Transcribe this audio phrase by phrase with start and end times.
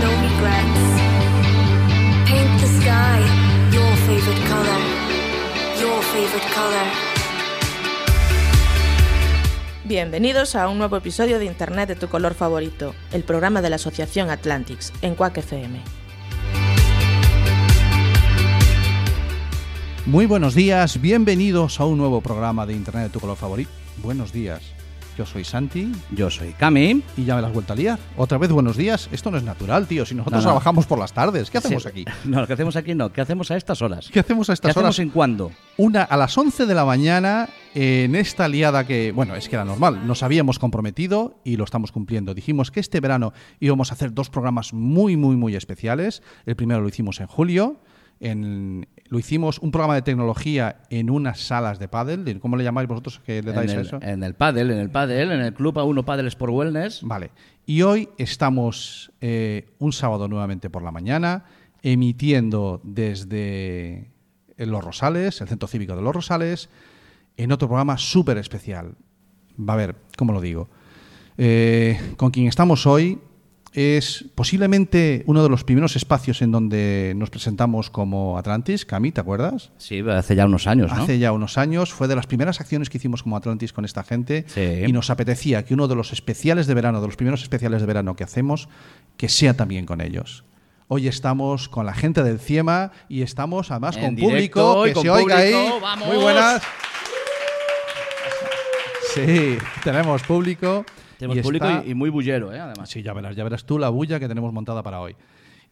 [0.00, 0.82] no regrets.
[2.26, 3.18] Paint the sky
[3.72, 4.80] your favorite color.
[5.80, 6.86] Your favorite color.
[9.84, 13.76] Bienvenidos a un nuevo episodio de Internet de tu color favorito, el programa de la
[13.76, 15.80] Asociación Atlantics en Quack FM.
[20.06, 23.70] Muy buenos días, bienvenidos a un nuevo programa de Internet de tu color favorito.
[23.98, 24.75] Buenos días,
[25.16, 27.02] yo soy Santi Yo soy Cami.
[27.16, 27.98] y ya me las has vuelto a liar.
[28.16, 30.50] Otra vez buenos días, esto no es natural, tío, si nosotros No, no.
[30.52, 31.88] trabajamos por las tardes, ¿qué hacemos Sí.
[31.88, 32.04] aquí?
[32.24, 33.12] No, lo que hacemos aquí no.
[33.12, 34.08] ¿Qué hacemos a estas horas?
[34.12, 34.98] ¿Qué hacemos a ¿Qué estas hacemos horas?
[34.98, 35.52] en cuándo?
[35.76, 39.64] Una a las 11 de la mañana en esta liada que, bueno, es que era
[39.64, 42.34] normal, nos habíamos comprometido y lo estamos cumpliendo.
[42.34, 46.22] Dijimos que este verano íbamos a hacer dos programas muy, muy, muy especiales.
[46.46, 47.80] El primero lo hicimos en julio.
[48.18, 52.40] En, lo hicimos un programa de tecnología en unas salas de pádel.
[52.40, 53.98] ¿Cómo le llamáis vosotros que le dais en a el, eso?
[54.02, 57.02] En el pádel, en el pádel, en el club A1 Pádel Sport Wellness.
[57.02, 57.30] Vale.
[57.66, 61.44] Y hoy estamos eh, un sábado nuevamente por la mañana,
[61.82, 64.10] emitiendo desde
[64.56, 66.68] Los Rosales, el Centro Cívico de Los Rosales,
[67.36, 68.94] en otro programa súper especial.
[69.58, 70.68] Va a ver, ¿cómo lo digo?
[71.38, 73.20] Eh, con quien estamos hoy
[73.76, 78.86] es posiblemente uno de los primeros espacios en donde nos presentamos como Atlantis.
[78.86, 79.70] Cami, ¿te acuerdas?
[79.76, 81.02] Sí, hace ya unos años, ¿no?
[81.02, 84.02] Hace ya unos años fue de las primeras acciones que hicimos como Atlantis con esta
[84.02, 84.62] gente Sí.
[84.86, 87.86] y nos apetecía que uno de los especiales de verano, de los primeros especiales de
[87.86, 88.70] verano que hacemos,
[89.18, 90.44] que sea también con ellos.
[90.88, 95.02] Hoy estamos con la gente del CIEMA y estamos además En con público que con
[95.02, 95.52] se oiga ahí.
[95.82, 96.08] ¡vamos!
[96.08, 96.62] Muy buenas.
[99.14, 100.84] Sí, tenemos público.
[101.18, 102.60] Tenemos y público está- y, y muy bullero, ¿eh?
[102.60, 102.88] Además.
[102.90, 105.16] Sí, ya verás, ya verás tú la bulla que tenemos montada para hoy.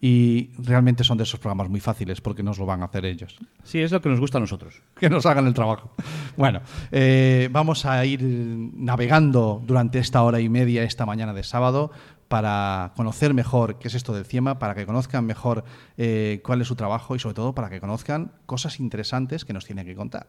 [0.01, 3.39] Y realmente son de esos programas muy fáciles porque nos lo van a hacer ellos.
[3.63, 4.83] Sí, es lo que nos gusta a nosotros.
[4.99, 5.93] que nos hagan el trabajo.
[6.37, 6.61] Bueno,
[6.93, 11.91] eh, vamos a ir navegando durante esta hora y media, esta mañana de sábado,
[12.29, 15.65] para conocer mejor qué es esto del CIEMA, para que conozcan mejor
[15.97, 19.65] eh, cuál es su trabajo y sobre todo para que conozcan cosas interesantes que nos
[19.65, 20.27] tienen que contar.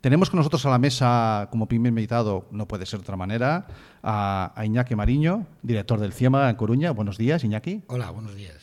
[0.00, 3.66] Tenemos con nosotros a la mesa, como primer invitado, no puede ser de otra manera,
[4.02, 6.92] a, a Iñaki Mariño, director del CIEMA en Coruña.
[6.92, 8.54] Buenos días, Iñaki Hola, buenos días.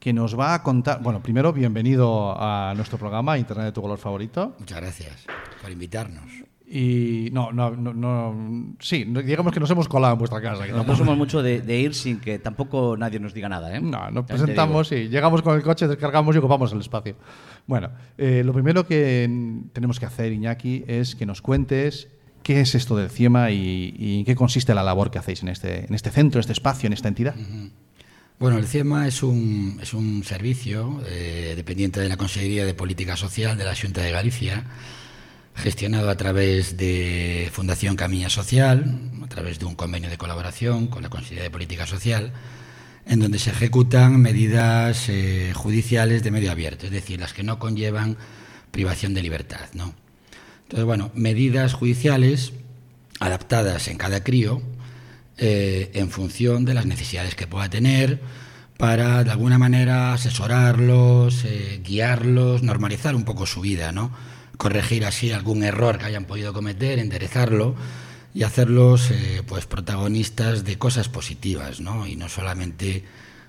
[0.00, 3.98] que nos va a contar, bueno, primero bienvenido a nuestro programa Internet de tu color
[3.98, 4.54] favorito.
[4.58, 5.26] Muchas gracias
[5.60, 6.24] por invitarnos.
[6.70, 10.66] Y no, no, no, no sí, digamos que nos hemos colado en vuestra casa.
[10.66, 13.80] no, somos mucho de, de ir sin que tampoco nadie nos diga nada, ¿eh?
[13.80, 17.16] no, nos presentamos y llegamos con el coche, descargamos y ocupamos el espacio.
[17.66, 19.30] Bueno, eh, lo primero que
[19.72, 22.08] tenemos que hacer, Iñaki, es que nos cuentes
[22.42, 25.48] qué es esto del CIEMA y, y en qué consiste la labor que hacéis en
[25.48, 27.34] este, en este centro, en este espacio, en esta entidad.
[28.38, 33.16] Bueno, el CIEMA es un, es un servicio eh, dependiente de la Consejería de Política
[33.16, 34.64] Social de la Junta de Galicia,
[35.58, 41.02] gestionado a través de Fundación Camilla Social, a través de un convenio de colaboración con
[41.02, 42.32] la Consejería de Política Social,
[43.06, 47.58] en donde se ejecutan medidas eh, judiciales de medio abierto, es decir, las que no
[47.58, 48.16] conllevan
[48.70, 49.94] privación de libertad, ¿no?
[50.62, 52.52] Entonces, bueno, medidas judiciales
[53.20, 54.62] adaptadas en cada crío
[55.38, 58.20] eh, en función de las necesidades que pueda tener
[58.76, 64.12] para, de alguna manera, asesorarlos, eh, guiarlos, normalizar un poco su vida, ¿no?
[64.58, 67.74] Corregir así algún error que hayan podido cometer, enderezarlo
[68.34, 72.06] y hacerlos, eh, pues, protagonistas de cosas positivas, ¿no?
[72.06, 73.04] Y no solamente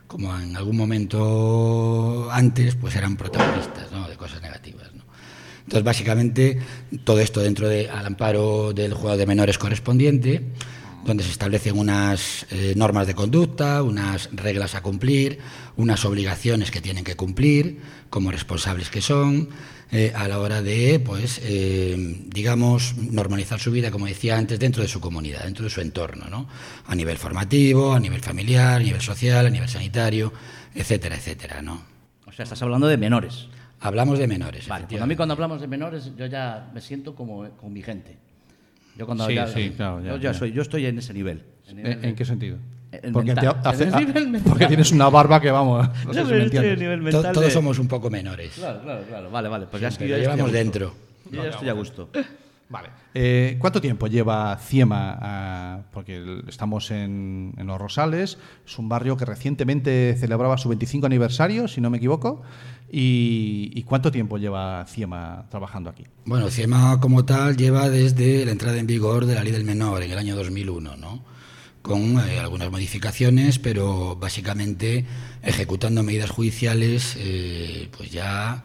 [0.08, 4.08] como en algún momento antes, pues eran protagonistas, ¿no?
[4.08, 5.04] De cosas negativas, ¿no?
[5.60, 6.60] Entonces, básicamente,
[7.04, 10.44] todo esto dentro del amparo del juego de menores correspondiente,
[11.06, 15.38] donde se establecen unas eh, normas de conducta, unas reglas a cumplir,
[15.78, 19.50] unas obligaciones que tienen que cumplir como responsables que son,
[19.92, 21.96] eh, a la hora de, pues, eh,
[22.28, 26.26] digamos, normalizar su vida, como decía antes, dentro de su comunidad, dentro de su entorno,
[26.30, 26.48] ¿no?
[26.86, 30.32] A nivel formativo, a nivel familiar, a nivel social, a nivel sanitario,
[30.76, 31.82] etcétera, etcétera, ¿no?
[32.28, 33.48] O sea, estás hablando de menores.
[33.80, 34.68] Hablamos de menores.
[34.68, 37.82] Vale, pues a mí cuando hablamos de menores yo ya me siento como con mi
[37.82, 38.18] gente.
[38.98, 40.38] Yo cuando Sí, ya, sí, claro, ya, yo ya ya.
[40.38, 41.46] soy, yo estoy en ese nivel.
[41.68, 42.58] En, ¿En, en qué sentido?
[42.92, 46.14] El Porque, te hace- En el nivel ah, porque tienes una barba que vamos, no
[46.14, 46.80] sé si me a entiendes.
[46.80, 48.54] nivel To- todos de- somos un poco menores.
[48.56, 49.30] Claro, claro, claro.
[49.32, 49.66] Vale, vale.
[49.68, 50.94] Pues ya ya estoy a llevamos dentro.
[51.32, 52.10] Yo ya estoy a gusto.
[52.70, 52.90] Vale.
[53.16, 55.18] Eh, ¿Cuánto tiempo lleva Ciema?
[55.22, 61.06] ah, porque estamos en, en Los Rosales, es un barrio que recientemente celebraba su 25
[61.08, 62.42] aniversario, si no me equivoco.
[62.92, 66.06] ¿Y, y cuánto tiempo lleva Ciema trabajando aquí?
[66.26, 70.02] Bueno, CIEMA como tal lleva desde la entrada en vigor de la ley del menor
[70.02, 71.24] en el año 2001, ¿no?
[71.82, 75.06] Con eh, algunas modificaciones, pero básicamente
[75.44, 78.64] ejecutando medidas judiciales eh, pues ya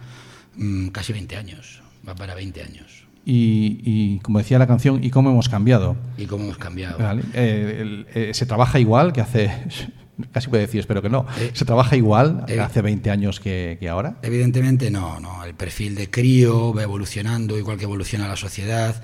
[0.56, 3.04] mm, casi 20 años, va para 20 años.
[3.26, 5.96] Y, y como decía la canción, ¿y cómo hemos cambiado?
[6.18, 6.98] ¿Y cómo hemos cambiado?
[6.98, 7.22] Vale.
[7.32, 9.50] Eh, el- eh, ¿Se trabaja igual que hace
[10.32, 11.26] casi puede decir, espero que no.
[11.40, 14.16] Eh, ¿Se trabaja igual eh, hace 20 años que, que ahora?
[14.22, 15.42] Evidentemente no, no.
[15.44, 19.02] El perfil de crío va evolucionando igual que evoluciona la sociedad.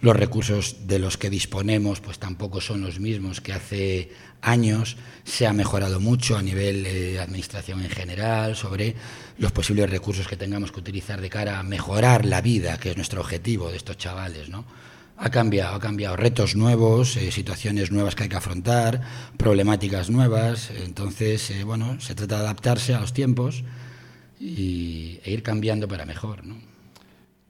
[0.00, 4.10] Los recursos de los que disponemos pues tampoco son los mismos que hace
[4.42, 4.96] años.
[5.24, 8.94] Se ha mejorado mucho a nivel de administración en general sobre
[9.38, 12.96] los posibles recursos que tengamos que utilizar de cara a mejorar la vida, que es
[12.96, 14.64] nuestro objetivo de estos chavales, ¿no?
[15.18, 19.00] Ha cambiado, ha cambiado retos nuevos, eh, situaciones nuevas que hay que afrontar,
[19.38, 20.70] problemáticas nuevas.
[20.84, 23.64] Entonces, eh, bueno, se trata de adaptarse a los tiempos
[24.38, 26.42] y, e ir cambiando para mejor.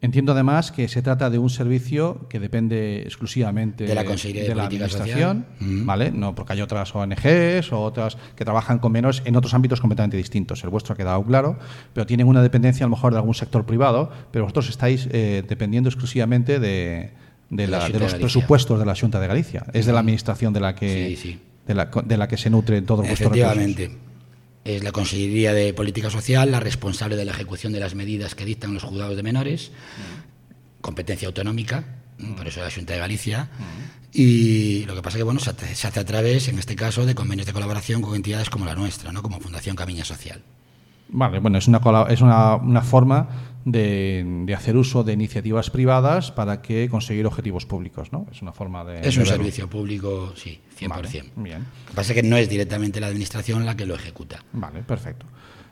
[0.02, 4.48] Entiendo además que se trata de un servicio que depende exclusivamente De la Consejería de
[4.54, 5.84] la Política Administración, Social.
[5.86, 6.10] ¿vale?
[6.12, 10.18] No porque hay otras ONGs o otras que trabajan con menores en otros ámbitos completamente
[10.18, 10.62] distintos.
[10.64, 11.58] El vuestro ha quedado claro,
[11.94, 15.42] pero tienen una dependencia a lo mejor de algún sector privado, pero vosotros estáis eh,
[15.48, 17.10] dependiendo exclusivamente de,
[17.48, 19.64] de De la la- de de los presupuestos de la Junta de Galicia.
[19.72, 21.40] Es de la administración de la que Sí, sí.
[21.66, 23.90] De, la, de la que se nutre todo vuestro Efectivamente.
[24.66, 28.44] Es la Consejería de Política Social la responsable de la ejecución de las medidas que
[28.44, 29.70] dictan los juzgados de menores,
[30.80, 31.84] competencia autonómica,
[32.36, 33.48] por eso la Junta de Galicia.
[34.12, 37.46] Y lo que pasa que bueno, se hace, a través, en este caso, de convenios
[37.46, 39.22] de colaboración con entidades como la nuestra, ¿no?
[39.22, 40.42] como Fundación Camiña Social.
[41.10, 43.28] Vale, bueno, es una, es una, una forma
[43.66, 48.24] de, de hacer uso de iniciativas privadas para que conseguir objetivos públicos, ¿no?
[48.30, 49.00] Es una forma de...
[49.06, 50.88] Es un servicio público, sí, 100%.
[50.88, 51.58] Vale, bien.
[51.84, 54.42] Lo que pasa es que no es directamente la Administración la que lo ejecuta.
[54.52, 55.26] Vale, perfecto.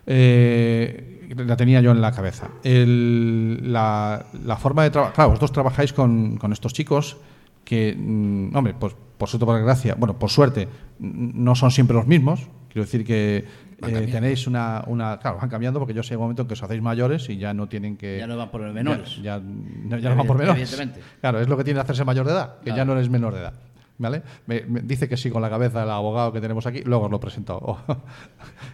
[0.06, 2.50] Eh, la tenía yo en la cabeza.
[2.62, 5.14] El- la, la forma de trabajar.
[5.14, 7.16] Claro, vosotros trabajáis con, con estos chicos
[7.64, 10.68] que, mm, hombre, pues por suerte, por desgracia, bueno, por suerte,
[10.98, 12.40] no son siempre los mismos.
[12.68, 13.44] Quiero decir que
[13.82, 15.18] eh, tenéis una, una.
[15.18, 17.52] Claro, van cambiando porque yo sé un momento en que os hacéis mayores y ya
[17.54, 18.18] no tienen que.
[18.18, 19.16] Ya no van por menores.
[19.16, 20.60] Ya, ya- no, ya no van por menores.
[20.72, 21.00] Evidentemente.
[21.20, 23.40] Claro, es lo que tiene hacerse mayor de edad, que ya no eres menor de
[23.40, 23.54] edad.
[23.96, 24.22] ¿Vale?
[24.48, 27.10] Me, me dice que sí con la cabeza el abogado que tenemos aquí, luego os
[27.12, 27.58] lo presento.
[27.64, 27.78] Oh,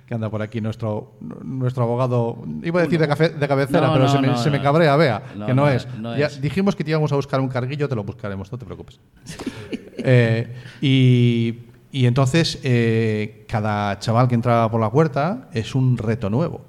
[0.07, 1.13] que anda por aquí nuestro
[1.45, 4.37] nuestro abogado, iba a decir de, cafe- de cabecera, No, pero no, se, me, no,
[4.39, 5.69] se me cabrea, vea, que no,
[6.17, 6.41] Ya es.
[6.41, 8.99] dijimos que te íbamos a buscar un carguillo, te lo buscaremos, no te preocupes.
[10.03, 11.53] Eh, y,
[11.93, 16.63] y entonces, eh, cada chaval que entra por la puerta es un reto nuevo,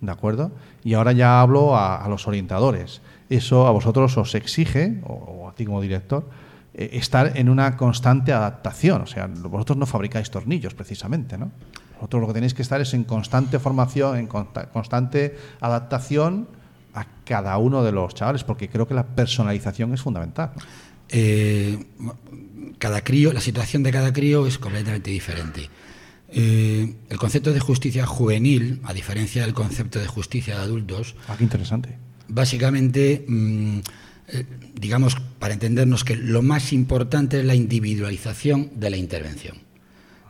[0.00, 0.50] ¿de acuerdo?
[0.84, 3.00] Y ahora ya hablo a, los orientadores.
[3.30, 6.28] Eso a vosotros os exige, o, a ti como director,
[6.74, 9.02] eh, estar en una constante adaptación.
[9.02, 11.50] O sea, vosotros no fabricáis tornillos precisamente, ¿no?
[11.94, 16.48] Vosotros lo que tenéis que estar es en constante formación, en consta- constante adaptación
[16.94, 20.52] a cada uno de los chavales, porque creo que la personalización es fundamental.
[21.08, 21.78] Eh,
[22.78, 25.68] cada crío, la situación de cada crío es completamente diferente.
[26.32, 31.34] Eh, el concepto de justicia juvenil, a diferencia del concepto de justicia de adultos, Ah,
[31.36, 31.96] qué interesante.
[32.28, 33.78] básicamente, mm,
[34.28, 39.58] eh, digamos, para entendernos que lo más importante es la individualización de la intervención.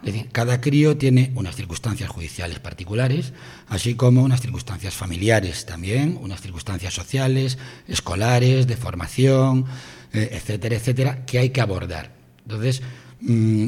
[0.02, 3.34] Es decir, cada crío tiene unas circunstancias judiciales particulares,
[3.68, 9.66] así como unas circunstancias familiares también, unas circunstancias sociales, escolares, de formación,
[10.14, 12.18] eh, etcétera, etcétera, que hay que abordar.
[12.50, 12.82] Entonces,
[13.20, 13.67] mm,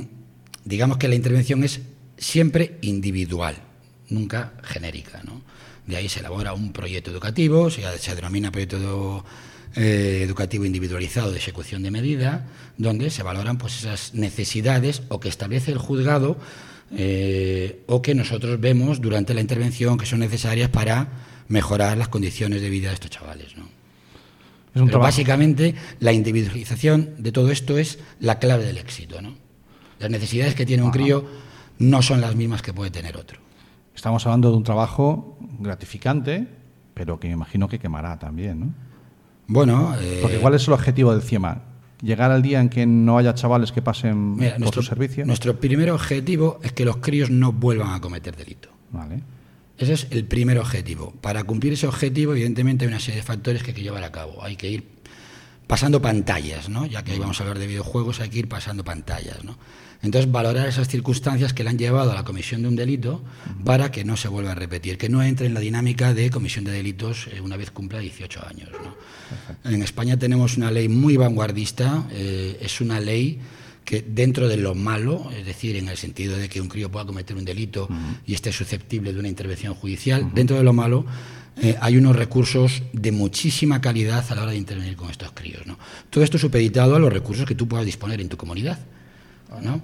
[0.64, 1.80] digamos que la intervención es
[2.16, 3.56] siempre individual,
[4.08, 5.22] nunca genérica.
[5.24, 5.42] ¿no?
[5.86, 9.24] De ahí se elabora un proyecto educativo, se, denomina proyecto
[9.74, 12.46] eh, educativo individualizado de ejecución de medida,
[12.76, 16.36] donde se valoran pues, esas necesidades o que establece el juzgado
[16.94, 21.08] eh, o que nosotros vemos durante la intervención que son necesarias para
[21.48, 23.54] mejorar las condiciones de vida de estos chavales.
[24.74, 25.08] Es un Pero trabajo.
[25.08, 29.20] básicamente la individualización de todo esto es la clave del éxito.
[29.20, 29.34] ¿no?
[29.98, 31.24] Las necesidades que tiene un crío
[31.78, 33.38] no son las mismas que puede tener otro.
[33.94, 36.46] Estamos hablando de un trabajo gratificante,
[36.94, 38.74] pero que me imagino que quemará también, ¿no?
[39.46, 41.62] Bueno, eh, Porque ¿cuál es el objetivo del CIEMA?
[42.00, 45.26] ¿Llegar al día en que no haya chavales que pasen mira, por nuestro, su servicio?
[45.26, 48.70] nuestro primer objetivo es que los críos no vuelvan a cometer delito.
[48.90, 49.22] Vale.
[49.82, 51.12] Ese es el primer objetivo.
[51.20, 54.12] Para cumplir ese objetivo, evidentemente, hay una serie de factores que hay que llevar a
[54.12, 54.40] cabo.
[54.44, 54.84] Hay que ir
[55.66, 56.86] pasando pantallas, ¿no?
[56.86, 59.58] Ya que hoy vamos a hablar de videojuegos, hay que ir pasando pantallas, ¿no?
[60.00, 63.24] Entonces, valorar esas circunstancias que le han llevado a la comisión de un delito
[63.64, 66.64] para que no se vuelva a repetir, que no entre en la dinámica de comisión
[66.64, 68.94] de delitos eh, una vez cumpla 18 años, ¿no?
[69.68, 73.40] En España tenemos una ley muy vanguardista, eh, es una ley
[73.84, 77.04] que dentro de lo malo, es decir, en el sentido de que un crío pueda
[77.04, 77.88] cometer un delito
[78.26, 81.04] y esté susceptible de una intervención judicial, dentro de lo malo
[81.60, 85.66] eh, hay unos recursos de muchísima calidad a la hora de intervenir con estos críos.
[85.66, 85.78] ¿no?
[86.08, 88.78] Todo esto supeditado a los recursos que tú puedas disponer en tu comunidad.
[89.62, 89.82] ¿no?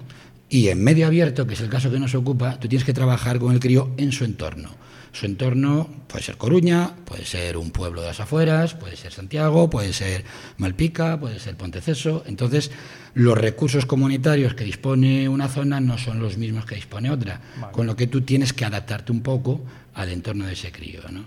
[0.49, 3.37] Y en medio abierto, que es el caso que nos ocupa, tú tienes que trabajar
[3.37, 4.69] con el crío en su entorno.
[5.11, 9.69] Su entorno puede ser Coruña, puede ser un pueblo de las afueras, puede ser Santiago,
[9.69, 10.23] puede ser
[10.57, 12.23] Malpica, puede ser Ponteceso.
[12.27, 12.69] Entonces,
[13.15, 17.87] los recursos comunitarios que dispone una zona no son los mismos que dispone otra, con
[17.87, 19.61] lo que tú tienes que adaptarte un poco
[19.95, 21.01] al entorno de ese crío.
[21.11, 21.25] ¿no?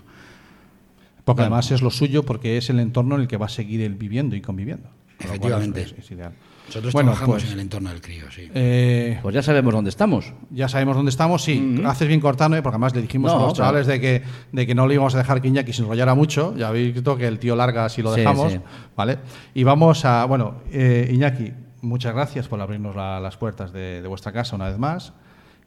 [1.25, 3.81] Porque además es lo suyo, porque es el entorno en el que va a seguir
[3.81, 4.89] él viviendo y conviviendo.
[5.19, 5.81] Efectivamente.
[5.83, 6.33] es- es ideal.
[6.67, 8.49] Nosotros Bueno, trabajamos pues, en el entorno del crío, sí.
[8.53, 10.33] Eh, Pues ya sabemos dónde estamos.
[10.49, 11.81] ya sabemos dónde estamos, sí.
[11.85, 14.73] Haces bien cortando, porque además le dijimos No, a los chavales de que, de que
[14.73, 16.55] no le íbamos a dejar que Iñaki se enrollara mucho.
[16.55, 18.53] Ya habéis visto que el tío larga si lo Sí, dejamos.
[18.53, 18.59] sí.
[18.95, 19.19] ¿Vale?
[19.53, 20.25] Y vamos a.
[20.25, 21.51] Bueno, eh, Iñaki,
[21.81, 25.13] muchas gracias por abrirnos la- las puertas de, de vuestra casa una vez más.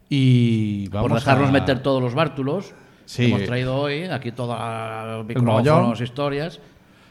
[0.09, 2.73] Y vamos por dejarnos a- meter todos los bártulos
[3.05, 3.23] Sí.
[3.23, 4.57] que hemos traído hoy, aquí todos
[5.17, 6.59] los micrófonos, historias.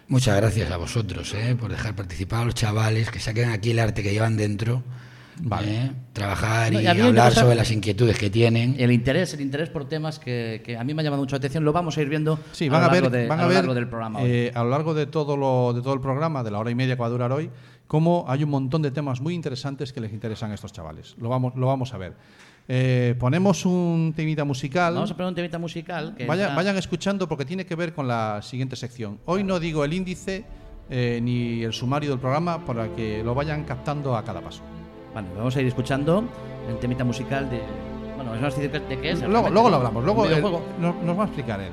[0.08, 1.56] Muchas gracias a vosotros ¿eh?
[1.58, 4.82] por dejar participar a los chavales que saquen aquí el arte que llevan dentro.
[5.64, 5.90] ¿eh?
[6.12, 8.76] Trabajar No, y hablar sobre las inquietudes que tienen.
[8.78, 11.38] El interés, el interés por temas que, que a mí me ha llamado mucho la
[11.38, 13.42] atención, lo vamos a ir viendo Sí, a lo a ver, largo, de- van a
[13.42, 14.20] a lo ver largo del programa.
[14.22, 16.74] eh, a lo largo de todo, lo, de todo el programa, de la hora y
[16.76, 17.50] media que va a durar hoy,
[17.88, 21.16] cómo hay un montón de temas muy interesantes que les interesan a estos chavales.
[21.18, 22.14] Lo vamos, lo vamos a ver.
[22.68, 24.94] Eh, ponemos un temita musical.
[24.94, 26.14] Vamos a poner un temita musical.
[26.16, 29.18] Que Vaya- entra- vayan escuchando porque tiene que ver con la siguiente sección.
[29.24, 30.44] Hoy no digo el índice
[30.90, 34.62] eh, ni el sumario del programa para que lo vayan captando a cada paso.
[35.14, 36.24] Vale, vamos a ir escuchando
[36.68, 37.60] el temita musical de.
[38.16, 39.22] Bueno, ¿es decir de qué es?
[39.22, 40.64] Luego, luego lo hablamos, luego ¿Un él- videojuego?
[40.80, 41.70] nos, nos va a explicar él.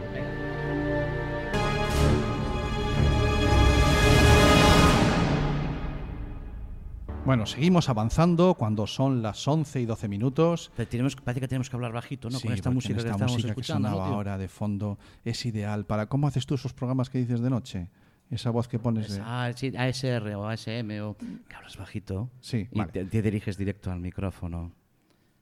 [7.26, 10.72] Bueno, seguimos avanzando cuando son las 11 y 12 minutos.
[10.76, 12.38] Pero tenemos- parece que tenemos que hablar bajito, ¿no?
[12.38, 13.88] Sí, Con esta música esta que estamos música escuchando.
[13.90, 17.40] ¿no, sonaba ahora de fondo es ideal para cómo haces tú esos programas que dices
[17.40, 17.90] de noche.
[18.30, 19.22] Esa voz que pones Es de...
[19.26, 22.92] A- sí, ASR o ASM o que hablas bajito Sí, y vale.
[22.92, 24.74] te, te diriges directo al micrófono.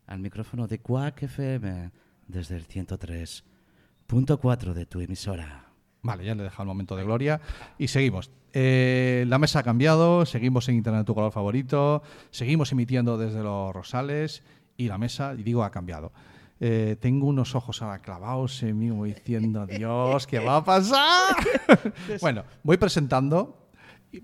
[0.06, 1.90] Al micrófono de Quack FM
[2.28, 5.71] desde el 103.4 de tu emisora.
[6.04, 7.42] Vale, ya le he dejado el momento de gloria.
[7.78, 8.32] Y seguimos.
[8.54, 13.74] Eh, la mesa ha cambiado, seguimos en Internet tu color favorito, seguimos emitiendo desde los
[13.74, 14.44] Rosales
[14.76, 16.12] y la mesa, y digo, ha cambiado.
[16.60, 21.36] Eh, tengo unos ojos ahora clavados en mí como diciendo, Dios, ¿qué va a pasar?
[22.22, 23.70] bueno, voy presentando,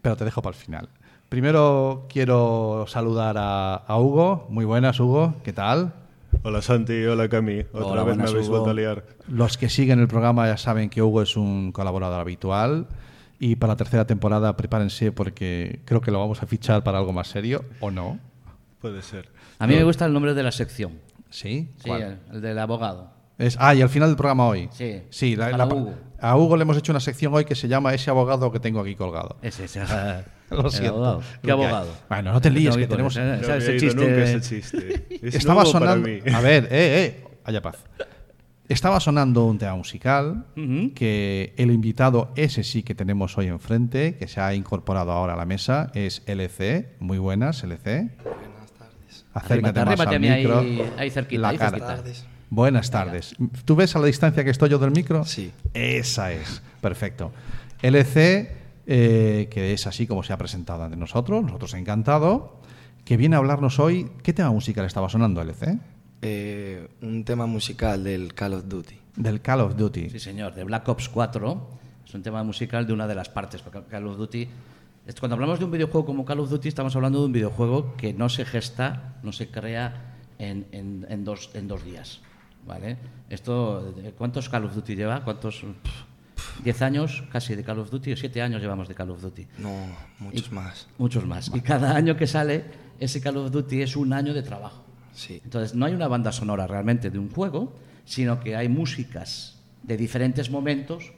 [0.01, 0.89] pero te dejo para el final.
[1.29, 4.47] Primero quiero saludar a, a Hugo.
[4.49, 5.35] Muy buenas, Hugo.
[5.43, 5.93] ¿Qué tal?
[6.43, 7.59] Hola Santi, hola Cami.
[7.73, 9.03] Otra Hola, vez me habéis vuelto a liar.
[9.27, 12.87] Los que siguen el programa ya saben que Hugo es un colaborador habitual
[13.39, 17.13] y para la tercera temporada prepárense porque creo que lo vamos a fichar para algo
[17.13, 18.19] más serio o no.
[18.79, 19.29] Puede ser.
[19.59, 20.99] A mí me gusta el nombre de la sección.
[21.29, 21.69] ¿Sí?
[21.77, 22.01] Sí, ¿Cuál?
[22.01, 23.11] el, el del abogado.
[23.37, 24.67] Es, ah, y al final del programa hoy.
[24.71, 25.01] Sí.
[25.09, 25.93] Sí, la- Para la- Hugo.
[26.19, 28.79] a Hugo le hemos hecho una sección hoy que se llama Ese abogado que tengo
[28.79, 29.37] aquí colgado.
[29.41, 29.81] Ese, ese.
[30.49, 30.95] Lo siento.
[30.95, 31.21] abogado.
[31.43, 31.93] ¿Qué abogado?
[32.09, 33.15] Bueno, no te líes, No, que ¿qué tenemos-?
[33.17, 33.95] No ¿Sabes ese chiste?
[34.09, 35.05] nunca ese chiste.
[35.21, 36.07] Es Estaba nuevo para sonando.
[36.09, 36.19] mí.
[36.33, 37.77] A ver, eh, eh, haya paz.
[38.69, 40.45] Estaba sonando un tema musical
[40.93, 45.37] que el invitado, ese sí que tenemos hoy enfrente, que se ha incorporado ahora a
[45.37, 46.95] la mesa, es LC.
[46.99, 48.09] Muy buenas, LC.
[48.23, 49.25] Buenas tardes.
[49.33, 51.71] Acércate más arrímate al mí ahí- ahí cerquita, La ahí cara.
[52.03, 52.27] cerquita.
[52.49, 53.35] Buenas tardes.
[53.65, 55.25] ¿Tú ves a la distancia que estoy yo del micro?
[55.25, 55.51] Sí.
[55.73, 56.61] Esa es.
[56.81, 57.31] Perfecto.
[57.81, 58.51] LC,
[58.87, 62.61] eh, que es así como se ha presentado ante nosotros, nosotros encantado,
[63.03, 64.09] que viene a hablarnos hoy.
[64.23, 65.77] ¿Qué tema musical estaba sonando, LC?
[66.21, 68.95] Eh, un tema musical del Call of Duty.
[69.17, 70.09] Del Call of Duty.
[70.09, 71.69] Sí, señor, de Black Ops 4.
[72.07, 73.61] Es un tema musical de una de las partes.
[73.61, 74.47] porque Call of Duty.
[75.19, 78.13] Cuando hablamos de un videojuego como Call of Duty, estamos hablando de un videojuego que
[78.13, 82.21] no se gesta, no se crea en, en- en dos, en dos días.
[82.67, 82.97] ¿Vale?
[83.29, 85.23] Esto, eh, ¿Cuántos Call of Duty lleva?
[85.23, 85.61] ¿Cuántos?
[85.61, 88.13] Pff, ¿Diez años casi de Call of Duty?
[88.13, 89.47] ¿O siete años llevamos de Call of Duty?
[89.59, 89.71] No,
[90.19, 90.87] muchos más.
[90.97, 91.51] Muchos más.
[91.53, 92.65] Y cada año que sale,
[92.99, 94.83] ese Call of Duty es un año de trabajo.
[95.13, 95.41] Sí.
[95.43, 97.73] Entonces, no hay una banda sonora realmente de un juego,
[98.05, 101.11] sino que hay músicas de diferentes momentos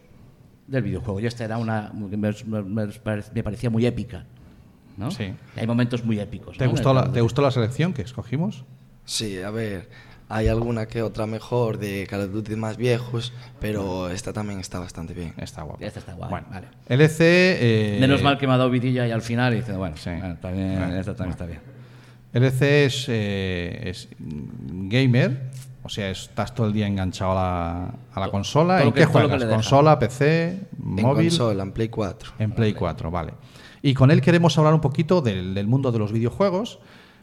[0.68, 1.20] del videojuego.
[1.20, 1.91] Y esta era una.
[1.94, 4.25] Me, me- me parec- me parecía muy épica.
[4.98, 5.12] ¿no?
[5.12, 5.34] Sí.
[5.56, 6.58] Y hay momentos muy épicos.
[6.58, 6.72] ¿Te, ¿no?
[6.72, 8.65] gustó la, ¿Te gustó la selección que escogimos?
[9.06, 9.89] Sí, a ver,
[10.29, 14.79] hay alguna que otra mejor de Call of Duty más viejos, pero esta también está
[14.79, 15.33] bastante bien.
[15.38, 15.83] Está guapa.
[15.83, 16.67] Esta está guay, Bueno, vale.
[16.88, 17.17] LC.
[17.21, 20.12] eh, Menos mal que me ha dado vidilla ahí al final y diciendo, bueno, Sí.
[20.12, 21.59] bueno, también, Bueno, esta también está bien.
[22.31, 25.50] LC es, eh, es gamer,
[25.83, 28.83] o sea, estás todo el día enganchado a la, a la consola.
[28.83, 29.43] ¿En que- qué juegas?
[29.45, 30.59] ¿Consola, PC, En
[31.01, 31.29] móvil?
[31.29, 32.33] consola, en Play 4.
[32.38, 33.33] En Play 4, vale.
[33.81, 36.79] Y con él queremos hablar un poquito del, del mundo de los videojuegos.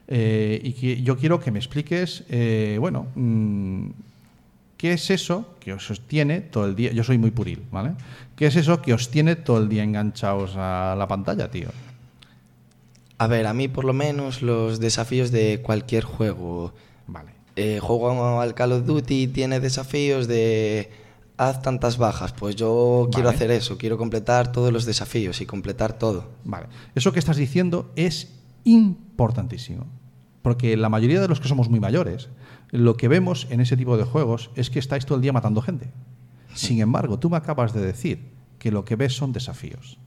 [0.08, 3.88] Eh, y que yo quiero que me expliques, eh, bueno, mm,
[4.76, 6.92] ¿qué es eso que os sostiene todo el día?
[6.92, 7.92] Yo soy muy puril, ¿vale?
[8.36, 11.68] ¿Qué es eso que os tiene todo el día enganchados a la pantalla, tío?
[13.18, 16.72] A ver, a mí por lo menos los desafíos de cualquier juego.
[17.06, 17.30] Vale.
[17.56, 20.90] Eh, juego al Call of Duty tiene desafíos de
[21.38, 22.34] haz tantas bajas.
[22.34, 26.28] Pues yo quiero hacer eso, quiero completar todos los desafíos y completar todo.
[26.44, 26.66] Vale.
[26.94, 28.28] Eso que estás diciendo es
[28.66, 29.86] importantísimo.
[30.42, 32.28] Porque la mayoría de los que somos muy mayores,
[32.70, 35.60] lo que vemos en ese tipo de juegos es que estáis todo el día matando
[35.62, 35.90] gente.
[36.54, 38.20] Sin embargo, tú me acabas de decir
[38.58, 39.98] que lo que ves son desafíos.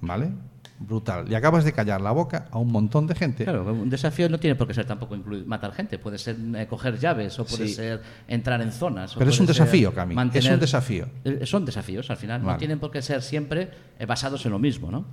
[0.00, 0.30] ¿Vale?
[0.78, 1.30] Brutal.
[1.30, 3.44] Y acabas de callar la boca a un montón de gente.
[3.44, 6.66] Claro, un desafío no tiene por qué ser tampoco incluir matar gente, puede ser eh,
[6.68, 7.74] coger llaves o puede Sí.
[7.74, 9.14] ser entrar en zonas.
[9.16, 11.06] Pero es un desafío, Cami, es un desafío.
[11.24, 12.52] Eh, Son desafíos, al final, Vale.
[12.52, 15.06] no tienen por qué ser siempre eh, basados en lo mismo, ¿no?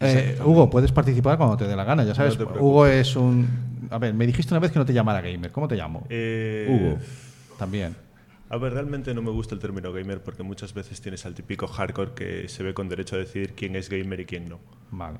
[0.00, 2.38] Eh, Hugo, puedes participar cuando te dé la gana, ya sabes.
[2.38, 2.46] No.
[2.58, 3.48] Hugo es un.
[3.90, 5.50] A ver, me dijiste una vez que no te llamara gamer.
[5.50, 6.06] ¿Cómo te llamo?
[6.08, 6.98] Eh, Hugo.
[7.58, 7.96] También.
[8.50, 11.66] A ver, realmente no me gusta el término gamer porque muchas veces tienes al típico
[11.66, 14.58] hardcore que se ve con derecho a decidir quién es gamer y quién no.
[14.90, 15.18] Vale.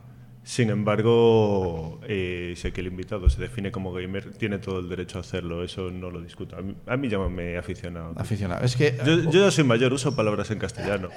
[0.48, 5.18] Sin embargo, eh, sé que el invitado se define como gamer, tiene todo el derecho
[5.18, 6.56] a hacerlo, eso no lo discuto.
[6.56, 8.14] A mí, a mí llámame aficionado.
[8.16, 8.64] Aficionado.
[8.64, 8.96] Es que.
[9.04, 11.10] Yo, yo ya soy mayor, uso palabras en castellano.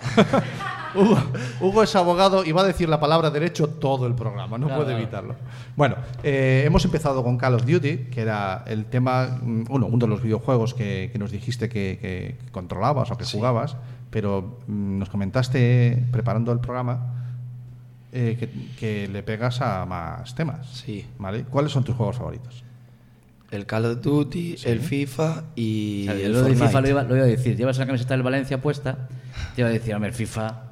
[0.96, 1.18] Hugo,
[1.62, 4.84] Hugo es abogado y va a decir la palabra derecho todo el programa, no Claro,
[4.84, 5.38] puede evitarlo.
[5.78, 9.98] Bueno, eh, hemos empezado con Call of Duty, que era el tema, mm, uno, uno
[9.98, 13.78] de los videojuegos que, que nos dijiste que, que controlabas o que jugabas,
[14.10, 17.21] pero mm, nos comentaste preparando el programa
[18.12, 18.50] eh, que,
[18.80, 20.68] que le pegas a más temas.
[20.70, 21.06] Sí.
[21.18, 21.44] ¿Vale?
[21.44, 22.64] ¿Cuáles son tus juegos favoritos?
[23.52, 26.56] El Call of Duty, el FIFA y O sea, yo el lo de.
[26.56, 27.58] FIFA lo iba, lo iba a decir.
[27.58, 29.10] Llevas la camiseta del Valencia puesta,
[29.56, 30.64] te iba a decir, hombre, el FIFA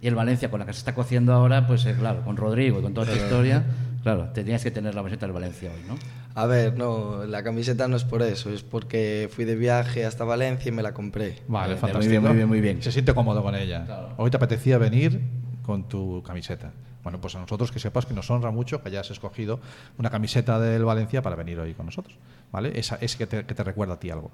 [0.00, 2.78] y el Valencia con la que se está cociendo ahora, pues eh, claro, con Rodrigo
[2.78, 3.64] y con toda esta historia,
[4.02, 5.96] claro, tenías que tener la camiseta del Valencia hoy, ¿no?
[6.34, 10.24] A ver, no, la camiseta no es por eso, es porque fui de viaje hasta
[10.24, 11.36] Valencia y me la compré.
[11.46, 12.10] Vale, Muy fantástico.
[12.10, 12.82] bien, muy bien, muy bien.
[12.82, 13.84] Se siente cómodo con ella.
[13.84, 14.14] Claro.
[14.16, 15.20] Hoy te apetecía venir
[15.64, 16.72] con tu camiseta.
[17.02, 19.60] Bueno, pues a nosotros que sepas que nos honra mucho que hayas escogido
[19.98, 22.16] una camiseta del Valencia para venir hoy con nosotros.
[22.50, 22.72] ¿Vale?
[22.78, 24.30] Esa es que te, que te recuerda a ti algo.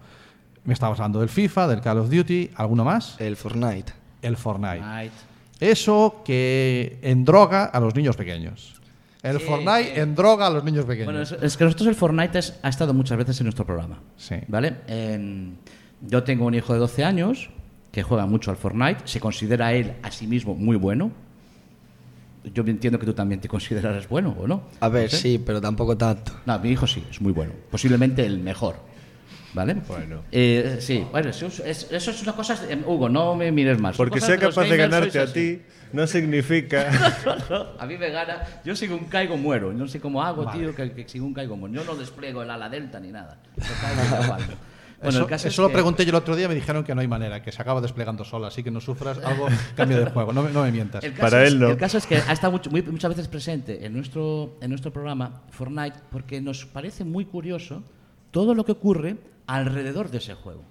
[0.65, 3.19] Me estabas hablando del FIFA, del Call of Duty, ¿alguno más?
[3.21, 3.93] El Fortnite.
[4.23, 5.11] El Fortnite.
[5.59, 8.75] Eso que endroga a los niños pequeños.
[9.23, 10.01] El Sí, Fortnite sí.
[10.01, 11.07] endroga a los niños pequeños.
[11.07, 13.99] Bueno, es, es que nosotros el Fortnite es- ha estado muchas veces en nuestro programa.
[14.17, 14.37] Sí.
[14.49, 14.77] ¿Vale?
[14.87, 15.59] En-
[16.03, 17.51] yo tengo un hijo de 12 años
[17.93, 21.11] que juega mucho al Fortnite, se considera él a sí mismo muy bueno.
[22.45, 24.63] Yo entiendo que tú también te considerarás bueno, ¿o no?
[24.81, 25.17] A ver, No sé.
[25.19, 26.33] sí, pero tampoco tanto.
[26.47, 27.53] No, mi hijo sí, es muy bueno.
[27.71, 28.77] Posiblemente el mejor.
[29.53, 29.75] ¿Vale?
[29.89, 30.23] Bueno.
[30.31, 32.57] Eh, sí, bueno, eso es, es- eso es una cosa.
[32.69, 33.97] eh, Hugo, no me mires más.
[33.97, 35.61] Porque sea capaz de ganarte a ti,
[35.93, 36.89] no significa...
[37.79, 38.45] a mí me gana.
[38.65, 39.73] Yo según caigo muero.
[39.73, 41.75] No sé cómo hago, tío, que, que según caigo muero.
[41.75, 43.39] Yo no despliego el ala delta ni nada.
[43.57, 44.37] Yo caigo.
[45.03, 46.85] Bueno, eso el caso es eso lo que- pregunté yo el otro día, me dijeron
[46.85, 49.99] que no hay manera, que se acaba desplegando sola, así que no sufras algo cambio
[50.05, 51.03] de juego, no, me- no me mientas.
[51.03, 51.69] El caso Para es- él no.
[51.71, 54.93] El caso es que ha estado mucho- muy- muchas veces presente en nuestro, en nuestro
[54.93, 57.83] programa Fortnite porque nos parece muy curioso
[58.31, 60.63] todo lo que ocurre alrededor de ese juego.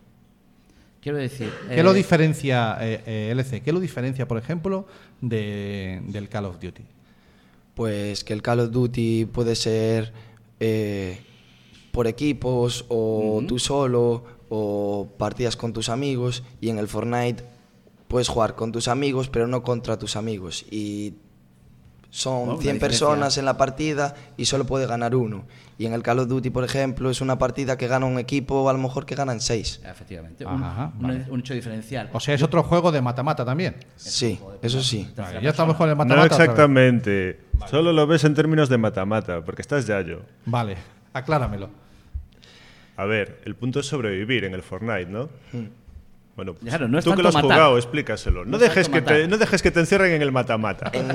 [1.01, 1.49] Quiero decir...
[1.67, 3.61] ¿Qué eh, lo diferencia, eh, eh, LC?
[3.61, 4.85] ¿Qué lo diferencia, por ejemplo,
[5.21, 6.83] de- del Call of Duty?
[7.73, 10.11] Pues que el Call of Duty puede ser
[10.59, 11.21] eh,
[11.91, 17.43] por equipos o tú solo o partidas con tus amigos y en el Fortnite
[18.07, 21.13] puedes jugar con tus amigos pero no contra tus amigos y
[22.11, 25.45] son la 100 diferencia- personas en la partida y solo puede ganar uno
[25.77, 28.67] y en el Call of Duty por ejemplo es una partida que gana un equipo
[28.67, 30.43] a lo mejor que ganan 6 Efectivamente.
[30.43, 31.25] Un, Ajá, un- vale.
[31.29, 32.09] un hecho diferencial.
[32.11, 33.75] O sea, es otro juego de mata-mata también.
[33.95, 36.23] sí eso sí Vale, ya estamos con el No mata-mata.
[36.29, 36.39] vez.
[36.39, 37.39] exactamente.
[37.69, 40.21] Solo lo ves en términos de mata-mata, porque estás yayo.
[40.45, 40.77] Vale,
[41.13, 41.69] acláramelo.
[42.97, 45.29] A ver, el punto es sobrevivir en el Fortnite, ¿no?
[46.39, 47.49] Bueno, pues, Claro, no es tú que lo has matar.
[47.51, 48.45] jugado, explícaselo.
[48.45, 50.89] No, No es dejes que te, no dejes que te encierren en el mata-mata.
[50.93, 51.11] En,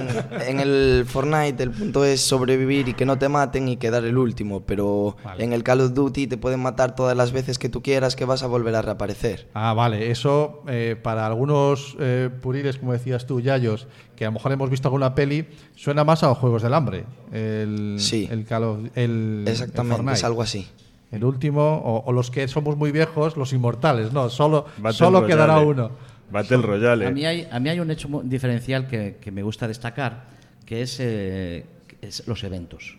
[0.46, 4.18] en el Fortnite el punto es sobrevivir y que no te maten y quedar el
[4.18, 5.42] último, pero Vale.
[5.42, 8.26] en el Call of Duty te pueden matar todas las veces que tú quieras que
[8.26, 9.48] vas a volver a reaparecer.
[9.54, 14.32] Ah, vale, eso eh, para algunos eh, puriles, como decías tú, Yayos, que a lo
[14.32, 17.06] mejor hemos visto alguna peli, suena más a los Juegos del Hambre.
[17.32, 18.28] El, Sí.
[18.30, 20.18] el Call of- el- el Exactamente, Fortnite.
[20.18, 20.68] es algo así.
[21.14, 25.20] El último, o, o los que somos muy viejos, los inmortales, no, solo, Battle solo
[25.20, 25.32] Royale.
[25.34, 25.90] quedará uno.
[26.30, 27.06] Battle Royale.
[27.06, 30.24] A mí hay, a mí hay un hecho diferencial que, que me gusta destacar,
[30.66, 31.64] que es, eh,
[32.02, 32.98] es los eventos.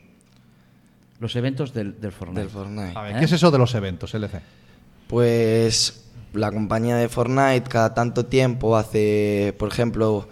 [1.20, 2.42] Los eventos del, del Fortnite.
[2.42, 2.92] Del Fortnite.
[2.98, 3.20] A ver, ¿Eh?
[3.20, 4.40] ¿qué es eso de los eventos, LC?
[5.08, 10.28] Pues la compañía de Fortnite cada tanto tiempo hace, por ejemplo,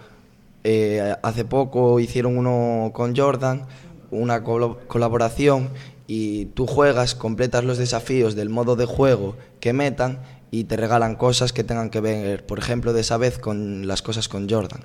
[0.62, 3.66] eh, hace poco hicieron uno con Jordan,
[4.10, 5.70] una colo- colaboración
[6.06, 11.16] y tú juegas, completas los desafíos del modo de juego que metan y te regalan
[11.16, 14.80] cosas que tengan que ver, por ejemplo, de esa vez con las cosas con Jordan.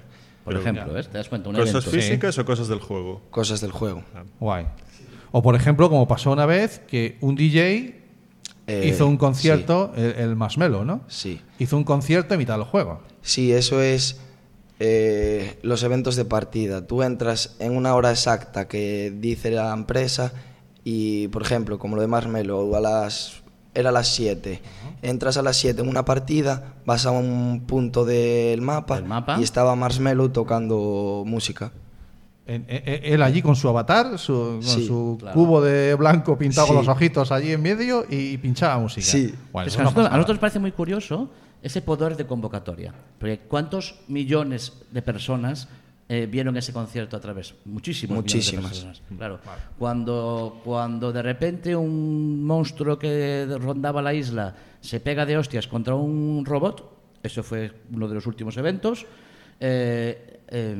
[0.45, 1.03] Por ejemplo, ¿eh?
[1.03, 1.49] ¿te das cuenta?
[1.49, 1.91] Un ¿Cosas evento.
[1.91, 3.21] físicas o cosas del juego?
[3.29, 4.03] Cosas del juego.
[4.39, 4.65] Guay.
[5.31, 7.95] O por ejemplo, como pasó una vez, que un DJ
[8.65, 11.01] Eh, hizo un concierto, el, el Marshmello, ¿no?
[11.07, 11.41] Sí.
[11.59, 13.01] Hizo un concierto en mitad del juego.
[13.21, 14.19] Sí, eso es
[14.79, 16.87] eh, los eventos de partida.
[16.87, 20.33] Tú entras en una hora exacta que dice la empresa
[20.91, 23.41] y, por ejemplo, como lo de Marshmello, a las,
[23.75, 24.59] era a las 7.
[25.03, 29.37] Entras a las 7 en una partida, vas a un punto del mapa, ¿Del mapa?
[29.39, 31.71] y estaba Marshmello tocando música.
[32.47, 35.35] En- e- e- él allí con su avatar, su, con Sí, su claro.
[35.35, 36.81] cubo de blanco pintado con Sí.
[36.81, 39.05] los ojitos allí en medio y, pinchaba música.
[39.05, 39.35] Sí.
[39.53, 40.17] Bueno, Es es que a, una nosotros, a pasada.
[40.17, 41.29] nosotros nos parece muy curioso
[41.61, 42.91] ese poder de convocatoria.
[43.19, 45.67] Porque ¿cuántos millones de personas
[46.09, 47.53] eh, vieron ese concierto a través?
[47.65, 48.17] Muchísimos.
[48.17, 48.71] millones de Muchísimas.
[48.71, 49.39] personas, Claro.
[49.77, 55.93] Cuando, cuando de repente un monstruo que rondaba la isla se pega de hostias contra
[55.95, 59.05] un robot, eso fue uno de los últimos eventos.
[59.59, 60.75] eh, eh,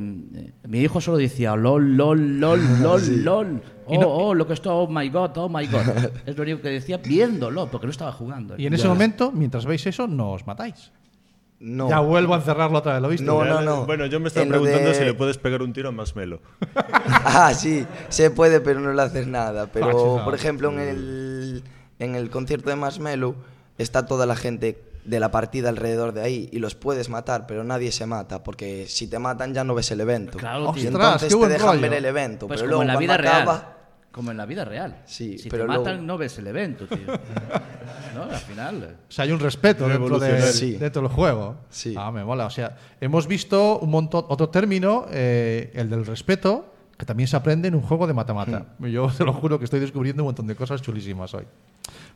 [0.68, 3.62] mi hijo solo decía lol, lol, lol, lol, lol.
[3.86, 5.82] Oh, oh, lo que está, oh my god, oh my god.
[6.26, 8.56] es lo único que decía viéndolo, porque no estaba jugando.
[8.58, 10.92] Y en ese momento, mientras veis eso, no os matáis.
[11.62, 11.89] No.
[11.89, 13.26] Ya vuelvo a encerrarlo otra vez, ¿lo viste?
[13.26, 13.86] No, no, no.
[13.86, 16.39] Bueno, yo me estaba En preguntando de- si le puedes pegar un tiro a Masmelo.
[17.26, 19.67] ah, sí, se puede, pero no le haces nada.
[19.67, 20.24] Pero, Fachizado.
[20.24, 21.63] por ejemplo, en el,
[22.00, 23.36] en el concierto de Marshmello
[23.78, 27.63] está toda la gente de la partida alrededor de ahí y los puedes matar, pero
[27.63, 30.38] nadie se mata, porque si te matan ya no ves el evento.
[30.38, 31.82] Claro, y entonces qué te dejan rollo.
[31.82, 32.48] ver el evento.
[32.48, 33.41] Pues pero como luego en la vida cuando real.
[33.41, 33.78] acaba,
[34.12, 35.02] Como en la vida real.
[35.06, 36.98] Sí, si pero te luego- matan, no ves el evento, tío.
[38.25, 38.32] ¿No?
[38.32, 38.97] Al final.
[39.08, 40.41] O sea, hay un respeto dentro, de.
[40.53, 40.73] Sí.
[40.73, 41.55] dentro del juego.
[41.69, 41.93] Sí.
[41.97, 42.45] Ah, me mola.
[42.45, 47.36] O sea, hemos visto un montón, otro término, eh, el del respeto, que también se
[47.38, 48.65] aprende en un juego de mata-mata.
[48.77, 48.86] Hmm.
[48.88, 51.45] Yo te lo juro que estoy descubriendo un montón de cosas chulísimas hoy.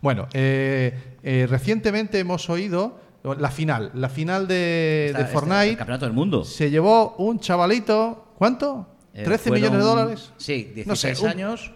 [0.01, 2.99] Bueno, eh, eh, recientemente hemos oído
[3.39, 5.69] la final, la final de, Esta- de este- Fortnite.
[5.69, 6.43] el campeonato del mundo.
[6.43, 8.87] Se llevó un chavalito, ¿cuánto?
[9.13, 10.33] Eh, 13 fueron- millones de dólares.
[10.37, 11.71] Sí, 16 No sé, un- años.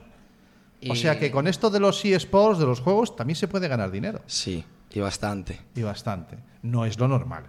[0.84, 3.68] O y- sea que con esto de los eSports, de los juegos, también se puede
[3.68, 4.22] ganar dinero.
[4.28, 5.60] sí, y bastante.
[5.76, 6.38] Y bastante.
[6.64, 7.44] No es lo normal.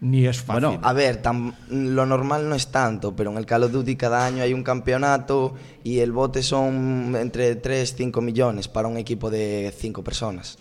[0.00, 0.66] Ni es fácil.
[0.66, 3.94] Bueno, A ver, tam- lo normal no es tanto, pero en el Call of Duty
[3.96, 8.96] cada año hay un campeonato y el bote son entre 3 5 millones para un
[8.96, 10.58] equipo de 5 personas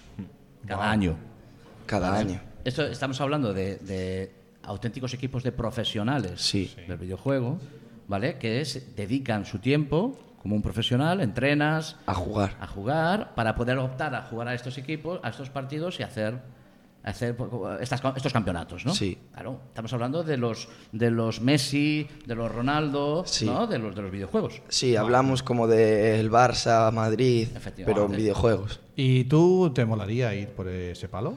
[0.68, 1.18] Cada año.
[1.88, 2.40] cada año.
[2.64, 4.32] Esto estamos hablando de, de
[4.64, 6.72] auténticos equipos de profesionales Sí.
[6.88, 7.58] del videojuego,
[8.08, 8.38] ¿vale?
[8.38, 8.64] Que
[8.96, 12.56] dedican su tiempo como un profesional, entrenas A jugar.
[12.60, 16.40] a jugar para poder optar a jugar a estos equipos, a estos partidos y hacer
[17.04, 17.36] hacer
[17.80, 18.94] estas- estos campeonatos, ¿no?
[18.94, 19.18] Sí.
[19.34, 23.46] Claro, estamos hablando de los de los Messi, de los Ronaldo, Sí.
[23.48, 23.66] ¿no?
[23.66, 24.62] De los de los videojuegos.
[24.68, 27.48] Sí, hablamos como del Barça, Madrid,
[27.86, 28.82] pero en videojuegos.
[28.96, 31.34] ¿Y tú te molaría ir por ese palo?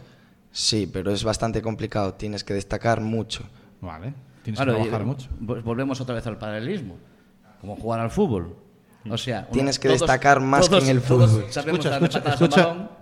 [0.53, 3.45] Sí, pero es bastante complicado, tienes que destacar mucho.
[3.81, 4.13] Vale.
[4.43, 5.29] Tienes Claro, que y- trabajar mucho.
[5.47, 6.97] pues volvemos otra vez al paralelismo,
[7.63, 8.55] como jugar al fútbol.
[9.11, 11.45] O sea, uno- Tienes que destacar más que en el fútbol.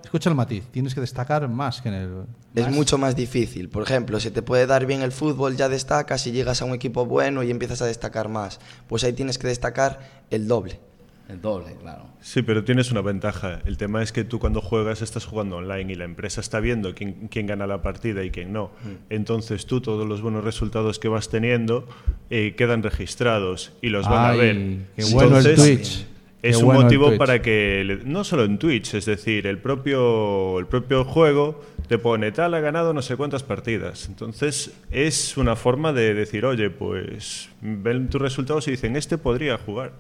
[0.05, 0.65] Escucha, el matiz.
[0.71, 2.25] Tienes que destacar más que en el.
[2.55, 3.69] Es mucho más difícil.
[3.69, 6.75] Por ejemplo, si te puede dar bien el fútbol, ya destacas y llegas a un
[6.75, 8.59] equipo bueno y empiezas a destacar más.
[8.89, 10.81] Pues ahí tienes que destacar el doble.
[11.29, 12.05] El doble, claro.
[12.21, 13.61] Sí, pero tienes una ventaja.
[13.65, 16.95] El tema es que tú cuando juegas estás jugando online y la empresa está viendo
[16.95, 18.71] quién, quién gana la partida y quién no.
[19.09, 21.89] Entonces tú todos los buenos resultados que vas teniendo
[22.29, 24.57] eh, quedan registrados y los van a ver.
[24.97, 26.07] qué bueno el Twitch.
[26.43, 29.59] Es Qué un bueno motivo para que, le- no solo en Twitch, es decir, el
[29.59, 34.09] propio, el propio juego te pone tal, ha ganado no sé cuántas partidas.
[34.09, 39.57] Entonces es una forma de decir, oye, pues ven tus resultados y dicen, este podría
[39.57, 39.93] jugar.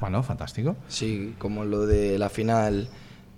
[0.00, 0.76] Bueno, fantástico.
[0.88, 2.88] Sí, como lo de la final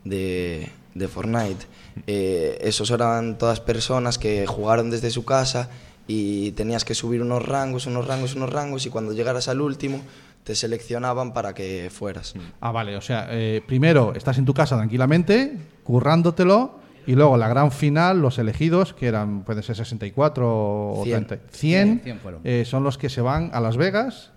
[0.04, 1.66] de, de Fortnite.
[2.06, 5.68] Eh, esos eran todas personas que jugaron desde su casa
[6.08, 10.00] y tenías que subir unos rangos, unos rangos, unos rangos y cuando llegaras al último
[10.44, 12.34] te seleccionaban para que fueras.
[12.60, 12.96] Ah, vale.
[12.96, 18.20] O sea, eh, primero estás en tu casa tranquilamente, currándotelo, y luego la gran final,
[18.20, 21.26] los elegidos, que eran, pueden ser 64 o Cien.
[21.26, 22.40] 30, 100, 100 fueron.
[22.44, 24.32] eh, son los que se van a Las Vegas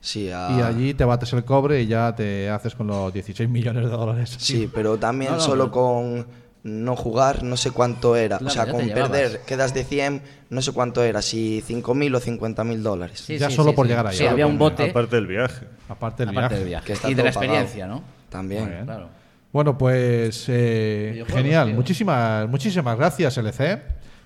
[0.00, 3.48] Sí, a- y allí te bates el cobre y ya te haces con los 16
[3.48, 4.36] millones de dólares.
[4.38, 5.70] Sí, pero también No, no, solo no.
[5.72, 6.26] con
[6.64, 8.38] no jugar, no sé cuánto era.
[8.38, 9.10] Claro, o sea, con llevabas.
[9.10, 13.20] perder, quedas de 100, no sé cuánto era, si 5.000 o 50.000 dólares.
[13.24, 13.90] Sí, Ya sí, solo sí, por sí.
[13.90, 14.16] llegar ahí.
[14.16, 15.66] Sí, había un bote, Aparte del viaje.
[15.88, 16.58] Aparte del aparte viaje.
[16.60, 16.86] del viaje.
[16.86, 17.44] Que está Y de la pagado.
[17.46, 18.02] experiencia, ¿no?
[18.28, 18.82] También.
[18.84, 19.08] Claro.
[19.52, 21.72] Bueno, pues eh, genial.
[21.74, 23.62] Muchísimas, muchísimas gracias, LC.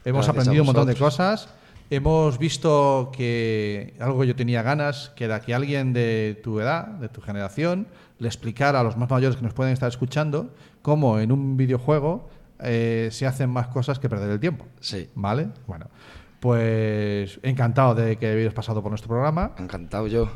[0.04, 1.48] Hemos Gracias aprendido un montón de cosas.
[1.90, 6.86] Hemos visto que algo que yo tenía ganas, que era que alguien de tu edad,
[6.86, 7.86] de tu generación,
[8.18, 12.30] le explicara a los más mayores que nos pueden estar escuchando cómo en un videojuego
[12.60, 14.64] eh, se hacen más cosas que perder el tiempo.
[14.80, 15.08] Sí.
[15.14, 15.48] ¿Vale?
[15.66, 15.86] Bueno.
[16.40, 19.52] Pues encantado de que hayáis pasado por nuestro programa.
[19.58, 20.28] Encantado yo.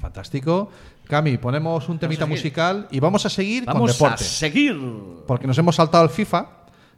[0.00, 0.68] Fantástico.
[1.08, 4.24] Cami, ponemos un temita musical y vamos a seguir con Vamos a deporte.
[4.24, 4.76] seguir.
[5.26, 6.46] Porque nos hemos saltado el FIFA,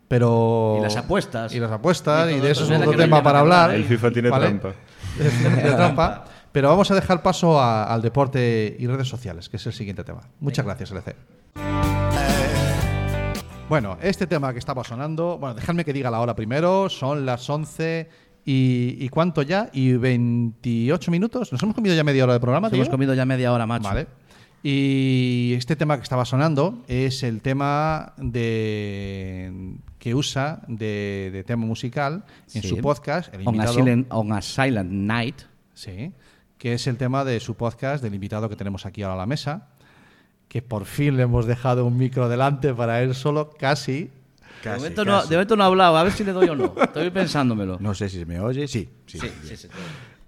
[0.09, 0.77] pero.
[0.79, 1.55] Y las apuestas.
[1.55, 2.65] Y las apuestas, Y de eso.
[2.65, 3.75] eso es otro tema para hablar.
[3.75, 4.47] El FIFA tiene ¿Vale?
[4.47, 4.73] trampa.
[5.17, 6.25] Tiene trampa.
[6.53, 10.05] Pero vamos a dejar paso a- al deporte y redes sociales, que es el siguiente
[10.05, 10.23] tema.
[10.41, 11.15] Muchas gracias, LC.
[13.69, 17.49] Bueno, este tema que estaba sonando, bueno, dejadme que diga la hora primero, son las
[17.51, 18.09] 11
[18.45, 19.71] y, y ¿cuánto ya?
[19.73, 21.51] ¿Y 28 minutos?
[21.51, 22.69] ¿Nos hemos comido ya media hora de programa?
[22.69, 23.89] Nos hemos comido ya media hora, macho.
[23.89, 24.07] Vale.
[24.63, 29.75] Y este tema que estaba sonando es el tema de
[30.07, 32.23] que usa de, de tema musical
[32.55, 32.69] en Sí.
[32.69, 35.43] su podcast, el On a, invitado, silent, on a Silent Night.
[35.75, 36.13] sí,
[36.59, 39.27] que es el tema de su podcast del invitado que tenemos aquí ahora a la
[39.27, 39.67] mesa,
[40.47, 44.13] que por fin le hemos dejado un micro delante para él solo, casi.
[44.63, 46.73] de, momento no, de momento no ha hablado, a ver si le doy o no.
[46.81, 47.77] Estoy pensándomelo.
[47.81, 48.69] No sé si se me oye.
[48.69, 49.19] Sí, sí.
[49.19, 49.69] Sí, Sí, sí, sí.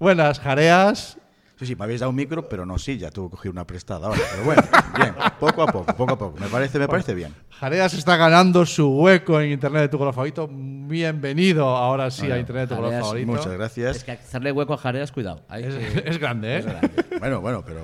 [0.01, 1.19] Buenas, jareas.
[1.59, 3.67] Sí, sí, me habéis dado un micro, pero no sí, ya tuve que coger una
[3.67, 4.21] prestada ahora.
[4.31, 4.63] Pero bueno,
[4.97, 6.39] bien, poco a poco, poco a poco.
[6.41, 7.35] Me parece, me parece bien.
[7.51, 10.49] Jareas está ganando su hueco en Internet de tu color favorito.
[10.51, 13.27] Bienvenido ahora sí a Internet de tu color Jareas, favorito.
[13.33, 14.05] Muchas Es gracias.
[14.05, 15.43] que hacerle hueco a Jareas, cuidado.
[15.49, 16.65] Hay Es, que- es grande, ¿eh?
[17.21, 17.81] Bueno, bueno, pero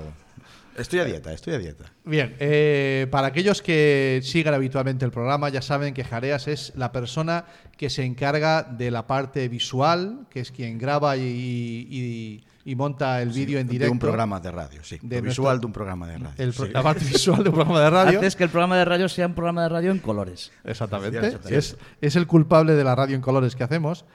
[0.77, 1.85] estoy a dieta, estoy a dieta.
[2.03, 6.91] Bien, eh, para aquellos que sigan habitualmente el programa, ya saben que Jareas es la
[6.91, 7.45] persona
[7.77, 13.21] que se encarga de la parte visual, que es quien graba y, y- y monta
[13.21, 13.85] el vídeo en directo.
[13.85, 14.97] De un programa de radio, sí.
[15.03, 16.33] De Lo nuestro- visual de un programa de radio.
[16.43, 16.63] El sí.
[16.73, 18.17] La parte visual de un programa de radio.
[18.19, 20.51] Haces que el programa de radio sea un programa de radio en colores.
[20.63, 21.37] Exactamente.
[21.49, 24.05] Es, es el culpable de la radio en colores que hacemos.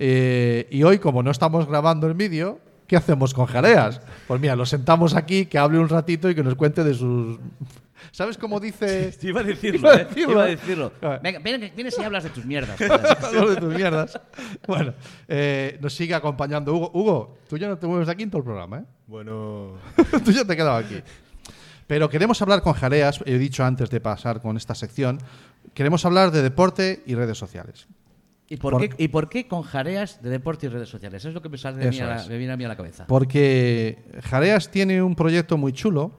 [0.00, 2.58] Eh, y hoy, como no estamos grabando el vídeo,
[2.90, 4.00] ¿qué hacemos con Jareas?
[4.26, 7.38] Pues mira, lo sentamos aquí, que hable un ratito y que nos cuente de sus.
[8.10, 9.16] ¿Sabes cómo dice.?
[9.22, 10.04] Iba a decirlo, Iba a ¿eh?
[10.06, 10.32] decirlo.
[10.32, 10.92] Iba a decirlo.
[11.00, 11.20] A ver.
[11.22, 12.76] Venga, ven- vienes y hablas de tus mierdas.
[13.22, 14.20] Hablo de tus mierdas.
[14.66, 14.92] Bueno,
[15.28, 16.90] eh, nos sigue acompañando Hugo.
[16.92, 18.84] Hugo, tú ya no te mueves de aquí en todo el programa, ¿eh?
[19.06, 19.74] Bueno,
[20.24, 21.00] tú ya te quedado aquí.
[21.86, 25.18] Pero queremos hablar con Jareas, he dicho antes de pasar con esta sección,
[25.74, 27.86] queremos hablar de deporte y redes sociales.
[28.52, 31.22] ¿Y por, Por- qué, ¿Y por qué con jareas de deporte y redes sociales?
[31.22, 32.68] Eso es lo que me, sale de mí a la- me viene a mí a
[32.68, 33.06] la cabeza.
[33.06, 36.10] Porque Jareas tiene un proyecto muy chulo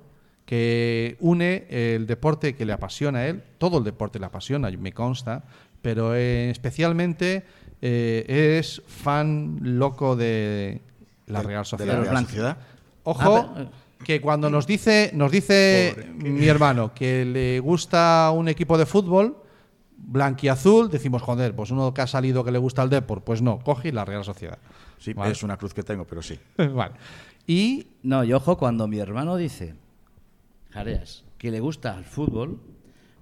[0.46, 4.94] que une el deporte que le apasiona a él, todo el deporte le apasiona, me
[4.94, 5.44] consta,
[5.82, 7.44] pero eh, especialmente
[7.82, 10.80] eh, es fan loco de
[11.28, 11.98] la De- Real de Sociedad.
[11.98, 12.26] la Real.
[12.26, 12.58] Sociedad.
[13.04, 13.72] Ojo, Ah, pero-
[14.06, 19.38] que cuando nos dice, nos dice mi hermano que le gusta un equipo de fútbol
[20.04, 23.60] blanquiazul, decimos, joder, pues uno que ha salido que le gusta el Depor, pues no,
[23.60, 24.58] coge y la Real Sociedad.
[24.98, 25.32] Sí, Vale.
[25.32, 26.40] es una cruz que tengo, pero sí.
[26.58, 26.96] vale.
[27.48, 29.76] Y No, y ojo, cuando mi hermano dice,
[30.72, 32.60] Jareas, que le gusta el fútbol,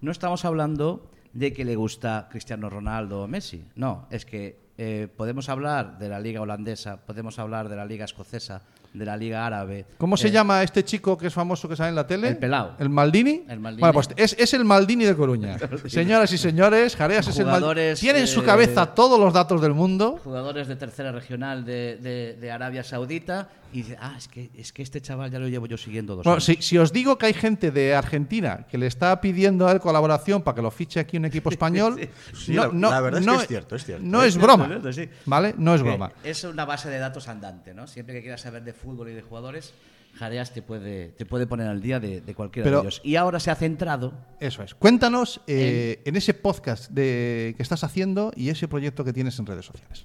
[0.02, 3.66] no estamos hablando de que le gusta Cristiano Ronaldo o Messi.
[3.76, 8.06] No, es que eh, podemos hablar de la liga holandesa, podemos hablar de la liga
[8.06, 8.62] escocesa,
[8.94, 9.86] de la liga árabe.
[9.98, 12.30] ¿Cómo se Eh, llama este chico que es famoso que sale en la tele?
[12.30, 12.72] El pelao.
[12.80, 13.44] ¿El Maldini?
[13.48, 13.82] El Maldini.
[13.82, 15.58] Bueno, pues es, es el Maldini de Coruña.
[15.88, 17.60] Señoras y señores, Jareas es el Maldini.
[17.62, 20.20] Jugadores, Tiene en su eh, cabeza todos los datos del mundo.
[20.24, 24.74] Jugadores de tercera regional de, de- de Arabia Saudita y dice, ah, es que, es
[24.74, 26.44] que este chaval ya lo llevo yo siguiendo dos Bueno, años.
[26.46, 29.80] si, si os digo que hay gente de Argentina que le está pidiendo a él
[29.80, 32.00] colaboración para que lo fiche aquí un equipo español,
[32.34, 34.04] Sí, la- la verdad es que es cierto, es cierto.
[34.06, 34.64] No Es broma.
[34.66, 35.10] es cierto, sí.
[35.26, 35.54] ¿Vale?
[35.58, 36.12] No es Que broma.
[36.24, 37.88] Es una base de datos andante, ¿no?
[37.88, 39.74] Siempre que quieras saber de fútbol y de jugadores,
[40.16, 43.02] Jareas te puede, te puede poner al día de, de cualquiera Pero- de ellos.
[43.04, 44.14] Y ahora se ha centrado.
[44.40, 44.74] Eso es.
[44.74, 49.46] Cuéntanos eh, en ese podcast de, que estás haciendo y ese proyecto que tienes en
[49.46, 50.04] redes sociales.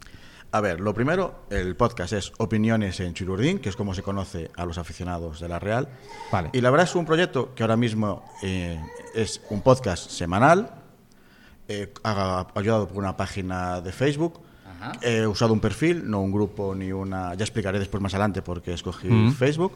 [0.55, 4.53] A ver, lo primero, el podcast es Opiniones en Chururdín, que es como se conoce
[4.57, 5.89] a los aficionados de la Real.
[6.31, 6.51] Vale.
[6.53, 8.81] Y la verdad es un proyecto que ahora mismo eh,
[9.17, 10.71] es un podcast semanal,
[11.67, 14.43] eh, ha- ayudado por una página de Facebook.
[14.81, 14.93] Ajá.
[15.03, 17.35] He usado un perfil, no un grupo ni una.
[17.35, 19.33] Ya explicaré después más adelante por qué escogí Mm.
[19.33, 19.73] Facebook.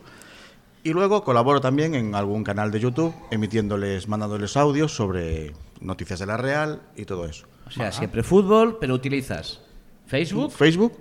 [0.85, 6.27] Y luego colaboro también en algún canal de YouTube, emitiéndoles, mandándoles audios sobre noticias de
[6.27, 7.49] la Real y todo eso.
[7.67, 9.61] O sea, siempre fútbol, pero utilizas
[10.09, 10.93] Facebook, Facebook,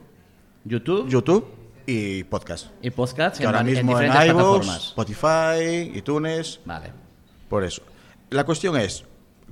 [0.66, 1.48] YouTube, YouTube
[1.86, 2.68] y podcast.
[2.82, 4.68] y podcast Que en, ahora en mismo en, diferentes iVoox.
[4.90, 6.92] Spotify, iTunes, Vale.
[7.50, 7.82] por eso.
[8.30, 9.06] La cuestión es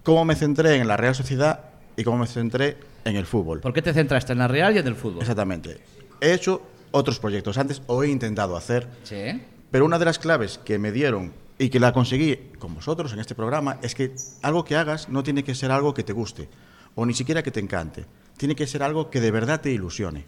[0.04, 1.62] cómo me centré en la Real Sociedad
[1.96, 3.62] y cómo me centré en el fútbol.
[3.62, 5.22] ¿Por qué te centraste en la Real y en el fútbol?
[5.22, 5.80] Exactamente.
[6.20, 9.42] He hecho otros proyectos antes o he intentado hacer, Sí.
[9.72, 13.20] pero una de las claves que me dieron y que la conseguí con vosotros en
[13.20, 16.50] este programa es que algo que hagas no tiene que ser algo que te guste
[16.96, 18.06] o ni siquiera que te encante.
[18.38, 20.26] Tiene que ser algo que de verdad te ilusione.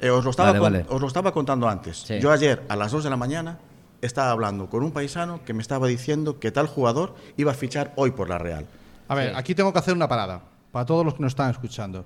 [0.00, 0.86] Eh, os, lo estaba Vale, con- vale.
[0.88, 1.98] os lo estaba contando antes.
[1.98, 2.18] Sí.
[2.20, 3.58] Yo ayer a las 2 de la mañana
[4.00, 7.92] estaba hablando con un paisano que me estaba diciendo que tal jugador iba a fichar
[7.96, 8.66] hoy por la Real.
[9.08, 9.34] A ver, Sí.
[9.36, 12.04] aquí tengo que hacer una parada para todos los que nos están escuchando.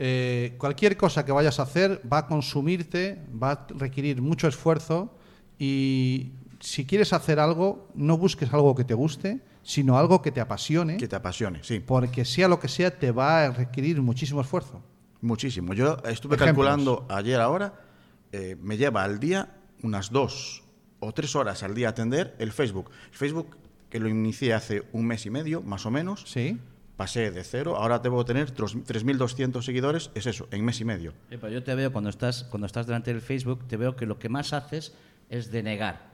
[0.00, 5.12] eh, cualquier cosa que vayas a hacer va a consumirte, va a requerir mucho esfuerzo
[5.58, 10.40] y si quieres hacer algo, no busques algo que te guste, sino algo que te
[10.40, 11.80] apasione, Que te apasione, sí.
[11.80, 14.82] porque sea lo que sea, te va a requerir muchísimo esfuerzo.
[15.20, 15.74] Muchísimo.
[15.74, 16.38] Yo estuve Ejemplos.
[16.38, 17.74] calculando ayer ahora,
[18.32, 20.62] eh, me lleva al día unas dos
[21.00, 22.90] o tres horas al día atender el Facebook.
[23.12, 23.56] El Facebook
[23.90, 26.58] que lo inicié hace un mes y medio, más o menos, ¿Sí?
[26.96, 31.12] pasé de cero, ahora debo tener tros- 3.200 seguidores, es eso, en mes y medio.
[31.30, 34.04] Eh, pero yo te veo cuando estás, cuando estás delante del Facebook, te veo que
[34.06, 34.92] lo que más haces
[35.30, 36.07] es denegar.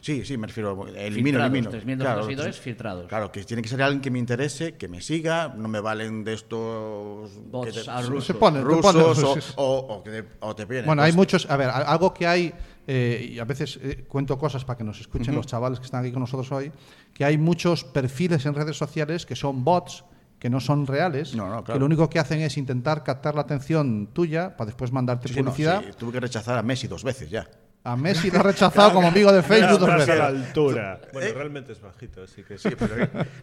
[0.00, 2.04] Sí, sí, me refiero, elimino, Filtrados, elimino.
[2.04, 3.06] 3.200 seguidores filtrados.
[3.08, 6.24] Claro, que tiene que ser alguien que me interese, que me siga, no me valen
[6.24, 7.30] de estos...
[7.50, 8.26] Bots que te- a rusos.
[8.26, 9.52] Se te rusos pone- o, sí, sí.
[9.56, 10.86] o- o que te, o te vienen.
[10.86, 11.50] Bueno, hay Pues, muchos.
[11.50, 12.52] A ver, algo que hay,
[12.86, 16.02] eh, y a veces eh, cuento cosas para que nos escuchen los chavales que están
[16.02, 16.70] aquí con nosotros hoy,
[17.12, 20.04] que hay muchos perfiles en redes sociales que son bots,
[20.38, 21.80] que no son reales, No, no, que claro.
[21.80, 25.40] lo único que hacen es intentar captar la atención tuya para después mandarte sí, sí,
[25.40, 25.82] no, publicidad.
[25.84, 27.48] sí, tuve que rechazar a Messi dos veces ya.
[27.84, 30.46] A Messi lo ha rechazado como amigo de Facebook dos Estás a la veces.
[30.48, 31.00] altura.
[31.12, 32.68] Bueno, realmente es bajito, así que sí.
[32.78, 32.96] Pero,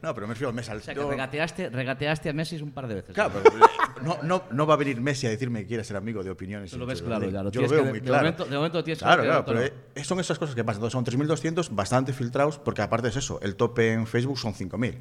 [0.04, 2.96] no, pero me refiero, me O sea, que regateaste, regateaste a Messi un par de
[2.96, 3.16] veces.
[3.16, 3.70] Claro, pero eh,
[4.04, 6.70] no, no, no va a venir Messi a decirme que quiere ser amigo de opiniones.
[6.70, 8.24] Tú lo ves claro, de- ya, lo Yo lo tienes veo que- muy de claro.
[8.24, 10.84] momento- de momento tienes Claro, claro, claro, pero eh, son esas cosas que pasan.
[10.84, 14.96] Entonces son 3.200 bastante filtrados, porque aparte es eso, el tope en Facebook son 5.000.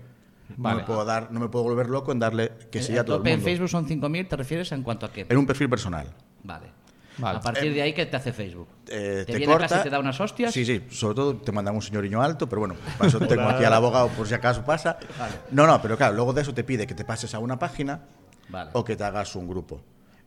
[0.48, 0.80] No, Vale.
[0.82, 3.06] me puedo dar, no me puedo volver loco en darle que El- siga a el
[3.06, 3.50] todo el tope en mundo.
[3.50, 5.26] Facebook son 5.000, ¿te refieres en cuanto a qué?
[5.28, 6.06] En un perfil personal.
[6.44, 6.66] Vale.
[7.18, 7.38] Vale.
[7.38, 8.68] A partir de ahí, ¿qué te hace Facebook?
[8.88, 9.66] Eh, ¿Te, te, viene corta.
[9.66, 10.52] a casa y te da unas hostias?
[10.52, 13.64] Sí, sí, sobre todo te mandan un señoriño alto, pero bueno, para eso tengo aquí
[13.64, 14.98] al abogado por si acaso pasa.
[15.50, 18.02] No, no, pero claro, luego de eso te pide que te pases a una página
[18.48, 18.70] Vale.
[18.72, 19.80] o que te hagas un grupo.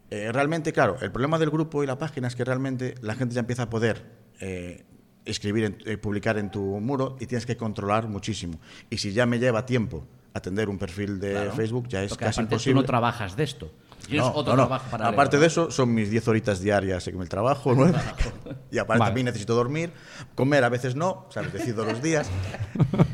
[0.10, 3.36] Eh, realmente, claro, el problema del grupo y la página es que realmente la gente
[3.36, 4.06] ya empieza a poder
[4.40, 4.86] eh,
[5.26, 8.60] escribir, eh, publicar en tu muro y tienes que controlar muchísimo.
[8.90, 11.52] Y si ya me lleva tiempo atender un perfil de Claro.
[11.52, 12.76] Facebook, ya es Porque casi imposible.
[12.76, 13.74] Tú no trabajas de esto.
[14.10, 14.68] No, otro no, no.
[14.68, 15.14] trabajo paralelo.
[15.16, 15.42] Aparte ¿no?
[15.42, 17.98] de eso, son mis 10 horitas diarias en el trabajo, nueve.
[18.72, 19.10] y aparte Vale.
[19.10, 19.92] también necesito dormir,
[20.36, 21.52] comer a veces no, ¿sabes?
[21.54, 22.30] Decido los días.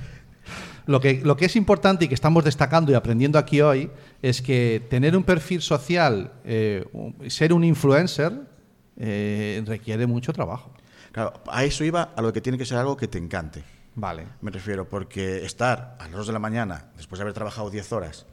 [0.86, 3.90] Lo que, lo que es importante y que estamos destacando y aprendiendo aquí hoy
[4.22, 8.34] es que tener un perfil social, eh, un- ser un influencer,
[8.98, 10.74] eh, requiere mucho trabajo.
[11.14, 13.64] Claro, a eso iba a lo que tiene que ser algo que te encante.
[13.96, 14.26] Vale.
[14.42, 17.94] Me refiero, porque estar a las 2 de la mañana, después de haber trabajado 10
[17.94, 18.26] horas,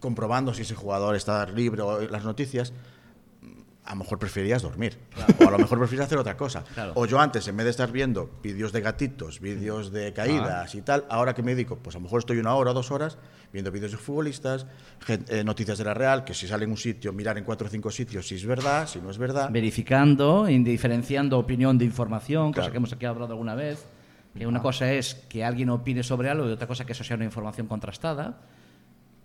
[0.00, 2.72] comprobando si ese jugador está libre o las noticias,
[3.84, 4.98] a lo mejor preferías dormir.
[5.40, 6.62] O a lo mejor preferías hacer otra cosa.
[6.74, 6.92] Claro.
[6.94, 10.82] O yo antes, en vez de estar viendo vídeos de gatitos, vídeos de caídas y
[10.82, 13.18] tal, ahora que me dedico, pues a lo mejor estoy una hora o dos horas
[13.52, 14.66] viendo vídeos de futbolistas,
[15.08, 17.70] eh, noticias de la Real, que si sale en un sitio, mirar en cuatro o
[17.70, 19.50] cinco sitios si es verdad, si no es verdad.
[19.50, 22.70] Verificando, y diferenciando opinión de información, cosa Claro.
[22.72, 23.84] que hemos aquí hablado alguna vez.
[24.38, 27.16] Que una cosa es que alguien opine sobre algo y otra cosa que eso sea
[27.16, 28.38] una información contrastada.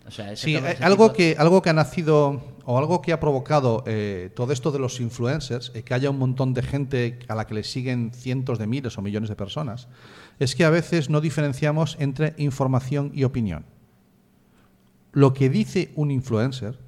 [0.07, 3.19] O sea, ese Sí, eh, algo que, algo que ha nacido o algo que ha
[3.19, 7.35] provocado eh, todo esto de los influencers, y que haya un montón de gente a
[7.35, 9.87] la que le siguen cientos de miles o millones de personas,
[10.39, 13.65] es que a veces no diferenciamos entre información y opinión.
[15.11, 16.79] Lo que dice un influencer,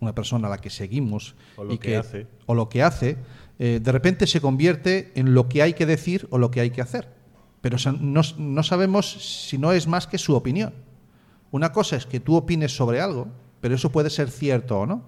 [0.00, 2.26] una persona a la que seguimos O lo y que hace.
[2.46, 3.16] o lo que hace,
[3.58, 6.70] eh, de repente se convierte en lo que hay que decir o lo que hay
[6.70, 7.08] que hacer.
[7.60, 10.74] Pero no, no sabemos si no es más que su opinión.
[11.54, 13.28] Una cosa es que tú opines sobre algo,
[13.60, 15.04] pero eso puede ser cierto o no.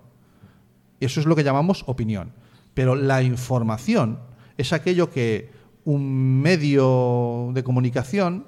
[1.01, 2.31] Eso es lo que llamamos opinión.
[2.73, 4.21] Pero la información
[4.57, 5.51] es aquello que
[5.85, 8.47] un medio de comunicación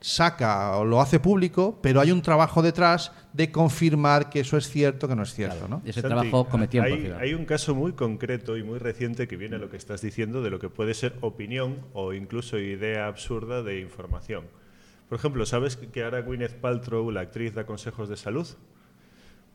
[0.00, 4.70] saca o lo hace público, pero hay un trabajo detrás de confirmar que eso es
[4.70, 5.82] cierto, que no es cierto, ¿no?
[5.84, 6.94] Ese Santi, trabajo come tiempo.
[6.94, 10.00] Hay, hay un caso muy concreto y muy reciente que viene a lo que estás
[10.00, 14.44] diciendo de lo que puede ser opinión o incluso idea absurda de información.
[15.08, 18.46] Por ejemplo, ¿sabes que ahora Gwyneth Paltrow, la actriz, da consejos de salud?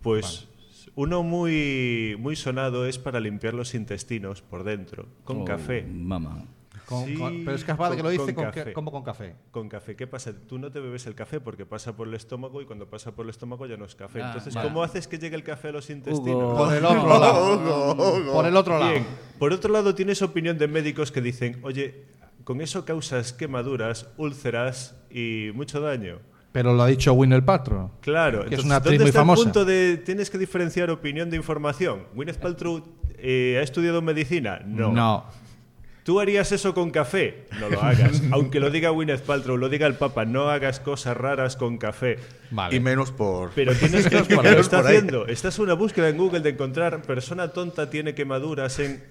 [0.02, 0.48] Pues
[0.96, 5.84] uno muy, muy sonado es para limpiar los intestinos por dentro, con Oh, café.
[5.84, 6.46] Mamá.
[6.86, 8.74] Con- Sí, con- pero es capaz de que lo dice con café.
[8.74, 9.36] como con café.
[9.52, 10.34] Con café, ¿qué pasa?
[10.48, 13.26] Tú no te bebes el café porque pasa por el estómago y cuando pasa por
[13.26, 14.22] el estómago ya no es café.
[14.22, 14.68] Ah, Entonces, vale.
[14.68, 16.36] ¿cómo haces que llegue el café a los intestinos?
[16.44, 16.58] Hugo.
[16.58, 18.34] Por el otro lado.
[18.34, 18.92] Por el otro lado.
[18.92, 19.06] Bien.
[19.40, 22.04] Por otro lado, tienes opinión de médicos que dicen, oye,
[22.44, 26.18] con eso causas quemaduras, úlceras y mucho daño.
[26.52, 27.92] Pero lo ha dicho Winner Paltrow.
[28.02, 29.42] Claro, que es una actriz ¿dónde muy está famosa.
[29.42, 32.04] el punto de tienes que diferenciar opinión de información?
[32.14, 32.84] ¿Gwyneth Paltrow
[33.18, 34.62] eh, ha estudiado medicina?
[34.66, 34.92] No.
[34.92, 35.26] no.
[36.04, 37.46] ¿Tú harías eso con café?
[37.60, 38.22] No lo hagas.
[38.32, 42.18] Aunque lo diga Gwyneth Paltrow, lo diga el Papa, no hagas cosas raras con café.
[42.52, 42.76] Vale.
[42.76, 43.52] Y menos por...
[43.56, 44.56] Pero tienes que por ¿qué ahí.
[44.56, 45.26] lo está haciendo.
[45.28, 49.02] Estás una búsqueda en Google de encontrar persona tonta tiene quemaduras en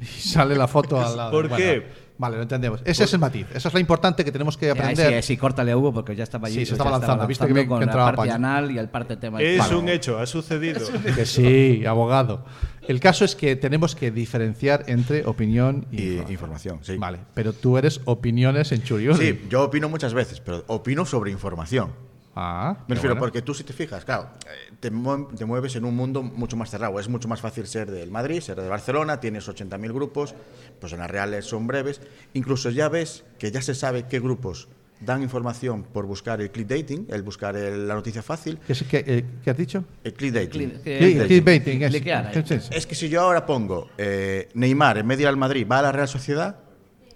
[0.00, 1.30] Y sale la foto al lado.
[1.32, 2.03] ¿Por Bueno, qué?
[2.16, 2.80] Vale, lo entendemos.
[2.84, 3.46] Ese es el matiz.
[3.54, 5.20] Esa es la importante que tenemos que Eh, aprender.
[5.22, 6.60] sí, sí, córtale a Hugo porque ya estaba allí.
[6.60, 7.26] Sí, se ya estaba lanzando.
[7.26, 8.30] Viste que bien- con la parte Pachi.
[8.30, 9.42] anal y el parte tema.
[9.42, 9.74] Es Vale.
[9.76, 10.80] un hecho, ha sucedido.
[11.16, 12.44] Que sí, abogado.
[12.86, 16.30] El caso es que tenemos que diferenciar entre opinión y, Y información.
[16.32, 16.96] información, sí.
[16.98, 19.18] Vale, pero tú eres opiniones en Churiuri.
[19.18, 21.90] Sí, yo opino muchas veces, pero opino sobre información.
[22.36, 23.20] Ah, Me refiero, bueno.
[23.20, 26.56] porque tú si te fijas, claro, eh, te, mue- te mueves en un mundo mucho
[26.56, 26.98] más cerrado.
[26.98, 30.34] Es mucho más fácil ser del Madrid, ser de Barcelona, tienes 80.000 grupos,
[30.80, 32.00] pues en las reales son breves.
[32.32, 34.68] Incluso ya ves que ya se sabe qué grupos
[35.00, 38.58] dan información por buscar el clickbaiting, el buscar el- la noticia fácil.
[38.66, 39.84] ¿Qué, es- qué- eh, qué has dicho?
[40.02, 40.72] El clickbaiting.
[40.72, 42.70] Cli- que- Click- clickbaiting, es-.
[42.72, 45.92] Es que si yo ahora pongo eh, Neymar en medio del Madrid va a la
[45.92, 46.56] Real Sociedad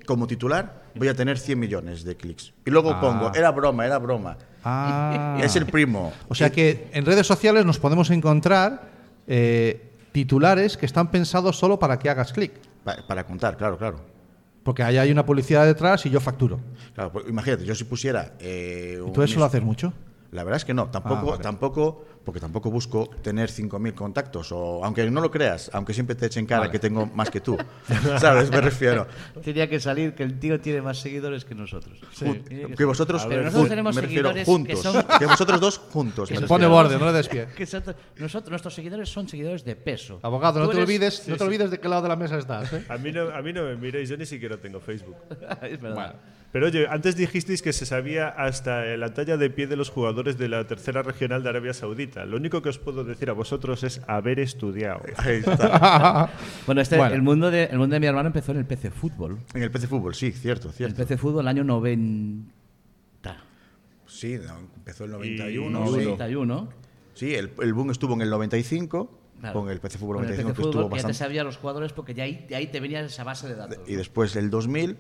[0.06, 2.52] como titular, voy a tener 100 millones de clics.
[2.66, 3.00] Y luego Ah.
[3.00, 4.36] pongo, era broma, era broma.
[4.64, 5.38] Ah.
[5.42, 6.12] Es el primo.
[6.28, 8.90] O sea que en redes sociales nos podemos encontrar
[9.26, 12.52] eh, titulares que están pensados solo para que hagas clic.
[12.84, 14.00] Pa- para contar, claro, claro.
[14.62, 16.60] Porque ahí hay una publicidad detrás y yo facturo.
[16.94, 18.34] Claro, pues imagínate, yo si pusiera.
[18.40, 19.92] eh, ¿Y tú eso lo haces mucho?
[20.30, 21.42] La verdad es que no, tampoco, Ah, vale.
[21.42, 26.26] tampoco, porque tampoco busco tener 5.000 contactos, o aunque no lo creas, aunque siempre te
[26.26, 27.56] echen cara que tengo más que tú,
[28.18, 28.50] ¿sabes?
[28.50, 29.06] Me refiero.
[29.42, 31.98] Tenía que salir que el tío tiene más seguidores que nosotros.
[32.18, 35.60] Tiene que que vosotros, Pero nosotros tenemos me refiero seguidores juntos, que son que vosotros
[35.60, 36.28] dos juntos.
[36.28, 36.46] refiero.
[36.46, 37.46] pone borde, no le des pie.
[37.56, 37.62] que
[38.18, 40.20] nosotros, nuestros seguidores son seguidores de peso.
[40.22, 42.70] Abogado, no te eres- olvides, no te olvides de qué lado de la mesa estás.
[42.74, 42.84] ¿eh?
[42.90, 45.16] A mí, no, a mí no me miréis, yo ni siquiera tengo Facebook.
[45.62, 46.16] es verdad.
[46.50, 50.38] Pero oye, antes dijisteis que se sabía hasta la talla de pie de los jugadores
[50.38, 52.24] de la tercera regional de Arabia Saudita.
[52.24, 55.02] Lo único que os puedo decir a vosotros es haber estudiado.
[55.18, 56.30] Ahí está.
[56.66, 57.14] Bueno, este, Bueno.
[57.14, 59.38] El, mundo de, el mundo de mi hermano empezó en el PC Fútbol.
[59.52, 60.96] En el PC Fútbol, sí, cierto, El cierto.
[60.96, 62.44] PC Fútbol, el año 90.
[64.06, 65.86] Sí, no, empezó el Y 91.
[65.86, 65.92] sí.
[66.04, 66.68] 91.
[67.14, 69.60] Sí, el, el boom estuvo en el 95, Claro.
[69.60, 71.14] con el PC Fútbol Con el 95, PC que estuvo Fútbol, que ya te bastante.
[71.18, 73.78] sabía los jugadores porque de ahí, de ahí te venía esa base de datos.
[73.86, 74.96] Y después el 2000,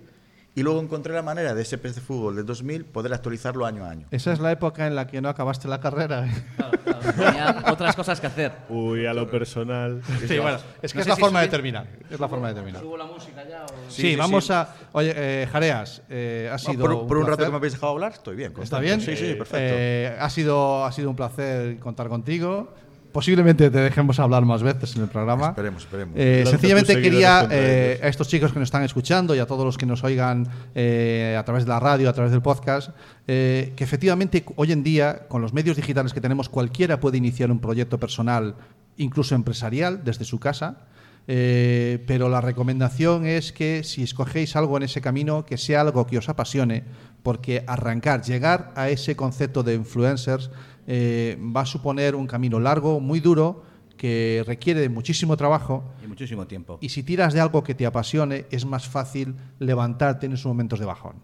[0.54, 3.90] y luego encontré la manera de ese PC Fútbol del 2000 poder actualizarlo año a
[3.90, 4.06] año.
[4.10, 6.28] Esa es la época en la que no acabaste la carrera.
[6.56, 8.52] Claro, claro, tenía otras cosas que hacer.
[8.68, 10.02] Uy, a lo personal.
[10.26, 11.86] Sí, bueno, es que No es la si forma de terminar.
[12.10, 12.82] Es la forma de terminar.
[12.82, 13.64] ¿Subo la música ya?
[13.64, 13.90] O...
[13.90, 14.52] Sí, sí, vamos sí.
[14.52, 14.68] a.
[14.92, 16.84] Oye, eh, Jareas, eh, ha sido.
[16.84, 17.46] por, por un rato placer.
[17.46, 18.52] que me habéis dejado hablar, estoy bien.
[18.60, 19.00] ¿Está bien?
[19.00, 19.58] Sí, sí, perfecto.
[19.78, 22.74] Eh, ha, sido, ha sido un placer contar contigo.
[23.12, 25.48] Posiblemente te dejemos hablar más veces en el programa.
[25.48, 26.14] Esperemos, esperemos.
[26.16, 29.78] Eh, sencillamente quería eh, a estos chicos que nos están escuchando y a todos los
[29.78, 32.90] que nos oigan eh, a través de la radio, a través del podcast,
[33.26, 37.50] eh, que efectivamente hoy en día, con los medios digitales que tenemos, cualquiera puede iniciar
[37.50, 38.56] un proyecto personal,
[38.98, 40.86] incluso empresarial, desde su casa.
[41.30, 46.06] Eh, pero la recomendación es que si escogéis algo en ese camino, que sea algo
[46.06, 46.84] que os apasione,
[47.22, 50.50] porque arrancar, llegar a ese concepto de influencers
[50.90, 53.62] eh, va a suponer un camino largo, muy duro,
[53.98, 55.84] que requiere de muchísimo trabajo.
[56.02, 56.78] Y muchísimo tiempo.
[56.80, 60.80] Y si tiras de algo que te apasione, es más fácil levantarte en esos momentos
[60.80, 61.16] de bajón.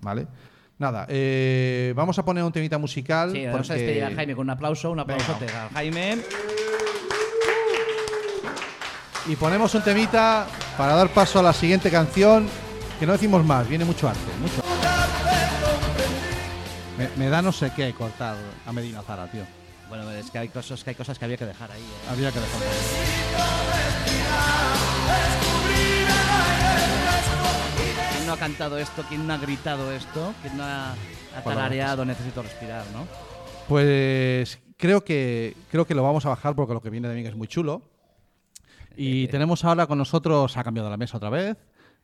[0.00, 0.26] ¿Vale?
[0.78, 3.32] Nada, eh, vamos a poner un temita musical.
[3.32, 6.18] Sí, vamos a porque- despedir a Jaime con un aplauso, un aplauso a Jaime.
[9.26, 10.46] Y ponemos un temita
[10.76, 12.46] para dar paso a la siguiente canción,
[13.00, 14.20] que no decimos más, viene mucho arte.
[14.40, 14.87] Mucho.
[16.98, 18.36] Me, me da no sé qué cortar
[18.66, 19.44] a Medina Zara, tío.
[19.88, 21.80] Bueno, es que hay cosas que hay cosas que había que dejar ahí.
[21.80, 22.10] ¿eh?
[22.10, 22.66] Había que dejarlo.
[28.12, 29.04] ¿Quién no ha cantado esto?
[29.08, 30.34] ¿Quién no ha gritado esto?
[30.42, 32.04] ¿Quién no ha, ha tarareado?
[32.04, 33.06] Necesito respirar, ¿no?
[33.68, 37.36] Pues creo que, creo que lo vamos a bajar porque lo que viene también es
[37.36, 37.82] muy chulo.
[38.96, 41.56] Y tenemos ahora con nosotros, ha cambiado la mesa otra vez,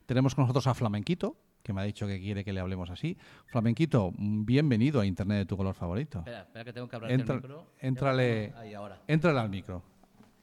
[0.06, 3.16] tenemos con nosotros a Flamenquito, que me ha dicho que quiere que le hablemos así.
[3.46, 6.18] Flamenquito, bienvenido a Internet de tu color favorito.
[6.18, 7.66] Espera, espera que tengo que hablar Entra- el micro.
[7.80, 8.98] éntrale, Ahí, ahora.
[9.08, 9.82] éntrale al micro.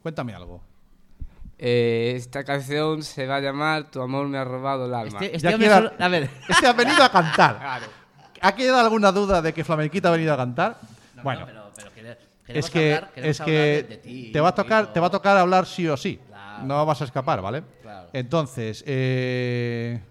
[0.02, 0.64] Cuéntame algo.
[1.60, 5.20] Eh, esta canción se va a llamar Tu amor me ha robado el alma.
[5.22, 7.60] Este, este solo- a ver, Este ha venido a cantar.
[7.60, 7.86] Claro.
[8.42, 10.78] ¿Ha quedado alguna duda de que Flamenquito ha venido a cantar?
[11.16, 12.18] no, bueno, no, pero, pero quere-
[12.48, 14.92] queremos es que, hablar- queremos es hablar que de- de ti, te, va a tocar,
[14.92, 16.20] te va a tocar hablar sí o sí.
[16.28, 16.66] Claro.
[16.66, 17.62] No vas a escapar, ¿vale?
[17.84, 18.10] Claro.
[18.12, 20.02] Entonces, eh,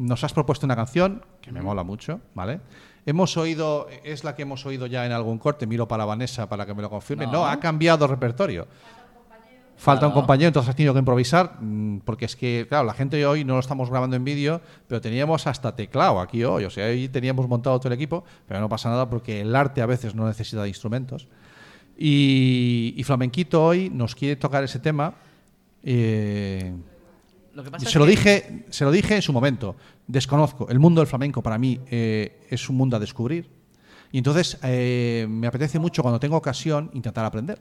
[0.00, 2.60] nos has propuesto una canción que me mola mucho, ¿vale?
[3.06, 6.66] Hemos oído, es la que hemos oído ya en algún corte, miro para Vanessa para
[6.66, 7.26] que me lo confirme.
[7.26, 7.46] No, No.
[7.46, 8.66] ha cambiado repertorio.
[9.76, 13.24] Falta un compañero, entonces has tenido que improvisar, mm, porque es que, claro, la gente
[13.24, 16.86] hoy no lo estamos grabando en vídeo, pero teníamos hasta teclado aquí hoy, o sea,
[16.88, 20.14] hoy teníamos montado todo el equipo, pero no pasa nada porque el arte a veces
[20.14, 21.28] no necesita de instrumentos.
[21.96, 25.14] Y, y Flamenquito hoy nos quiere tocar ese tema.
[25.82, 26.74] eh,
[27.54, 29.76] Lo que pasa se es lo que- dije, se lo dije en su momento.
[30.06, 30.68] Desconozco.
[30.68, 33.48] El mundo del flamenco para mí eh, es un mundo a descubrir.
[34.12, 37.60] Y entonces eh, me apetece mucho cuando tengo ocasión intentar aprender.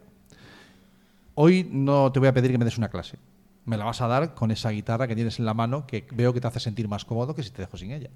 [1.36, 3.18] Hoy no te voy a pedir que me des una clase.
[3.66, 6.34] me la vas a dar con esa guitarra que tienes en la mano que veo
[6.34, 8.10] que te hace sentir más cómodo que si te dejo sin ella.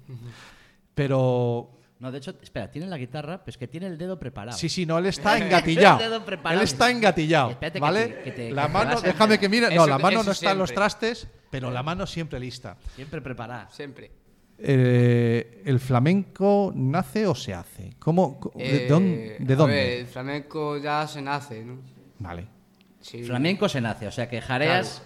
[0.94, 1.70] Pero
[2.00, 4.58] No, de hecho, espera, tiene la guitarra, pues que tiene el dedo preparado.
[4.58, 5.98] Sí, sí, no, él está engatillado.
[6.02, 6.60] El dedo preparado.
[6.60, 8.06] él está engatillado, Espérate que ¿vale?
[8.08, 9.74] te- que te- la mano, déjame que mire.
[9.74, 11.28] No, la mano no está en los trastes,
[11.60, 12.76] pero la mano siempre lista.
[12.96, 13.68] Siempre preparada.
[13.70, 14.10] Siempre.
[14.58, 17.92] Eh, ¿El flamenco nace o se hace?
[18.00, 18.40] ¿Cómo?
[18.40, 19.36] co- ¿De, Eh, dónde?
[19.38, 19.74] de a dónde?
[19.76, 21.78] ver, el flamenco ya se nace, ¿no?
[22.18, 22.46] Vale.
[23.00, 23.22] Sí.
[23.22, 25.02] Flamenco se nace, o sea que jareas.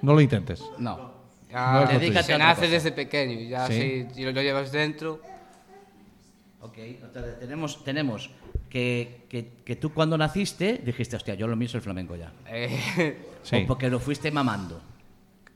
[0.00, 0.64] No lo intentes.
[0.78, 1.12] No.
[1.50, 1.86] Ya, No lo
[2.22, 2.72] se nace cosa.
[2.72, 3.38] desde pequeño.
[3.38, 4.06] y Ya Sí.
[4.08, 5.20] si, si lo llevas dentro.
[6.60, 8.30] Ok, entonces tenemos, tenemos
[8.70, 12.32] que, que, que tú cuando naciste dijiste, hostia, yo lo es el flamenco ya.
[12.48, 13.56] eh, Sí.
[13.64, 14.80] O porque lo fuiste mamando.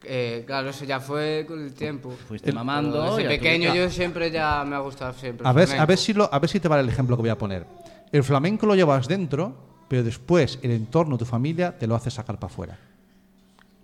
[0.05, 2.11] Eh, claro, eso ya fue con el tiempo.
[2.29, 3.17] Fuiste mamando.
[3.17, 5.43] Desde pequeño yo siempre ya me ha gustado siempre.
[5.45, 5.89] el A ver, a, flamenco.
[5.89, 7.67] ver si lo, a ver si te vale el ejemplo que voy a poner.
[8.13, 9.55] El flamenco lo llevas dentro,
[9.89, 12.79] pero después el entorno, tu familia, te lo hace sacar para afuera.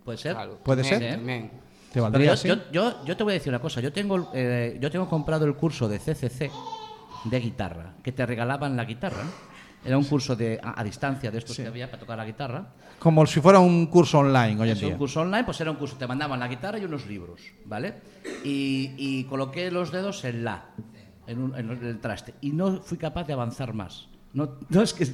[0.05, 0.35] ¿Puede ser?
[0.35, 1.17] Claro, ¿Puede también, ser?
[1.17, 1.49] También.
[1.49, 1.59] ¿Te
[1.95, 2.49] Pero valdría yo, así?
[2.49, 3.81] yo, yo, yo te voy a decir una cosa.
[3.81, 6.51] Yo tengo, eh, yo tengo comprado el curso de CCC
[7.25, 9.23] de guitarra, que te regalaban la guitarra.
[9.85, 12.67] Era un curso de, a, a distancia de estos que había para tocar la guitarra.
[13.01, 14.99] Como si fuera un curso online hoy en Es un día.
[14.99, 15.97] curso online, pues era un curso.
[15.97, 17.95] Te mandaban la guitarra y unos libros, ¿vale?
[18.45, 20.67] Y, y coloqué los dedos en la,
[21.27, 22.35] en, un- en el traste.
[22.41, 24.09] Y no fui capaz de avanzar más.
[24.33, 25.07] No, no es que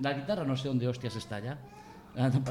[0.00, 1.58] la guitarra no sé dónde hostias está ya.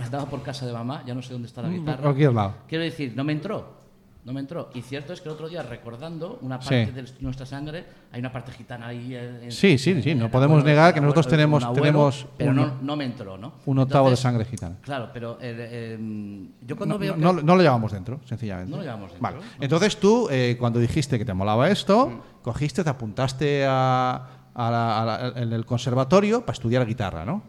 [0.01, 1.95] Estaba por casa de mamá, ya no sé dónde está la Mm, guitarra.
[1.97, 2.55] por cualquier lado.
[2.67, 3.82] Quiero decir, no me entró.
[4.25, 4.69] No me entró.
[4.73, 6.91] Y cierto es que el otro día, recordando una parte Sí.
[6.93, 9.13] de nuestra sangre, hay una parte gitana ahí.
[9.13, 12.25] en- Sí, sí, sí, en no podemos abuelo- negar que nosotros abuelo- tenemos- abuelo, tenemos
[12.37, 13.55] Pero un- no, no me entró, ¿no?
[13.65, 14.77] un octavo de sangre gitana.
[14.81, 17.17] Claro, pero eh, eh, yo cuando No, veo.
[17.17, 18.71] no- que- no lo llevamos dentro, sencillamente.
[18.71, 19.37] No lo llevamos dentro, Vale.
[19.37, 19.43] ¿no?
[19.59, 22.21] Entonces tú, eh, cuando dijiste que te molaba esto, Mm.
[22.43, 27.43] cogiste, te apuntaste a, a la- a la- en el conservatorio para estudiar guitarra, ¿no?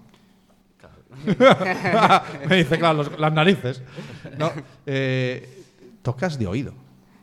[2.49, 3.83] Me dice, claro, los- las narices.
[4.39, 4.51] No,
[4.87, 5.62] eh,
[6.05, 6.73] tocas de oído.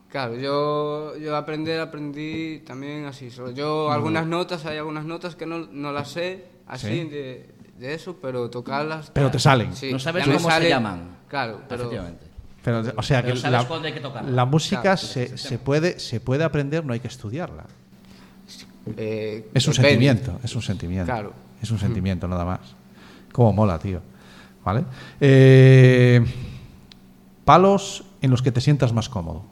[0.10, 3.32] Claro, yo, yo aprender aprendí también así.
[3.32, 3.94] Solo yo Mm.
[3.94, 7.04] algunas notas, hay algunas notas que no, no las sé así Sí.
[7.10, 9.10] de, de eso, pero tocarlas...
[9.12, 9.74] Pero te salen.
[9.74, 11.16] Sí, No sabes cómo se sale- llaman.
[11.30, 11.84] Claro, pero...
[11.84, 12.26] Efectivamente.
[12.64, 14.30] Pero, o sea Pero que sabes la, cuándo hay que tocarla.
[14.30, 17.66] la música Claro, se, se puede, se puede aprender, no hay que estudiarla.
[18.98, 19.90] eh, Es un depende.
[19.90, 21.06] sentimiento, es un sentimiento.
[21.12, 21.34] Claro.
[21.62, 22.60] Es un sentimiento, nada más.
[23.32, 24.02] Cómo mola, tío.
[24.66, 24.84] ¿Vale?
[25.20, 26.24] Eh,
[27.46, 29.44] palos en los que te sientas más cómodo.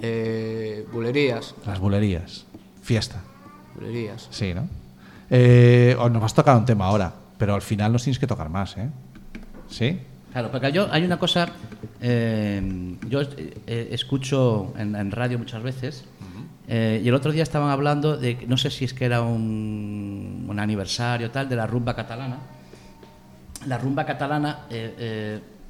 [0.00, 2.46] Eh, bulerías, Las bulerías.
[2.82, 3.20] Fiesta.
[3.74, 4.28] bulerías.
[4.30, 4.66] Sí, ¿no?
[5.28, 8.26] Eh, oh, nos vas a tocar un tema ahora, pero al final nos tienes que
[8.26, 8.88] tocar más, ¿eh?
[9.68, 10.00] ¿Sí?
[10.32, 11.48] Claro, porque yo hay una cosa,
[12.00, 16.04] eh, yo eh, escucho en, en radio muchas veces,
[16.68, 19.22] eh, y el otro día estaban hablando de, que- no sé si es que era
[19.22, 22.38] un, un aniversario tal, de la rumba catalana.
[23.66, 24.94] La rumba catalana, eh,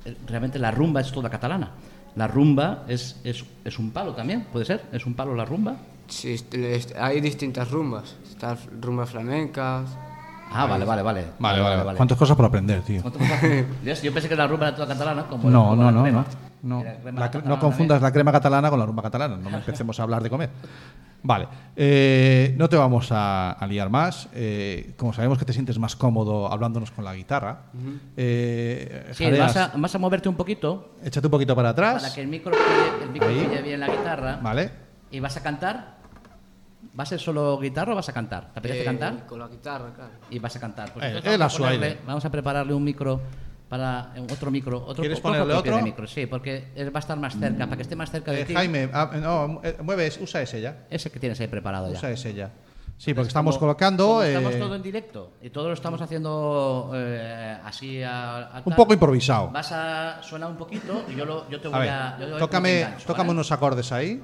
[0.05, 1.71] eh, realmente la rumba es toda catalana.
[2.17, 4.83] La rumba es, es, es un palo también, ¿puede ser?
[4.93, 5.77] ¿Es un palo la rumba?
[6.09, 8.17] Sí, est- est- hay distintas rumbas.
[8.29, 9.89] Están rumbas flamencas.
[10.53, 11.25] Ah, vale, vale, vale.
[11.39, 13.03] Vale, vale, ¿Cuántas cosas por aprender, tío?
[14.03, 15.27] Yo pensé que la rumba era toda catalana.
[15.29, 16.21] Como No, como no, la no, crema.
[16.29, 16.50] no.
[16.63, 16.85] No,
[17.15, 19.37] La no confundas la crema catalana con la rumba catalana.
[19.37, 20.51] No empecemos a hablar de comer.
[21.23, 21.49] Vale.
[21.77, 24.29] eh, no te vamos a, a liar más.
[24.33, 27.65] eh, como sabemos que te sientes más cómodo hablándonos con la guitarra,
[28.17, 32.03] eh, Sí, vas a, vas a moverte un poquito échate un poquito para atrás.
[32.03, 34.39] para que el micro pille, el micro pille bien la guitarra.
[34.43, 34.71] Vale.
[35.11, 35.99] ¿Y vas a cantar?
[36.99, 38.53] ¿Va a ser solo guitarra o vas a cantar?
[38.53, 39.27] ¿Te apetece Eh, cantar?
[39.27, 40.11] Con la guitarra, claro.
[40.31, 40.93] Y vas a cantar.
[40.93, 43.21] Pues Eh, vamos, a ponerle- vamos a prepararle un micro
[43.71, 44.85] para otro micro.
[44.85, 45.81] Otro ¿Quieres ponerle de otro?
[45.81, 48.45] micro, sí, porque va a estar más cerca, para que esté más cerca de Eh,
[48.45, 48.53] ti.
[48.55, 50.87] Jaime, ah, no, eh, mueve, ese, usa ese ya.
[50.91, 51.97] Ese que tienes ahí preparado ya.
[51.97, 52.51] Usa ese ya.
[52.99, 54.07] Sí, porque estamos como- colocando.
[54.09, 58.63] como eh, estamos todo en directo y todo lo estamos haciendo eh, así a, a
[58.65, 59.51] un poco improvisado.
[59.51, 62.19] Vas a sonar un poquito y yo, lo, yo te A voy ver, a.
[62.19, 63.37] yo a tócame, engancho, tócame ¿vale?
[63.37, 64.21] unos acordes ahí.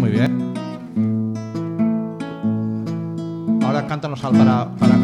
[0.00, 0.54] Muy bien.
[3.62, 4.94] Ahora cántanos al para, para.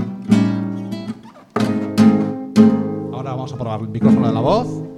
[3.13, 4.96] Ahora vamos a probar el micrófono de la voz.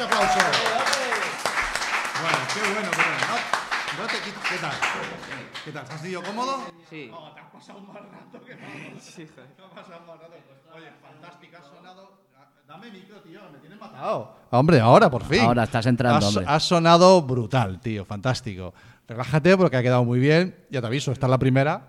[0.00, 0.38] Ese aplauso.
[2.22, 3.20] Bueno, qué bueno, qué bueno.
[3.28, 4.72] No, no te ¿Qué tal?
[5.64, 5.84] ¿Qué tal?
[5.84, 6.58] ¿Te has sentido cómodo?
[6.88, 7.08] Sí.
[7.10, 9.02] No, te has pasado un mal rato que vamos.
[9.02, 9.48] Sí, joder.
[9.56, 10.34] Te has pasado un mal rato.
[10.74, 12.20] Oye, fantástica, has sonado.
[12.66, 14.36] Dame micro, tío, me tienes matado.
[14.50, 15.40] Hombre, ahora por fin.
[15.40, 16.44] Ahora estás entrando, Has, hombre.
[16.48, 18.72] has sonado brutal, tío, fantástico.
[19.08, 20.66] Relájate porque ha quedado muy bien.
[20.70, 21.82] Ya te aviso, esta es la primera.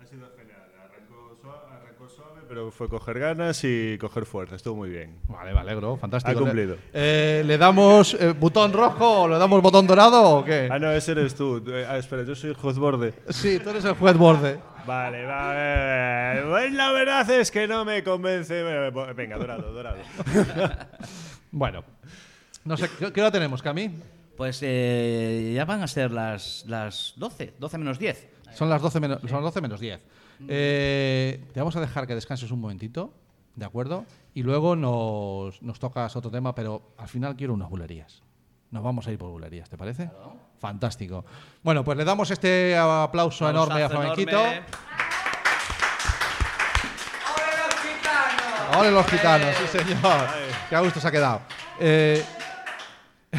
[0.00, 0.60] Ha sido genial.
[0.84, 4.56] Arrancó suave, arrancó suave, pero fue coger ganas y coger fuerza.
[4.56, 5.16] Estuvo muy bien.
[5.28, 6.36] Vale, me alegro, fantástico.
[6.36, 6.76] Ha cumplido.
[6.92, 10.68] Eh, ¿Le damos eh, botón rojo o le damos botón dorado o qué?
[10.68, 11.62] Ah, no, ese eres tú.
[11.68, 13.14] Eh, Ah, espera, yo soy el juez borde.
[13.28, 14.58] Sí, tú eres el juez borde.
[14.84, 16.42] Vale, vale.
[16.50, 18.60] Pues la verdad es que no me convence.
[19.14, 19.98] Venga, dorado, dorado.
[21.52, 21.84] Bueno,
[22.64, 23.88] no sé, ¿qué, qué hora tenemos, Cami?
[24.36, 28.28] Pues eh, ya van a ser las, las 12, 12 menos 10.
[28.52, 30.00] Son las 12 menos, son las 12 menos 10.
[30.46, 33.12] Eh, te vamos a dejar que descanses un momentito,
[33.56, 34.04] ¿de acuerdo?
[34.34, 38.22] Y luego nos, nos tocas otro tema, pero al final quiero unas bulerías.
[38.70, 40.10] Nos vamos a ir por bulerías, ¿te parece?
[40.58, 41.24] Fantástico.
[41.62, 44.30] Bueno, pues le damos este aplauso enorme a Flamenquito.
[44.30, 44.62] enorme.
[47.34, 48.76] ¡Ole los gitanos!
[48.76, 49.56] ¡Ole los gitanos!
[49.56, 50.26] Sí, señor.
[50.68, 51.40] Qué a gusto se ha quedado.
[51.80, 52.22] Eh,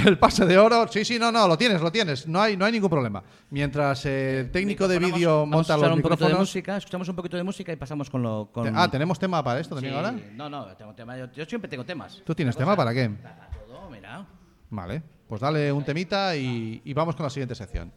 [0.06, 2.28] el pase de oro, sí, sí, no, no, lo tienes, lo tienes.
[2.28, 3.24] No hay, no hay ningún problema.
[3.50, 6.40] Mientras eh, el técnico de vídeo vamos a monta los un poquito de micrófonos.
[6.40, 8.50] música, escuchamos un poquito de música y pasamos con lo.
[8.52, 8.76] Con...
[8.76, 10.16] Ah, ¿tenemos tema para esto también Sí, ahora?
[10.36, 11.18] No, no, tengo tema.
[11.18, 12.22] Yo, yo siempre tengo temas.
[12.26, 13.10] ¿Tú tienes tema para qué?
[13.10, 14.26] Para todo, mira.
[14.70, 17.92] Vale, pues dale un temita y, y vamos con la siguiente sección.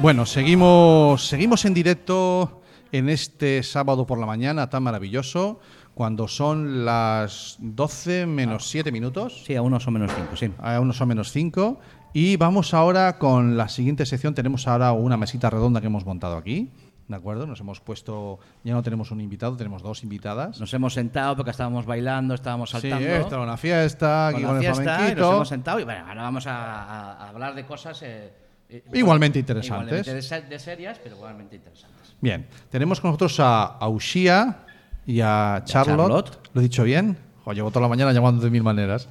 [0.00, 2.62] Bueno, seguimos, seguimos en directo
[2.92, 5.60] en este sábado por la mañana tan maravilloso,
[5.96, 9.44] cuando son las 12 menos 7 minutos.
[9.46, 10.52] Sí, a unos o menos 5, sí.
[10.58, 11.80] A unos o menos 5.
[12.12, 14.34] Y vamos ahora con la siguiente sección.
[14.34, 16.70] Tenemos ahora una mesita redonda que hemos montado aquí.
[17.08, 17.46] ¿De acuerdo?
[17.46, 18.38] Nos hemos puesto.
[18.62, 20.60] Ya no tenemos un invitado, tenemos dos invitadas.
[20.60, 23.08] Nos hemos sentado porque estábamos bailando, estábamos Sí, saltando.
[23.08, 26.04] esto era una fiesta, aquí con con, la fiesta y nos hemos sentado y bueno,
[26.08, 26.82] ahora vamos a,
[27.14, 28.34] a- hablar de cosas eh,
[28.68, 30.06] eh, Igualmente interesantes.
[30.06, 32.16] igualmente de, de serias, pero igualmente interesantes.
[32.20, 34.65] Bien, tenemos con nosotros a, a Ushia
[35.06, 35.96] y a Charlotte.
[35.96, 36.50] Charlotte.
[36.52, 37.16] ¿Lo he dicho bien?
[37.44, 39.08] Jo, llevo toda la mañana llamando de mil maneras.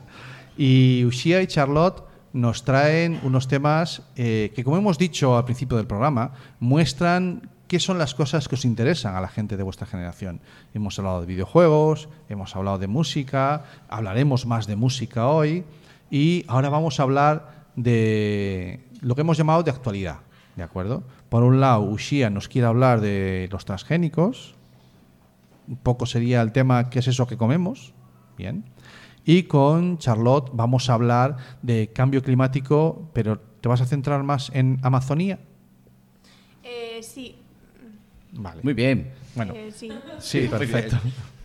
[0.57, 5.77] Y Ushia y Charlotte nos traen unos temas eh, que, como hemos dicho al principio
[5.77, 9.87] del programa, muestran qué son las cosas que os interesan a la gente de vuestra
[9.87, 10.41] generación.
[10.73, 15.63] Hemos hablado de videojuegos, hemos hablado de música, hablaremos más de música hoy
[16.11, 20.17] y ahora vamos a hablar de lo que hemos llamado de actualidad.
[20.55, 21.03] ¿De acuerdo?
[21.29, 24.54] Por un lado, Ushia nos quiere hablar de los transgénicos.
[25.67, 27.93] Un poco sería el tema ¿qué es eso que comemos?
[28.37, 28.63] Bien.
[29.23, 34.51] Y con Charlotte vamos a hablar de cambio climático, pero ¿te vas a centrar más
[34.53, 35.39] en Amazonía?
[36.63, 37.35] Eh, sí.
[38.33, 38.61] Vale.
[38.63, 39.11] Muy bien.
[39.35, 39.89] Bueno, Eh, sí.
[40.19, 40.97] sí, perfecto.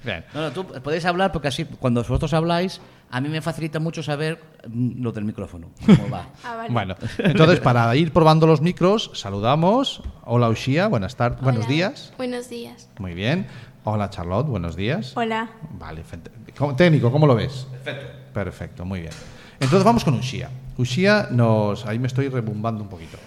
[0.04, 0.24] Bien.
[0.34, 4.02] No, no, tú podéis hablar porque así, cuando vosotros habláis, a mí me facilita mucho
[4.02, 6.26] saber mm, lo del micrófono, cómo va.
[6.44, 6.72] Ah, vale.
[6.72, 10.02] Bueno, entonces para ir probando los micros, saludamos.
[10.24, 12.12] Hola Ushia, buenas tardes, buenos días.
[12.16, 12.88] Buenos días.
[12.98, 13.46] Muy bien.
[13.84, 15.16] Hola Charlotte, buenos días.
[15.16, 15.50] Hola.
[15.78, 17.66] Vale, fent- ¿Cómo- técnico, ¿cómo lo ves?
[17.70, 18.12] Perfecto.
[18.34, 19.12] Perfecto, muy bien.
[19.58, 20.50] Entonces vamos con Ushia.
[20.76, 21.86] Ushia nos.
[21.86, 23.18] Ahí me estoy rebumbando un poquito.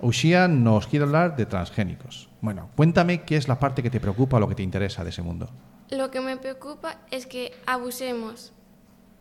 [0.00, 2.28] Ushia nos quiere hablar de transgénicos.
[2.40, 5.10] Bueno, cuéntame qué es la parte que te preocupa o lo que te interesa de
[5.10, 5.48] ese mundo.
[5.90, 8.52] Lo que me preocupa es que abusemos.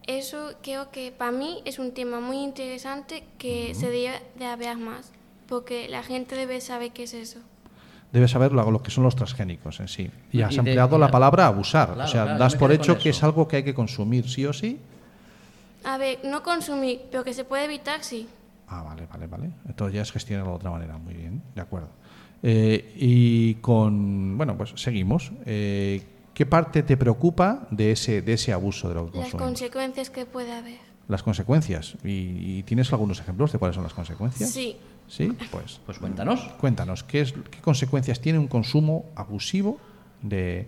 [0.07, 4.77] Eso creo que para mí es un tema muy interesante que se debe de hablar
[4.77, 5.11] más,
[5.47, 7.39] porque la gente debe saber qué es eso.
[8.11, 10.09] Debes saber lo, que son los transgénicos en sí.
[10.31, 11.93] Y has Y de- empleado la palabra abusar.
[11.93, 14.45] Claro, o sea, claro, das por hecho que es algo que hay que consumir sí
[14.45, 14.79] o sí.
[15.83, 18.27] A ver, no consumir, pero que se puede evitar, sí.
[18.67, 19.49] Ah, vale, vale, vale.
[19.67, 20.97] Entonces ya es gestionarlo de otra manera.
[20.97, 21.89] Muy bien, de acuerdo.
[22.41, 24.37] Eh, y con.
[24.37, 25.31] Bueno, pues seguimos.
[25.45, 26.01] Eh,
[26.33, 30.25] ¿Qué parte te preocupa de ese, de ese abuso de lo que Las consecuencias que
[30.25, 30.77] puede haber.
[31.07, 31.95] Las consecuencias.
[32.03, 34.49] ¿Y, y tienes algunos ejemplos de cuáles son las consecuencias?
[34.49, 34.77] Sí.
[35.09, 35.79] Sí, pues.
[35.85, 36.39] Pues cuéntanos.
[36.61, 39.77] Cuéntanos, ¿qué, es, ¿qué consecuencias tiene un consumo abusivo
[40.21, 40.67] de.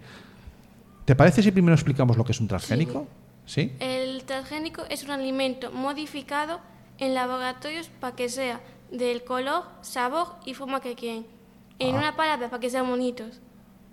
[1.05, 3.07] ¿Te parece si primero explicamos lo que es un transgénico?
[3.45, 3.71] ¿Sí?
[3.79, 6.59] El transgénico es un alimento modificado
[6.99, 8.59] en laboratorios para que sea
[8.91, 11.25] del color, sabor y forma que quieren.
[11.79, 11.99] En Ah.
[11.99, 13.39] una palabra, para que sean bonitos.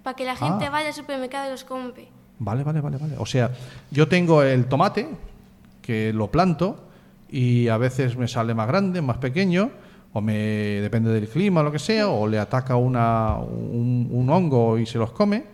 [0.02, 0.70] Para que la gente Ah.
[0.70, 2.08] vaya al supermercado y los compre.
[2.38, 3.14] Vale, vale, vale, vale.
[3.18, 3.50] O sea,
[3.90, 5.08] yo tengo el tomate
[5.82, 6.84] que lo planto
[7.30, 9.70] y a veces me sale más grande, más pequeño,
[10.12, 14.30] o me depende del clima o lo que sea, o le ataca una, un, un
[14.30, 15.44] hongo y se los come.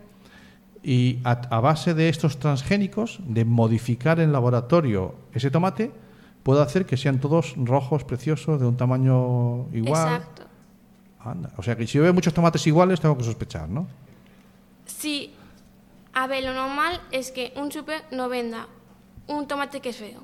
[0.83, 5.91] Y a, a base de estos transgénicos, de modificar en laboratorio ese tomate,
[6.43, 10.17] puedo hacer que sean todos rojos, preciosos, de un tamaño igual.
[10.17, 10.43] Exacto.
[11.21, 11.51] Anda.
[11.57, 13.87] O sea que si yo veo muchos tomates iguales, tengo que sospechar, ¿no?
[14.85, 15.33] Sí.
[16.13, 18.69] A ver, lo normal es que un super no venda
[19.27, 20.21] un tomate que es feo,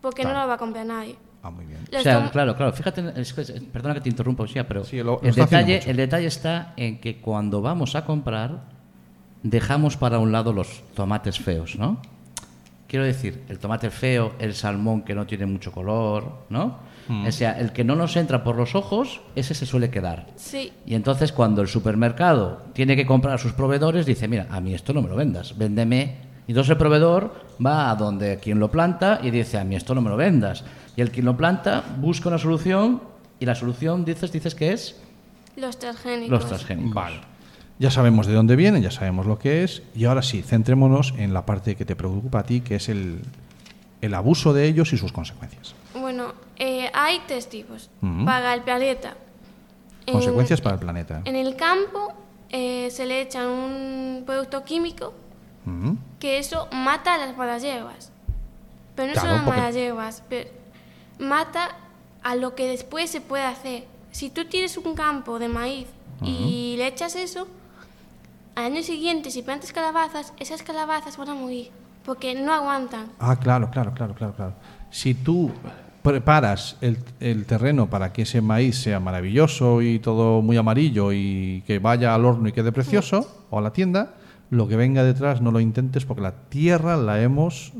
[0.00, 1.16] porque no lo va a comprar nadie.
[1.44, 1.80] Ah, muy bien.
[1.94, 2.72] O sea, claro, claro.
[2.72, 3.32] Fíjate, es
[3.70, 6.98] perdona que te interrumpa, Uxía, pero Sí, lo- lo el, detalle, el detalle está en
[7.00, 8.62] que cuando vamos a comprar,
[9.42, 12.00] dejamos para un lado los tomates feos, ¿no?
[12.88, 16.78] Quiero decir, el tomate feo, el salmón que no tiene mucho color, ¿no?
[17.08, 17.26] Mm.
[17.26, 20.26] O sea, el que no nos entra por los ojos, ese se suele quedar.
[20.36, 24.60] Sí, Y entonces cuando el supermercado tiene que comprar a sus proveedores, dice, mira, a
[24.62, 26.16] mí esto no me lo vendas, véndeme.
[26.46, 29.94] Y entonces el proveedor va a donde quien lo planta y dice, a mí esto
[29.94, 30.64] no me lo vendas.
[30.96, 33.02] Y el quien lo planta busca una solución
[33.40, 35.00] y la solución, dices, dices que es
[35.56, 36.30] los transgénicos.
[36.30, 36.94] los transgénicos.
[36.94, 37.20] Vale.
[37.78, 39.82] Ya sabemos de dónde vienen, ya sabemos lo que es.
[39.94, 43.20] Y ahora sí, centrémonos en la parte que te preocupa a ti, que es el,
[44.00, 45.74] el abuso de ellos y sus consecuencias.
[46.00, 47.90] Bueno, eh, hay tres tipos.
[48.00, 48.24] Ujú.
[48.24, 49.14] Para el planeta.
[50.06, 51.22] En- Consecuencias para el planeta.
[51.24, 52.12] En el campo
[52.50, 55.12] eh, se le echa un producto químico
[56.20, 58.10] Que eso mata a las malas hierbas.
[58.94, 60.50] Pero no Claro, solo a las porque- malas hierbas, pero
[61.18, 61.70] mata
[62.22, 63.84] a lo que después se puede hacer.
[64.10, 65.86] Si tú tienes un campo de maíz
[66.22, 67.48] y le echas eso,
[68.54, 71.70] al año siguiente, si plantas calabazas, esas calabazas van a morir
[72.04, 73.06] porque no aguantan.
[73.18, 74.52] Ah, claro, claro, claro, claro, claro.
[74.90, 75.50] Si tú
[76.02, 81.62] preparas el, el terreno para que ese maíz sea maravilloso y todo muy amarillo y
[81.66, 84.14] que vaya al horno y quede precioso, o a la tienda,
[84.54, 87.72] lo que venga detrás no lo intentes porque la tierra la hemos...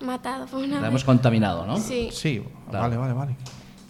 [0.00, 0.88] Matado por una La vez.
[0.88, 1.76] hemos contaminado, ¿no?
[1.78, 2.08] Sí.
[2.12, 2.82] Sí, Claro.
[2.84, 3.36] vale, vale, vale.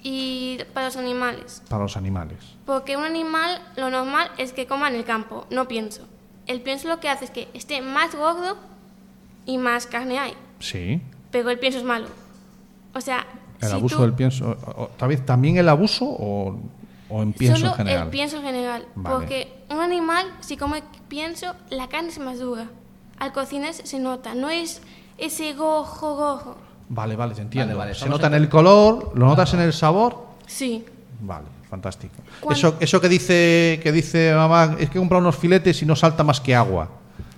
[0.02, 1.62] Y para los animales.
[1.68, 2.38] Para los animales.
[2.66, 6.06] Porque un animal, lo normal es que coma en el campo, no pienso.
[6.46, 8.56] El pienso lo que hace es que esté más gordo
[9.46, 10.34] y más carne hay.
[10.58, 11.00] Sí.
[11.30, 12.06] Pero el pienso es malo.
[12.94, 13.26] O sea,
[13.60, 14.56] El si abuso tú- del pienso.
[14.98, 16.58] ¿Tal vez también el abuso o,
[17.08, 18.02] o en pienso Solo en general?
[18.04, 18.86] el pienso en general.
[18.94, 19.16] Vale.
[19.16, 22.68] Porque un animal, si come pienso, la carne es más dura.
[23.18, 24.80] Al cocinar se nota, no es
[25.18, 26.56] ese gojo, gojo.
[26.88, 27.76] Vale, vale, te entiendo.
[27.76, 30.26] vale, Se estamos nota en el color, lo notas en el sabor.
[30.46, 30.84] Sí.
[31.20, 32.14] Vale, fantástico.
[32.50, 35.96] Eso, eso que dice que dice mamá, es que he comprado unos filetes y no
[35.96, 36.88] salta más que agua.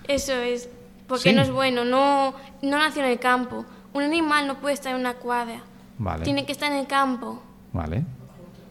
[0.09, 0.69] Eso es.
[1.07, 1.33] Porque Sí.
[1.33, 3.65] no es bueno, no, no nació en el campo.
[3.93, 5.61] Un animal no puede estar en una cuadra.
[5.99, 6.25] Vale.
[6.25, 7.41] Tiene que estar en el campo.
[7.73, 8.05] Vale.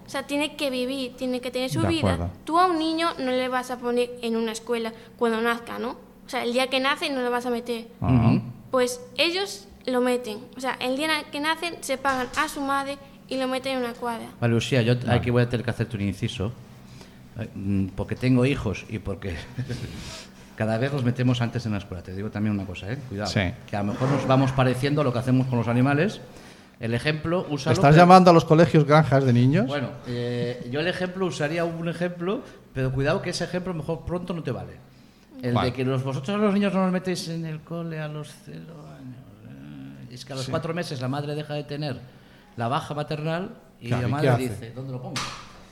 [0.06, 2.14] O sea, tiene que vivir, tiene que tener su De vida.
[2.14, 2.30] acuerdo.
[2.44, 5.92] Tú a un niño no le vas a poner en una escuela cuando nazca, ¿no?
[6.26, 7.88] O sea, el día que nace no le vas a meter.
[8.02, 8.42] Ajá.
[8.72, 10.40] Pues ellos lo meten.
[10.58, 12.98] O sea, el día que nacen se pagan a su madre
[13.28, 14.26] y lo meten en una cuadra.
[14.40, 16.52] Vale, Lucía, yo aquí voy a tener que hacerte un inciso,
[17.56, 19.36] mm, porque tengo hijos y porque
[20.56, 22.04] cada vez los metemos antes en la escuela.
[22.04, 22.98] Te digo también una cosa, ¿eh?
[23.10, 23.30] Cuidado.
[23.30, 23.42] Sí.
[23.68, 26.22] Que a lo mejor nos vamos pareciendo a lo que hacemos con los animales.
[26.80, 27.74] El ejemplo, úsalo.
[27.74, 29.66] ¿Estás pero- llamando a los colegios granjas de niños?
[29.68, 32.42] Bueno, eh, yo el ejemplo usaría un ejemplo,
[32.74, 34.74] pero cuidado que ese ejemplo mejor pronto no te vale.
[35.42, 35.70] El Vale.
[35.70, 38.34] de que los, vosotros a los niños no los metéis en el cole a los
[38.46, 39.16] cero años.
[40.10, 42.00] eh, Es que a los cuatro meses la madre deja de tener
[42.58, 45.16] la baja maternal y Claro, ¿y la madre dice, ¿dónde lo pongo?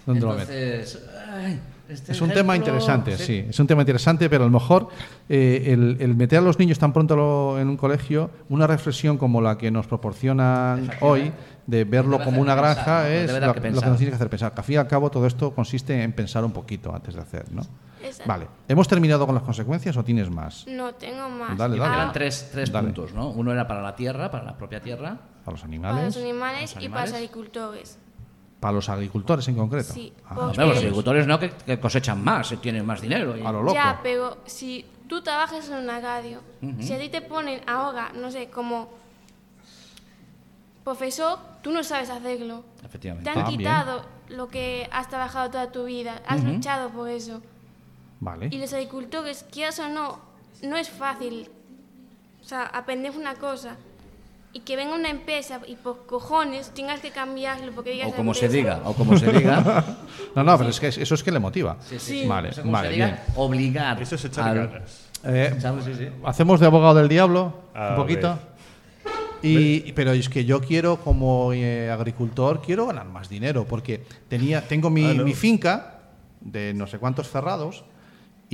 [0.05, 0.99] ¿Dónde lo Entonces,
[1.31, 3.45] ay, este Es un tema interesante, sí.
[3.49, 4.87] es un tema interesante, pero a lo mejor
[5.29, 9.17] eh, el, el meter a los niños tan pronto lo- en un colegio, una reflexión
[9.17, 11.31] como la que nos proporcionan hoy,
[11.67, 13.89] de verlo como una granja, es lo, que lo que pensar.
[13.89, 14.53] nos tiene que hacer pensar.
[14.53, 17.21] Que al fin y al cabo todo esto consiste en pensar un poquito antes de
[17.21, 17.61] hacer, ¿no?
[18.01, 18.23] Exacto.
[18.27, 18.47] Vale.
[18.67, 20.65] ¿Hemos terminado con las consecuencias o tienes más?
[20.67, 21.57] No tengo más.
[21.57, 21.93] Dale, dale.
[21.93, 22.87] Eran tres, tres Dale.
[22.87, 23.29] puntos, ¿no?
[23.29, 25.17] Uno era para la tierra, para la propia tierra.
[25.45, 27.13] Para los Para animales, los animales Los y para los animales.
[27.13, 27.97] agricultores.
[28.63, 29.91] Para los agricultores en concreto.
[29.93, 33.35] Sí, Ah, los agricultores no, que, que cosechan más, eh, tienen más dinero.
[33.37, 33.73] y- a lo loco.
[33.75, 36.39] Ya, pero si tú trabajas en una radio,
[36.79, 38.87] si a ti te ponen ahora, no sé, como
[40.85, 42.63] profesor, tú no sabes hacerlo.
[42.79, 43.29] Te Efectivamente.
[43.29, 43.57] han Ah, bien.
[43.59, 47.41] quitado lo que has trabajado toda tu vida, has luchado por eso.
[48.21, 48.47] Vale.
[48.49, 50.19] Y los agricultores, quieras o no,
[50.61, 51.49] no es fácil.
[52.41, 53.75] O sea, aprender una cosa
[54.53, 58.33] y que venga una empresa y por cojones tengas que cambiarlo porque digas O como
[58.35, 59.83] se diga, o como se diga.
[60.35, 61.77] No, no, pero es que eso es que le motiva.
[61.97, 62.25] sí.
[62.27, 63.19] Vale, Eso como vale, se diga, bien.
[63.35, 64.01] obligar.
[64.01, 65.09] Eso es echar al- ganas.
[65.25, 65.55] Eh.
[65.83, 66.07] Sí, sí.
[66.23, 68.29] Hacemos de abogado del diablo A un poquito.
[68.29, 68.53] ver.
[69.45, 74.61] Y, pero es que yo quiero, como eh, agricultor, quiero ganar más dinero, porque tenía,
[74.67, 75.23] tengo mi, Ah, ¿no?
[75.25, 75.99] mi finca
[76.39, 77.83] de no sé cuántos cerrados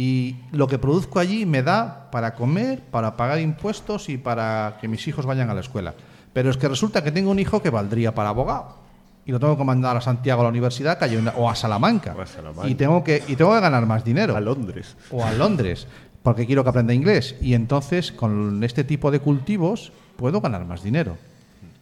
[0.02, 4.88] y lo que produzco allí me da para comer, para pagar impuestos y para que
[4.88, 5.94] mis hijos vayan a la escuela.
[6.32, 8.78] Pero es que resulta que tengo un hijo que valdría para abogado.
[9.26, 11.56] Y lo tengo que mandar a Santiago a la universidad que hay una- o a
[11.56, 12.16] Salamanca.
[12.18, 12.70] O a Salamanca.
[12.70, 14.96] Y, tengo que, y tengo que ganar más dinero A Londres.
[15.12, 15.86] o a Londres,
[16.24, 17.36] porque quiero que aprenda inglés.
[17.42, 21.18] Y entonces, con este tipo de cultivos, puedo ganar más dinero.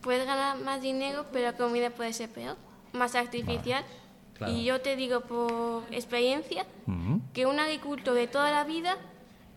[0.02, 2.56] Puedes ganar más dinero, pero la comida puede ser peor,
[2.94, 3.84] más artificial.
[4.38, 4.54] Claro.
[4.54, 6.66] Y yo te digo por experiencia
[7.34, 8.96] que un agricultor de toda la vida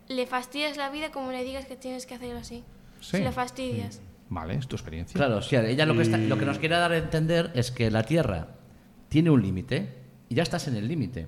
[0.07, 2.63] le fastidias la vida como le digas que tienes que hacerlo así.
[2.99, 3.17] Sí.
[3.17, 4.01] si le fastidias.
[4.29, 5.17] Vale, es tu experiencia.
[5.17, 7.71] Claro, o sea, ella lo que, está- lo que nos quiere dar a entender es
[7.71, 8.47] que la Tierra
[9.09, 9.93] tiene un límite
[10.29, 11.21] y ya estás en el límite.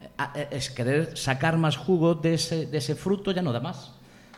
[0.00, 3.52] Eh, ah, eh, Es querer sacar más jugo de ese, de ese fruto, ya no
[3.52, 3.92] da más.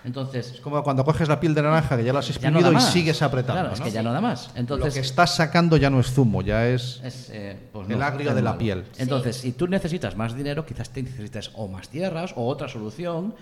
[0.05, 2.63] Entonces, Es como cuando coges la piel de naranja que ya la has no exprimido
[2.63, 2.93] da y más.
[2.93, 3.61] sigues apretando.
[3.61, 3.85] Claro, es ¿no?
[3.87, 4.51] que ya no da más.
[4.55, 7.01] Entonces, Lo que estás sacando ya no es zumo, ya es.
[7.05, 8.59] es, eh, pues El no, agrio es de la malo.
[8.59, 8.85] piel.
[8.99, 13.35] Entonces, si tú necesitas más dinero, quizás te necesitas o más tierras o otra solución,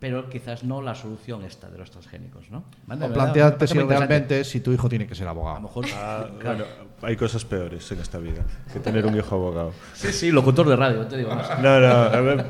[0.00, 2.62] pero quizás no la solución esta de los transgénicos, ¿no?
[2.86, 5.60] Vale, O plantearte si realmente si tu hijo tiene que ser A lo abogado.
[5.60, 5.86] mejor.
[5.94, 6.58] Ah, claro.
[6.64, 8.42] bueno, hay cosas peores en esta vida
[8.72, 9.72] que tener un hijo abogado.
[9.94, 11.34] Sí, sí, locutor de radio, te digo.
[11.34, 11.48] más.
[11.60, 12.46] No, no, a ver,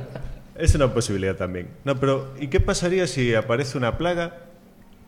[0.58, 1.70] es una posibilidad también.
[1.84, 4.36] No, pero ¿y qué pasaría si aparece una plaga?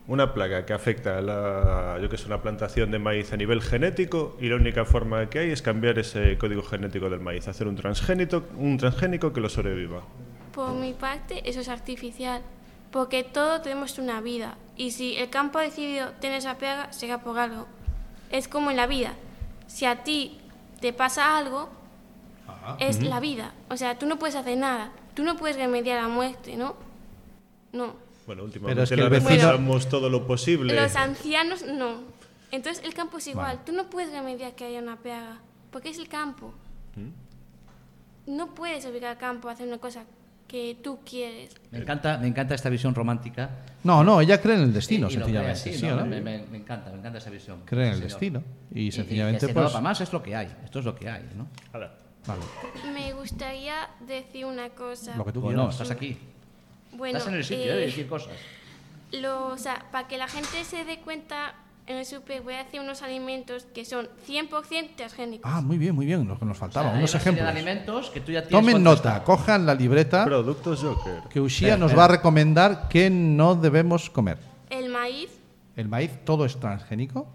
[0.07, 3.61] Una plaga que afecta a la, yo que sé, una plantación de maíz a nivel
[3.61, 7.67] genético y la única forma que hay es cambiar ese código genético del maíz, hacer
[7.67, 10.01] un transgénico, un transgénico que lo sobreviva.
[10.53, 12.41] Por mi parte, eso es artificial,
[12.91, 17.21] porque todos tenemos una vida, y si el campo ha decidido tener esa plaga, será
[17.21, 17.67] por algo.
[18.31, 19.13] Es como en la vida.
[19.67, 20.39] Si a ti
[20.81, 21.69] te pasa algo,
[22.79, 23.53] es la vida.
[23.69, 24.91] O sea, tú no puedes hacer nada.
[25.13, 26.75] Tú no puedes remediar la muerte, ¿no?
[27.73, 27.87] No.
[27.87, 27.95] Bueno,
[28.27, 30.73] Pero últimamente es que la el vecino- todo lo posible.
[30.75, 32.01] Los ancianos no.
[32.51, 33.59] Entonces el campo es igual.
[33.65, 35.39] Tú no puedes remediar que haya una plaga,
[35.71, 36.53] porque es el campo.
[38.27, 40.03] No puedes obligar al campo a hacer una cosa
[40.47, 41.55] que tú quieres.
[41.71, 43.49] Me encanta, me encanta esta visión romántica.
[43.83, 45.51] No, no, ella cree en el destino, Y- y sencillamente.
[45.53, 45.95] así, ¿sí ¿no?
[45.95, 46.05] no?
[46.05, 47.61] Me, me- me encanta, me encanta esa visión.
[47.65, 48.09] Cree en el señor.
[48.09, 48.43] destino.
[48.73, 49.71] Y Y, sencillamente, y que no pues.
[49.71, 50.53] para más es lo que hay.
[50.63, 51.47] Esto es lo que hay, ¿no?
[51.73, 51.93] Hala.
[52.27, 52.41] Vale,
[52.93, 55.15] Me gustaría decir una cosa.
[55.15, 55.75] lo que tú Bueno, quieras.
[55.81, 56.17] estás aquí.
[56.93, 58.33] Bueno, estás en el sitio eh, de decir cosas.
[59.13, 61.55] lo- o sea, para que la gente se dé cuenta,
[61.87, 65.51] en el super voy a decir unos alimentos que son 100% transgénicos.
[65.51, 66.89] Ah, muy bien, muy bien, lo que nos O faltaba.
[66.89, 67.55] sea, unos serie de ejemplos.
[67.55, 71.23] alimentos que tú ya tienes Tomen nota, cojan la libreta Productos Joker.
[71.29, 74.37] que Ushia nos va a recomendar que no debemos comer.
[74.69, 75.29] El maíz,
[75.75, 77.27] ¿El maíz todo es transgénico?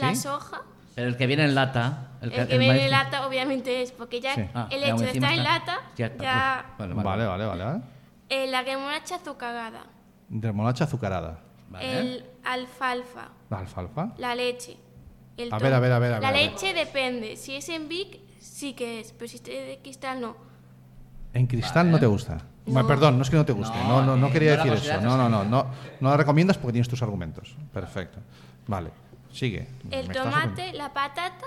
[0.00, 0.22] la ¿Sí?
[0.22, 0.62] soja.
[0.98, 2.08] Pero el que viene en lata.
[2.20, 4.42] El, que, que el viene en lata obviamente es, porque ya Sí.
[4.52, 6.24] Ah, el ya hecho de estar en lata, ya está.
[6.24, 6.66] ya...
[6.72, 7.64] Uf, vale, Vale, vale, vale.
[7.64, 7.80] vale.
[8.28, 9.84] eh, la remolacha azucarada,
[10.28, 11.38] Remolacha azucarada.
[11.70, 12.00] Vale.
[12.00, 14.12] el alfalfa, La alfalfa.
[14.18, 14.76] la leche.
[15.36, 16.50] el A ver, a ver, a ver, a La ver, a ver.
[16.50, 20.36] leche depende, si es en Vic, sí que es, pero si es de cristal, no.
[21.32, 21.90] En cristal Vale.
[21.92, 22.34] no te gusta.
[22.66, 22.72] No.
[22.72, 23.78] Bueno, perdón, no es que no te guste.
[23.84, 25.00] No, No, no, no, eh, quería no la decir eso.
[25.00, 25.66] No, no, no, no.
[26.00, 27.54] No la recomiendas porque tienes tus argumentos.
[27.72, 28.18] Perfecto.
[28.66, 28.90] Vale.
[29.32, 29.68] Sigue.
[29.90, 31.46] El tomate, la patata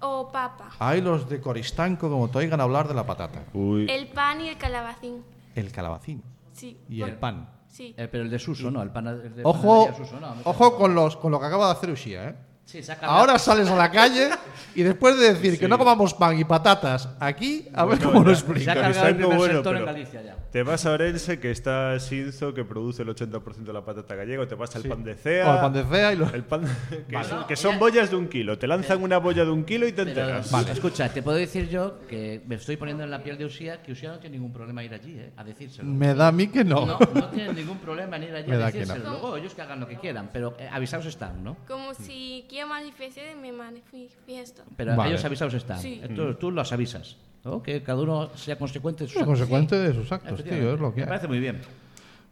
[0.00, 0.70] o papa.
[0.78, 3.44] Hay los de Coristanco como te oigan hablar de la patata.
[3.54, 3.86] Uy.
[3.90, 5.22] El pan y el calabacín.
[5.54, 6.78] El calabacín Sí.
[6.88, 7.48] y por- el pan.
[7.68, 7.94] Sí.
[7.96, 8.82] Eh, pero el de Suso, no.
[8.82, 9.88] El pan el de Ojo,
[10.20, 12.34] no, ojo con, los, con lo que acaba de hacer Ushia, ¿eh?
[12.64, 14.30] Sí, saca Ahora sales a la calle
[14.74, 18.32] y después de decir que no comamos pan y patatas aquí, a ver cómo lo
[18.32, 18.74] ya- Se ha explica.
[18.74, 20.36] cargado el Coristanco, primer bueno, sector en pero- Galicia ya.
[20.52, 24.42] Te vas a Orense, que está Sinzo, que produce el 80% de la patata gallega,
[24.42, 24.88] o te vas al Sí.
[24.88, 25.54] pan de O CEA.
[25.54, 26.62] el pan de cea y lo- el pan
[27.08, 27.28] que, Vale.
[27.28, 28.56] son, que son bollas de un kilo.
[28.58, 30.68] Te lanzan una bolla de un kilo y te Pero, enteras.
[30.70, 33.92] escucha, te puedo decir yo que me estoy poniendo en la piel de Usía, que
[33.92, 35.32] Usía no tiene ningún problema ir allí, ¿eh?
[35.36, 35.88] A decírselo.
[35.88, 36.86] Me da a mí que no.
[36.86, 39.04] No, no tienen ningún problema en ir allí Me a decírselo.
[39.04, 39.10] no.
[39.10, 41.56] Luego ellos que hagan lo que quieran, pero eh, avisados están, ¿no?
[41.66, 44.62] Como si quiero manifestar, me manifiesto.
[44.76, 45.10] Pero Vale.
[45.10, 45.78] ellos avisados están.
[45.80, 46.00] Sí.
[46.14, 47.62] Tú, tú los avisas, ¿no?
[47.62, 49.28] Que cada uno sea consecuente de sus actos.
[49.38, 51.08] consecuente de sus actos, tío, es lo que Me hay.
[51.08, 51.60] parece muy bien.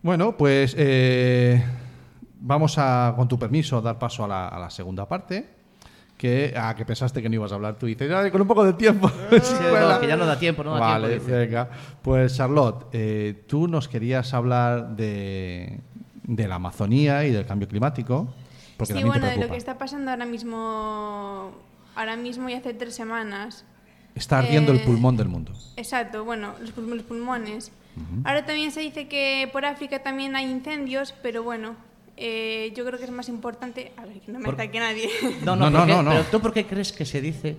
[0.02, 1.62] Bueno, pues eh,
[2.40, 5.58] vamos a, con tu permiso, dar paso a la, a la segunda parte.
[6.16, 7.86] Que, a que pensaste que no ibas a hablar tú.
[7.86, 9.08] Y dices, "Ay, con un poco de tiempo.
[9.30, 9.98] Sí, Sí, no, cuela".
[9.98, 11.28] que ya no da tiempo, no da vale, tiempo.
[11.32, 11.70] venga.
[12.02, 15.80] Pues Charlotte, eh, tú nos querías hablar de,
[16.24, 18.34] de la Amazonía y del cambio climático.
[18.80, 21.52] Porque sí, también bueno, te de lo que está pasando ahora mismo,
[21.94, 23.64] ahora mismo y hace tres semanas.
[24.14, 25.52] Está ardiendo el eh, pulmón del mundo.
[25.76, 27.72] Exacto, bueno, los, pul- los pulmones.
[28.24, 31.76] Ahora también se dice que por África también hay incendios, pero bueno,
[32.16, 33.92] eh, yo creo que es más importante.
[33.96, 35.08] A ver, que no me Por- ataque nadie.
[35.44, 35.92] No, no, No, no, ¿por qué?
[35.92, 36.10] no, no.
[36.10, 37.56] Pero tú por qué crees que se dice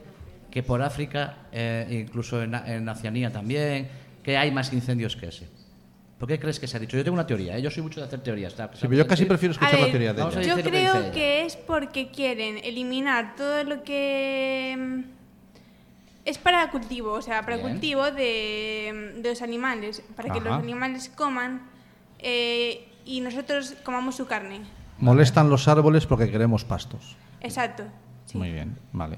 [0.50, 3.88] que por África, eh, incluso en, en Oceanía también,
[4.24, 5.48] que hay más incendios que ese?
[6.22, 6.96] ¿Por qué crees que se ha dicho?
[6.96, 7.64] Yo tengo una teoría, ¿eh?
[7.64, 8.54] yo soy mucho de hacer teorías.
[8.54, 8.70] ¿está?
[8.74, 10.50] Sí, pero yo casi prefiero escuchar la teoría de vamos a ella.
[10.50, 11.12] yo que creo ella.
[11.12, 15.00] que es porque quieren eliminar todo lo que mm,
[16.26, 17.70] es para cultivo, o sea, para Bien.
[17.72, 21.64] cultivo de, de los animales, para que los animales coman
[22.20, 24.62] eh, y nosotros comamos su carne.
[25.00, 27.18] Molestan los árboles porque queremos pastos.
[27.40, 27.86] Exacto.
[28.28, 28.38] sí.
[28.38, 29.18] Muy bien, vale.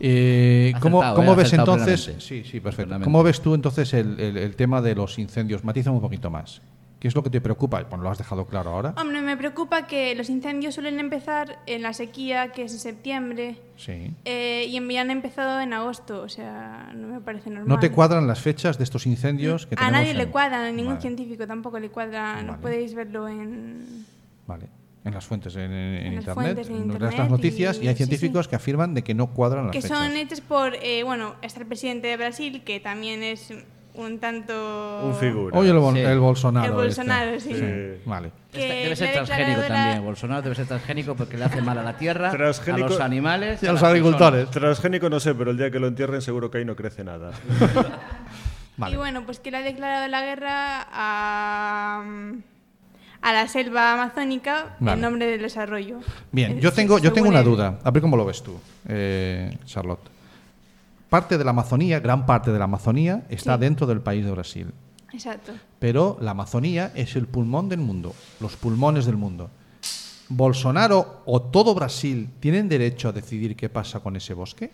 [0.00, 2.00] Eh, ¿Cómo, Acertado, cómo eh, ves acertado entonces?
[2.04, 2.26] plenamente.
[2.26, 2.86] Sí, sí, perfecto.
[2.88, 3.04] Plenamente.
[3.04, 5.64] ¿Cómo ves tú entonces el, el- el tema de los incendios?
[5.64, 6.60] Matízame un poquito más.
[7.00, 7.82] ¿Qué es lo que te preocupa?
[7.82, 8.94] Bueno, lo has dejado claro ahora.
[8.98, 13.58] Hombre, me preocupa que los incendios suelen empezar en la sequía, que es en septiembre,
[13.76, 14.10] Sí.
[14.24, 17.68] eh, y en han empezado en agosto, o sea, no me parece normal.
[17.68, 20.70] ¿No te cuadran las fechas de estos incendios que A tenemos nadie le cuadran, a
[20.70, 22.46] ningún Vale, científico tampoco le cuadra, Vale.
[22.46, 24.06] no podéis verlo en...
[24.46, 24.68] Vale.
[25.04, 27.84] En las fuentes en, en En las internet, fuentes en en internet las noticias y,
[27.84, 28.06] y- hay sí, sí.
[28.08, 29.98] científicos que afirman de que no cuadran las que fechas.
[29.98, 33.52] son hechos por, eh, bueno, está el presidente de Brasil, que también es
[33.96, 35.02] un tanto...
[35.04, 35.56] Un figura.
[35.56, 36.00] Oye, el, Bol- Sí.
[36.00, 36.66] el Bolsonaro.
[36.66, 37.54] El Bolsonaro, este.
[37.98, 38.02] sí.
[38.06, 38.32] Vale.
[38.50, 40.04] que Este debe ser transgénico declarado la- también.
[40.04, 43.62] Bolsonaro debe ser transgénico porque le hace mal a la tierra, Transgénico- a los animales
[43.62, 44.50] Y a los agricultores.
[44.50, 47.30] Transgénico no sé, pero el día que lo entierren seguro que ahí no crece nada.
[48.76, 48.94] Vale.
[48.94, 52.04] Y bueno, pues que le ha declarado la guerra a,
[53.24, 54.94] a la selva amazónica Vale.
[54.96, 55.98] en nombre del desarrollo.
[56.30, 57.78] Bien, yo tengo, yo tengo una duda.
[57.82, 60.08] A ver cómo lo ves tú, eh, Charlotte.
[61.08, 63.60] Parte de la Amazonía, gran parte de la Amazonía, está Sí.
[63.60, 64.72] dentro del país de Brasil.
[65.12, 65.52] Exacto.
[65.78, 69.48] Pero la Amazonía es el pulmón del mundo, los pulmones del mundo.
[70.28, 74.70] ¿Bolsonaro o todo Brasil tienen derecho a decidir qué pasa con ese bosque?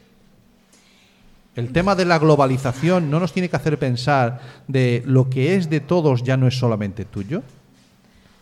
[1.56, 5.68] El tema de la globalización no nos tiene que hacer pensar de lo que es
[5.68, 7.42] de todos ya no es solamente tuyo.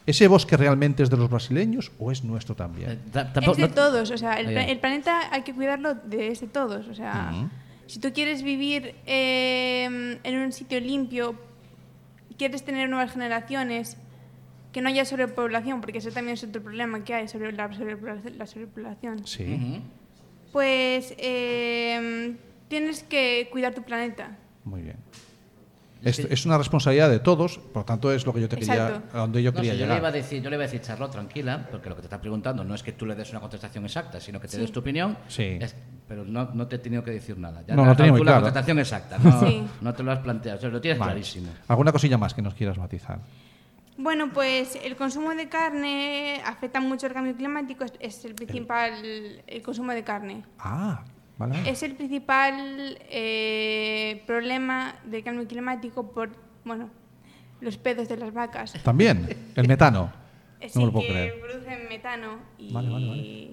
[0.08, 2.90] ¿Ese bosque realmente es de los brasileños o es nuestro también?
[2.92, 2.98] Eh,
[3.42, 6.88] Es de no- todos, o sea, el, planeta hay que cuidarlo de es de todos,
[6.88, 7.30] o sea,
[7.86, 11.34] si tú quieres vivir eh, en un sitio limpio,
[12.38, 13.98] quieres tener nuevas generaciones,
[14.72, 18.34] que no haya sobrepoblación, porque eso también es otro problema que hay sobre la, sobrepoblación-
[18.36, 19.26] la sobrepoblación.
[19.26, 19.82] Sí.
[20.52, 22.34] Pues eh,
[22.68, 24.38] tienes que cuidar tu planeta.
[24.64, 24.96] Muy bien.
[26.02, 29.02] Es, es una responsabilidad de todos, por lo tanto es lo que yo te quería,
[29.12, 30.66] a donde yo No, quería sí, yo, le iba a decir, yo le iba a
[30.66, 33.30] decir, Charlotte, tranquila, porque lo que te está preguntando no es que tú le des
[33.30, 35.18] una contestación exacta, sino que te des tu opinión.
[35.28, 35.58] Sí.
[35.60, 35.74] Es-
[36.06, 37.62] pero no, no te he tenido que decir nada.
[37.66, 38.44] Ya No, has tenía muy tú la claro.
[38.46, 39.18] contestación exacta.
[39.22, 39.66] No, Sí.
[39.80, 41.12] no te lo has planteado, o sea, lo tienes Vale.
[41.12, 41.50] clarísimo.
[41.66, 43.18] ¿Alguna cosilla más que nos quieras matizar?
[43.98, 48.92] Bueno, pues el consumo de carne afecta mucho al cambio climático, es, es el principal,
[49.46, 50.44] el consumo de carne.
[50.60, 51.02] Ah,
[51.38, 51.70] vale.
[51.70, 56.30] Es el principal eh, problema del cambio climático por,
[56.64, 56.90] bueno,
[57.60, 58.72] los pedos de las vacas.
[58.82, 60.12] También, el metano.
[60.74, 61.40] No me lo puedo que creer.
[61.40, 62.38] producen metano.
[62.58, 63.50] Y, Vale, vale, vale.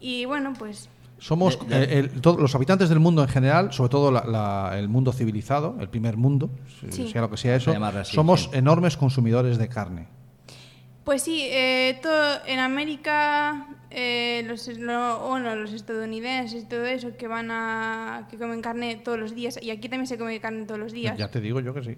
[0.00, 0.88] y bueno, pues
[1.18, 4.88] Somos eh, el- todos los habitantes del mundo en general, sobre todo la- la- el
[4.88, 6.50] mundo civilizado, el primer mundo,
[6.90, 7.08] Sí.
[7.08, 8.50] sea lo que sea eso, así, somos sí.
[8.52, 10.08] enormes consumidores de carne.
[11.06, 17.16] Pues sí, eh, todo, en América, eh, los, lo- bueno, los estadounidenses y todo eso
[17.16, 20.66] que van a que comen carne todos los días y aquí también se come carne
[20.66, 21.16] todos los días.
[21.16, 21.96] Ya te digo yo que sí.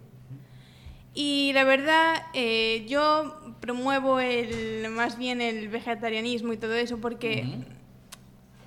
[1.15, 7.45] Y la verdad, eh, yo promuevo el, más bien el vegetarianismo y todo eso porque,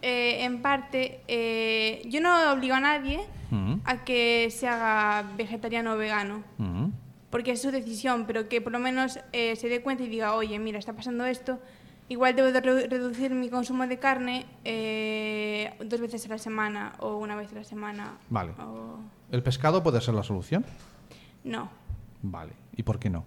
[0.01, 3.19] eh, en parte, eh, yo no obligo a nadie
[3.85, 6.43] a que se haga vegetariano o vegano.
[7.31, 10.35] Porque es su decisión, pero que por lo menos eh, se dé cuenta y diga,
[10.35, 11.59] oye, mira, está pasando esto,
[12.09, 16.93] igual debo de re- reducir mi consumo de carne eh, dos veces a la semana
[16.99, 18.17] o una vez a la semana.
[18.29, 18.51] Vale.
[18.59, 18.99] o-
[19.31, 20.65] ¿El pescado puede ser la solución?
[21.45, 21.69] No.
[22.21, 22.51] Vale.
[22.75, 23.23] ¿Y por qué no?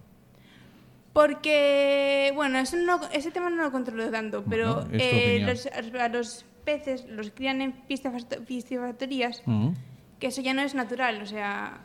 [1.13, 6.09] Porque, bueno, eso no, ese tema no lo controlo tanto, pero Bueno, eh, los, a
[6.09, 9.73] los peces los crían en piscifactorías, Ujú.
[10.19, 11.77] que eso ya no es natural, o sea,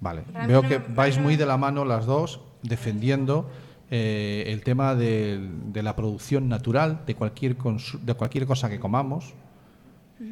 [0.00, 0.22] Vale.
[0.46, 3.48] Veo que vais muy de la mano las dos defendiendo
[3.90, 5.40] eh, el tema de,
[5.74, 9.34] la producción natural de cualquier, de cualquier cosa que comamos,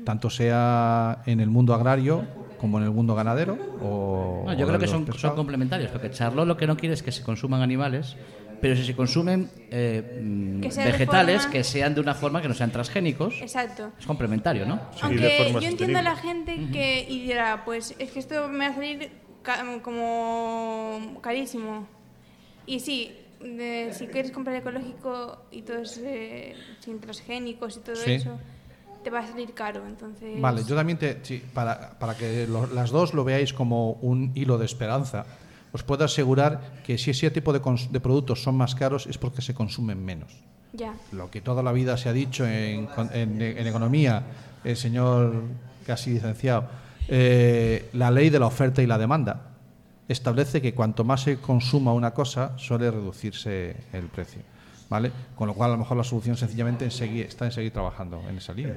[0.05, 2.25] tanto sea en el mundo agrario
[2.59, 3.59] como en el mundo ganadero.
[3.83, 5.05] O, No, yo o creo que son,
[5.37, 8.17] complementarios, porque Charlotte lo que no quiere es que se consuman animales,
[8.61, 12.49] pero si se consumen eh, mm, Que vegetales, forma- que sean de una forma que
[12.49, 13.93] no sean transgénicos, exacto.
[13.99, 14.81] es complementario, ¿no?
[14.95, 18.67] Sí, Aunque yo entiendo a la gente que y dirá, pues es que esto me
[18.67, 19.11] va a salir
[19.83, 21.87] como carísimo.
[22.67, 27.97] Y sí, de- si quieres comprar ecológico y todo es eh, sin transgénicos y todo
[27.97, 28.13] Sí.
[28.13, 28.39] eso,
[29.03, 29.87] te va a salir caro.
[29.87, 33.93] Entonces, Vale, yo también te, sí, para, para que lo- las dos lo veáis como
[34.01, 35.27] un hilo de esperanza,
[35.73, 39.43] os puedo asegurar que si ese tipo de, de productos son más caros es porque
[39.43, 40.33] se consumen menos.
[40.73, 40.95] ya.
[41.13, 44.23] Lo que toda la vida se ha dicho en, en- en economía,
[44.65, 45.43] el señor
[45.87, 46.65] casi licenciado,
[47.09, 49.51] eh, la ley de la oferta y la demanda
[50.09, 54.43] establece que cuanto más se consuma una cosa, suele reducirse el precio.
[54.91, 55.11] ¿Vale?
[55.35, 58.21] Con lo cual, a lo mejor la solución sencillamente en seguir- está en seguir trabajando
[58.29, 58.77] en esa línea.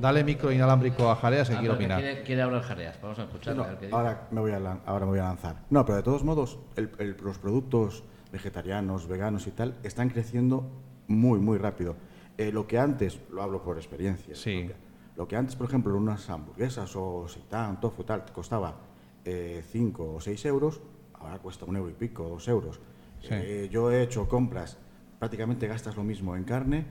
[0.00, 2.00] Dale micro inalámbrico a Jareas que Ah, quiere porque opinar.
[2.00, 3.64] Quiere, quiere hablar Jareas, vamos a escucharlo.
[3.64, 5.56] No, a ahora, me voy a lan- ahora me voy a lanzar.
[5.70, 8.02] No, pero de todos modos, el- el- los productos
[8.32, 10.66] vegetarianos, veganos y tal, están creciendo
[11.06, 11.96] muy, muy rápido.
[12.38, 14.64] Eh, lo que antes, lo hablo por experiencia, Sí.
[14.66, 14.76] propia,
[15.16, 18.76] lo que antes, por ejemplo, unas hamburguesas o seitan, tofu, tal, te costaba
[19.24, 20.80] 5 o 6 euros,
[21.14, 22.80] ahora cuesta un euro y pico, dos euros.
[23.20, 23.28] Sí.
[23.30, 24.78] Eh, yo he hecho compras,
[25.18, 26.86] prácticamente gastas lo mismo en carne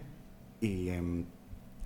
[0.60, 1.28] y en,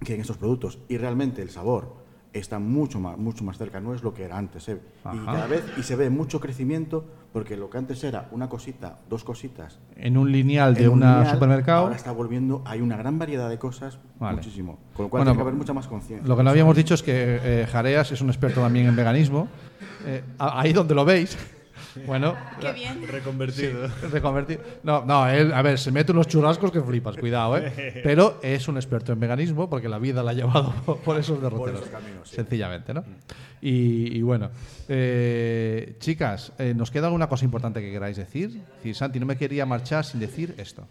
[0.03, 0.79] que en estos productos.
[0.87, 1.93] Y realmente el sabor
[2.33, 4.67] está mucho más, mucho más cerca, no es lo que era antes.
[4.69, 4.79] ¿eh?
[5.13, 8.97] Y cada vez y se ve mucho crecimiento porque lo que antes era una cosita,
[9.09, 9.79] dos cositas.
[9.95, 11.83] En un lineal de un lineal, supermercado.
[11.83, 14.37] Ahora está volviendo, hay una gran variedad de cosas, Vale.
[14.37, 14.79] muchísimo.
[14.95, 16.27] Con lo cual Bueno, tiene que haber mucha más conciencia.
[16.27, 19.47] Lo que no habíamos dicho es que eh, Jareas es un experto también en veganismo.
[20.05, 21.37] Eh, ahí donde lo veis.
[22.05, 23.07] Bueno, Qué bien.
[23.07, 23.87] Reconvertido.
[24.11, 24.61] reconvertido.
[24.83, 28.01] No, no, él, a ver, se mete unos churrascos que flipas, cuidado, ¿eh?
[28.03, 30.73] Pero es un experto en veganismo porque la vida la ha llevado
[31.05, 31.83] por esos derroteros.
[32.23, 33.03] Sencillamente, ¿no?
[33.61, 34.49] Y, y bueno,
[34.87, 38.61] eh, chicas, eh, ¿nos queda alguna cosa importante que queráis decir?
[38.93, 40.87] Santi, no me quería marchar sin decir esto.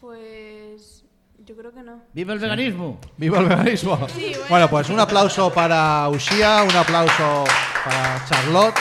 [0.00, 1.04] Pues
[1.44, 2.00] yo creo que no.
[2.14, 2.98] ¡Viva el veganismo!
[3.16, 4.06] ¡Viva el veganismo!
[4.08, 4.46] Sí, bueno.
[4.48, 7.44] bueno, pues un aplauso para Ushia, un aplauso
[7.84, 8.74] para Charlotte,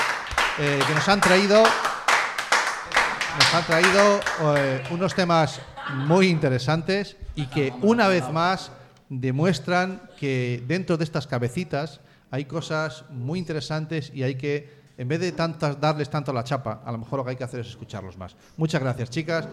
[0.59, 4.19] eh, que nos han traído, nos han traído
[4.55, 5.59] eh, unos temas
[5.93, 8.71] muy interesantes y que una vez más
[9.09, 11.99] demuestran que dentro de estas cabecitas
[12.31, 16.81] hay cosas muy interesantes y hay que, en vez de tantas, darles tanto la chapa,
[16.85, 18.35] a lo mejor lo que hay que hacer es escucharlos más.
[18.57, 19.47] Muchas gracias, chicas.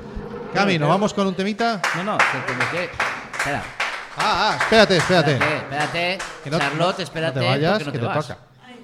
[0.52, 1.80] Cami, ¿nos vamos con un temita?
[1.96, 2.84] No, no, que,
[3.38, 3.62] espera.
[4.16, 5.32] Ah, ah, espérate, espérate.
[5.34, 5.59] Espérate,
[6.14, 6.18] espérate.
[6.42, 7.40] Que no- Charlotte, no espérate.
[7.40, 8.26] te vayas, porque no que te, te vas.
[8.26, 8.38] toca.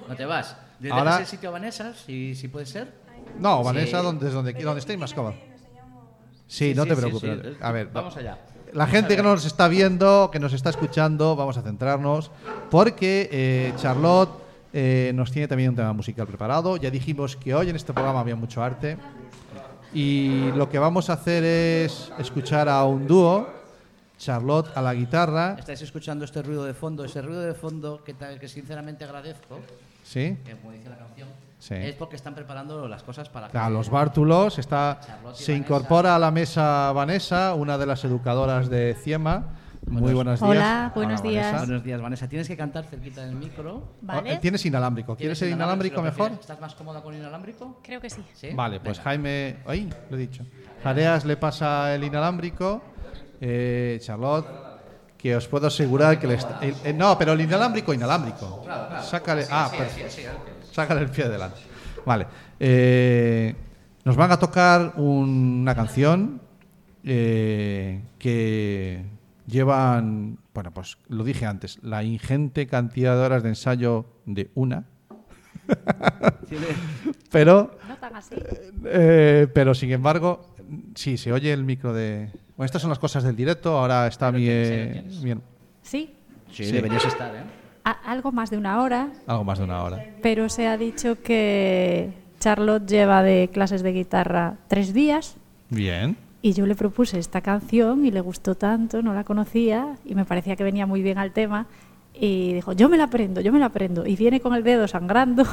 [0.07, 0.55] No te vas.
[0.81, 2.91] ¿Le Ahora- el sitio a Vanessa, si, si puede ser?
[3.39, 4.03] No, Vanessa, Sí.
[4.05, 5.35] donde, donde, donde estéis más cómodo.
[6.47, 7.39] Sí, Sí, no sí, te sí, preocupes.
[7.43, 7.57] sí.
[7.61, 8.37] A ver, Vamos allá.
[8.73, 12.31] La Vamos gente que nos está viendo, que nos está escuchando, vamos a centrarnos,
[12.69, 14.29] porque eh, Charlotte
[14.73, 16.77] eh, nos tiene también un tema musical preparado.
[16.77, 18.97] Ya dijimos que hoy en este programa había mucho arte.
[19.93, 23.45] Y lo que vamos a hacer es escuchar a un dúo,
[24.17, 25.57] Charlotte a la guitarra.
[25.59, 29.59] Estáis escuchando este ruido de fondo, ese ruido de fondo que sinceramente agradezco,
[30.11, 30.37] ¿Sí?
[30.43, 31.75] que como dice la canción, Sí.
[31.75, 35.51] es porque están preparando las cosas para A que- los bártulos está, se Vanessa.
[35.53, 39.45] incorpora a la mesa Vanessa, una de las educadoras de CIEMA.
[39.87, 40.49] Muy buenos días.
[40.49, 41.45] Hola, buenos días.
[41.45, 41.65] Vanessa.
[41.65, 42.27] Buenos días, Vanessa.
[42.27, 43.83] Tienes que cantar cerquita del micro.
[44.01, 44.35] ¿Vale?
[44.35, 45.15] Oh, Tienes inalámbrico.
[45.15, 46.31] ¿Quieres el inalámbrico si mejor?
[46.33, 47.79] ¿Estás más cómoda con inalámbrico?
[47.83, 48.23] Creo que sí.
[48.33, 48.49] ¿Sí?
[48.53, 49.03] Vale, pues Venga.
[49.09, 49.55] Jaime.
[49.65, 49.89] ¡Ay!
[50.09, 50.45] Lo he dicho.
[50.83, 52.81] Jareas le pasa el inalámbrico.
[53.39, 54.45] Eh, Charlotte,
[55.21, 56.57] que os puedo asegurar que le está.
[56.61, 58.65] el- el- no, pero el inalámbrico, inalámbrico.
[59.03, 59.45] Sácale.
[59.51, 59.69] ah.
[60.71, 61.59] Sácale el pie delante.
[62.05, 62.25] Vale.
[62.59, 63.53] Eh,
[64.03, 66.41] nos van a tocar una canción
[67.03, 69.05] eh, que
[69.47, 74.85] llevan, bueno, pues lo dije antes, la ingente cantidad de horas de ensayo de una.
[77.31, 78.35] pero, No tan así.
[78.85, 80.53] eh, pero sin embargo,
[80.95, 82.31] sí, se oye el micro de...
[82.61, 85.37] Bueno, estas son las cosas del directo, ahora está mi, tienes, ahí eh,
[85.81, 86.13] Sí,
[86.51, 86.71] Sí, Sí.
[86.71, 87.39] deberías estar, ¿eh?
[87.83, 90.05] a- algo más de una hora, Algo más de una hora.
[90.21, 95.37] pero se ha dicho que Charlotte lleva de clases de guitarra tres días
[95.71, 96.15] Bien.
[96.43, 100.23] y yo le propuse esta canción y le gustó tanto, no la conocía y me
[100.25, 101.65] parecía que venía muy bien al tema
[102.23, 104.87] y dijo, yo me la aprendo, yo me la aprendo y viene con el dedo
[104.87, 105.43] sangrando.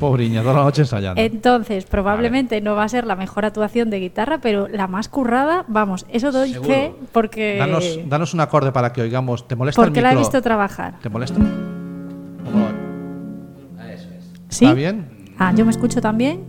[0.00, 1.20] Pobriña, toda la noche ensayando.
[1.20, 5.66] Entonces, probablemente no va a ser la mejor actuación de guitarra, pero la más currada,
[5.68, 6.68] vamos, eso doy Seguro.
[6.74, 9.46] fe porque, Danos, danos un acorde para que oigamos.
[9.46, 10.26] ¿Te molesta porque el la he micro?
[10.30, 10.94] visto trabajar.
[11.02, 11.38] ¿Te molesta?
[11.38, 14.24] ¿Cómo lo- Ah, Eso es.
[14.48, 14.64] ¿Sí?
[14.64, 15.34] ¿Está bien?
[15.38, 16.42] Ah, yo me escucho también.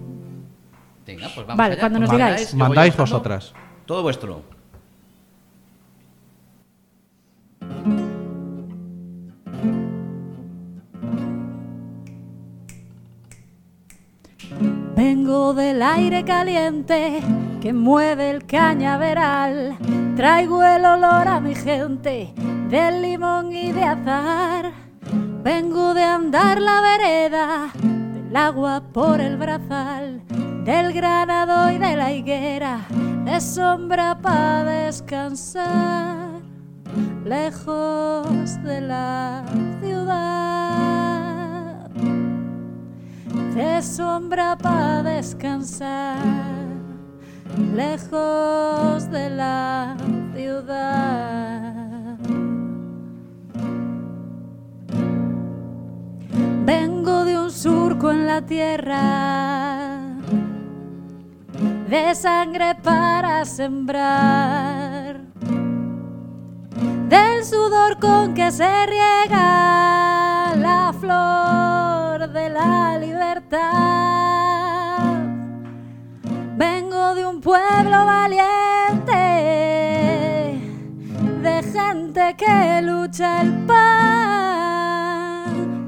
[1.06, 1.80] Venga, pues vamos Vale, allá.
[1.82, 2.56] cuando nos Pues digáis.
[2.56, 3.54] Mandáis vosotras.
[3.86, 4.42] Todo vuestro.
[15.08, 17.22] Vengo del aire caliente
[17.62, 19.78] que mueve el cañaveral.
[20.16, 22.34] Traigo el olor a mi gente
[22.72, 24.72] del limón y de azar.
[25.44, 27.72] Vengo de andar la vereda,
[28.16, 30.24] del agua por el brazal,
[30.64, 32.80] del granado y de la higuera,
[33.26, 36.42] de sombra para descansar,
[37.24, 39.46] lejos de la
[39.80, 40.65] ciudad
[43.86, 46.18] sombra para descansar,
[47.76, 49.96] lejos de la
[50.34, 52.18] ciudad.
[56.66, 60.18] Vengo de un surco en la tierra,
[61.88, 65.22] de sangre para sembrar,
[67.08, 71.75] del sudor con que se riega la flor
[72.56, 73.60] la libertad.
[76.56, 79.24] Vengo de un pueblo valiente,
[81.46, 84.22] de gente que lucha el pan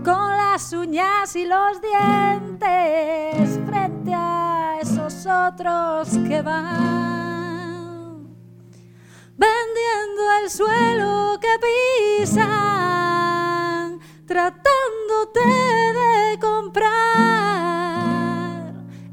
[0.03, 7.77] con las uñas y los dientes frente a esos otros que van
[9.37, 13.36] vendiendo el suelo que pisan,
[14.27, 16.91] tratándote de comprar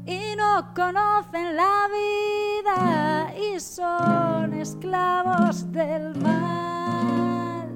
[0.05, 7.69] y no conocen la vida y son esclavos del mal.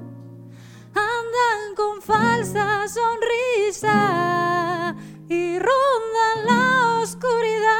[0.94, 4.94] Andan con falsa sonrisa
[5.26, 7.70] y rondan la oscuridad.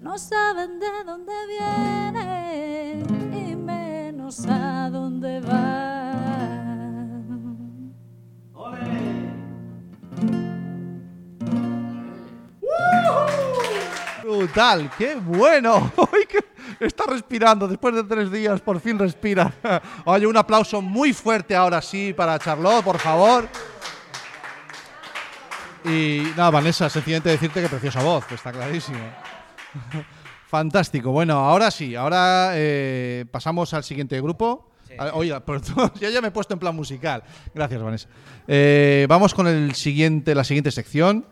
[0.00, 5.95] No saben de dónde vienen y menos a dónde van.
[14.26, 15.92] Brutal, qué bueno.
[16.28, 19.52] Que Está respirando, después de tres días por fin respira.
[20.04, 23.48] Oye, un aplauso muy fuerte ahora sí para Charlotte, por favor.
[25.84, 28.98] Y nada, Vanessa, sencillamente decirte que preciosa voz, está clarísimo.
[30.48, 31.12] Fantástico.
[31.12, 34.72] Bueno, ahora sí, ahora eh, pasamos al siguiente grupo.
[34.98, 37.22] Ah, Oye, perdón, yo ya me he puesto en plan musical.
[37.54, 38.08] Gracias, Vanessa.
[38.48, 41.24] Eh, vamos con el siguiente, la siguiente sección.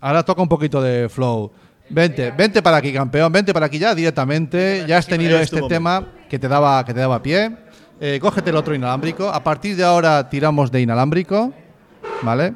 [0.00, 1.52] Ahora toca un poquito de flow.
[1.90, 3.32] Vente, vente para aquí, campeón.
[3.32, 4.84] Vente para aquí ya directamente.
[4.86, 7.56] Ya has tenido este tema que te daba, que te daba pie.
[8.00, 9.28] Eh, cógete el otro inalámbrico.
[9.28, 11.52] A partir de ahora tiramos de inalámbrico.
[12.22, 12.54] ¿Vale?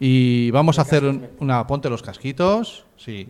[0.00, 1.66] Y vamos a hacer un- una.
[1.66, 2.84] Ponte los casquitos.
[2.96, 3.28] Sí.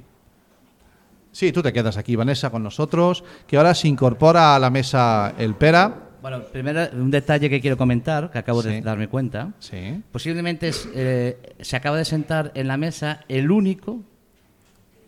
[1.31, 3.23] Sí, tú te quedas aquí, Vanessa, con nosotros.
[3.47, 6.01] Que ahora se incorpora a la mesa el Pera.
[6.23, 9.51] Bueno, primero un detalle que quiero comentar, que acabo de darme cuenta.
[9.59, 10.03] Sí.
[10.11, 14.01] Posiblemente es, eh, se acaba de sentar en la mesa el único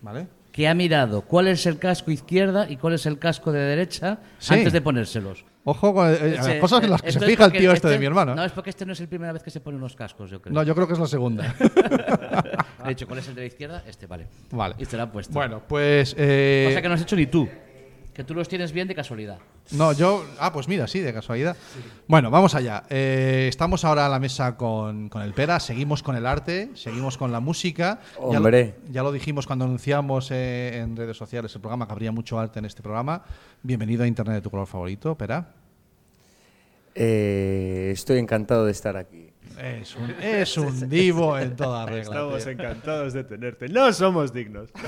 [0.02, 0.26] ¿Vale?
[0.52, 4.20] que ha mirado cuál es el casco izquierda y cuál es el casco de derecha
[4.38, 4.54] Sí.
[4.54, 5.44] antes de ponérselos.
[5.64, 7.88] Ojo con eh, las Ese- cosas en las que esto se fija el tío este
[7.88, 8.34] de mi hermano.
[8.34, 10.40] No, es porque este no es la primera vez que se pone unos cascos, yo
[10.40, 10.54] creo.
[10.54, 11.54] No, yo creo que es la segunda.
[12.86, 13.82] He dicho, ¿cuál es el de la izquierda?
[13.86, 14.28] Este, vale.
[14.50, 14.76] Vale.
[14.78, 15.34] Y te lo ha puesto.
[15.34, 16.14] Bueno, pues.
[16.16, 17.46] eh, Cosa que no has hecho ni tú.
[18.14, 19.38] Que tú los tienes bien de casualidad.
[19.72, 20.24] No, yo.
[20.38, 21.56] Ah, pues mira, sí, de casualidad.
[22.06, 22.84] Bueno, vamos allá.
[22.88, 27.18] Eh, estamos ahora a la mesa con, con el Pera, seguimos con el arte, seguimos
[27.18, 27.98] con la música.
[28.14, 28.76] Ya lo- Hombre.
[28.90, 32.60] Ya lo, dijimos cuando anunciamos eh, en redes sociales el programa, que habría mucho arte
[32.60, 33.22] en este programa.
[33.62, 35.48] Bienvenido a Internet de tu color favorito, Pera.
[36.94, 39.30] Eh, estoy encantado de estar aquí.
[39.60, 42.02] Es un, es un divo en toda regla.
[42.02, 42.52] Estamos tío.
[42.52, 43.68] encantados de tenerte.
[43.68, 44.70] No somos dignos.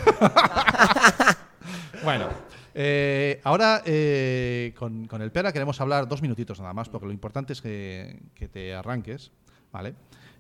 [2.05, 2.29] Bueno,
[2.81, 7.53] eh, ahora eh, con, el Pera queremos hablar dos minutitos nada más, porque lo importante
[7.53, 8.21] es que,
[8.53, 9.33] te arranques,
[9.73, 9.95] ¿vale?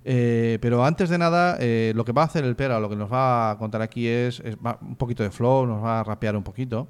[0.05, 1.59] Eh, pero antes de nada,
[1.95, 4.41] lo que va a hacer el Pera, lo que nos va a contar aquí es,
[4.65, 6.87] va- un poquito de flow, nos va a rapear un poquito.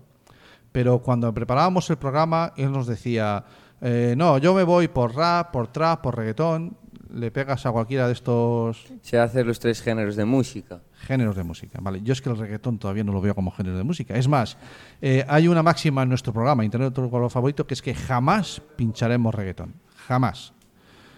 [0.71, 3.43] Pero cuando preparábamos el programa, él nos decía,
[3.81, 6.77] no, yo me voy por rap, por trap, por reggaetón.
[7.11, 10.83] Le pegas a cualquiera de estos Sé hacer los tres géneros de música.
[11.09, 12.03] Géneros de música, vale.
[12.03, 14.15] Yo es que el reggaetón todavía no lo veo como género de música.
[14.15, 14.59] Es más,
[15.01, 18.61] eh, hay una máxima en nuestro programa, Internet tu color favorito, que es que jamás
[18.77, 19.73] pincharemos reggaetón.
[20.07, 20.53] Jamás.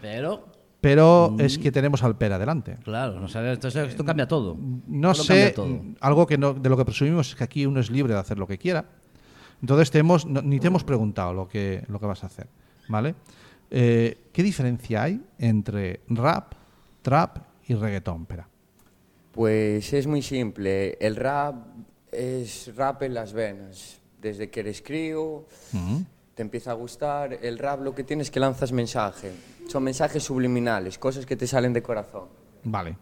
[0.00, 0.46] Pero,
[0.80, 1.40] Pero Mm.
[1.40, 2.76] es que tenemos al Pera delante.
[2.84, 4.56] claro, no sabes, entonces esto cambia todo.
[4.86, 5.66] No Esto sé, todo.
[5.66, 8.20] mm, algo que no- de lo que presumimos es que aquí uno es libre de
[8.20, 8.84] hacer lo que quiera.
[9.60, 12.46] Entonces te hemos, no- ni te hemos preguntado lo que, lo que vas a hacer,
[12.88, 13.14] ¿vale?
[13.72, 16.54] Eh, ¿Qué diferencia hay entre rap,
[17.02, 18.46] trap y reggaetón, Pera?
[19.32, 20.96] Pues es muy simple.
[21.00, 21.54] El rap
[22.10, 24.00] es rap en las venas.
[24.20, 25.46] Desde que eres crío,
[26.34, 27.32] te empieza a gustar.
[27.42, 29.32] El rap lo que tienes es que lanzas mensaje.
[29.66, 32.28] Son mensajes subliminales, cosas que te salen de corazón.
[32.64, 32.96] Vale.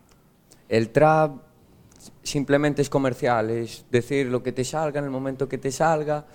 [0.68, 1.40] El trap
[2.22, 6.26] simplemente es comercial, es decir lo que te salga en el momento que te salga,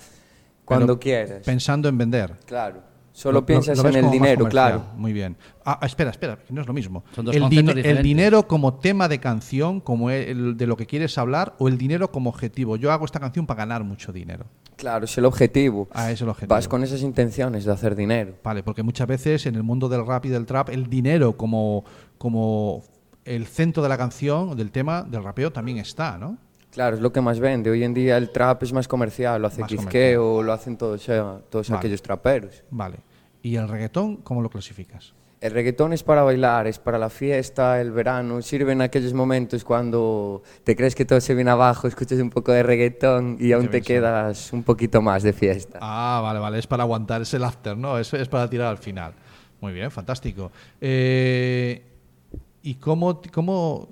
[0.65, 1.45] cuando Pero quieras.
[1.45, 2.39] Pensando en vender.
[2.45, 2.92] Claro.
[3.15, 4.85] Solo Lo- piensas lo en el dinero, claro.
[4.97, 5.37] Muy bien.
[5.63, 7.03] Ah, ah, espera, espera, que no es lo mismo.
[7.15, 8.03] Son dos el, din- el diferentes.
[8.03, 12.11] dinero como tema de canción, como el de lo que quieres hablar, o el dinero
[12.11, 12.75] como objetivo.
[12.75, 14.45] Yo hago esta canción para ganar mucho dinero.
[14.77, 15.87] Claro, es el objetivo.
[15.93, 16.55] Ah, es el objetivo.
[16.55, 18.33] Vas con esas intenciones de hacer dinero.
[18.43, 21.85] Vale, porque muchas veces en el mundo del rap y del trap, el dinero como,
[22.17, 22.83] como
[23.25, 26.37] el centro de la canción, del tema, del rapeo, también está, ¿no?
[26.73, 27.69] Claro, es lo que más vende.
[27.69, 31.07] Hoy en día el trap es más comercial, lo hace Más Quizqueo, lo hacen todos,
[31.07, 31.21] eh,
[31.51, 31.77] todos Vale.
[31.77, 32.63] aquellos traperos.
[32.71, 32.97] Vale.
[33.43, 35.13] ¿Y el reggaetón cómo lo clasificas?
[35.39, 39.63] El reggaetón es para bailar, es para la fiesta, el verano, sirve en aquellos momentos
[39.63, 43.67] cuando te crees que todo se viene abajo, escuchas un poco de reggaetón y aún
[43.67, 45.77] te quedas un poquito más de fiesta.
[45.79, 47.99] Ah, vale, vale, es para aguantar, es el after, ¿no?
[47.99, 49.13] Es, es para tirar al final.
[49.61, 50.51] Muy bien, fantástico.
[50.81, 51.83] Eh,
[52.63, 53.89] ¿Y cómo, cómo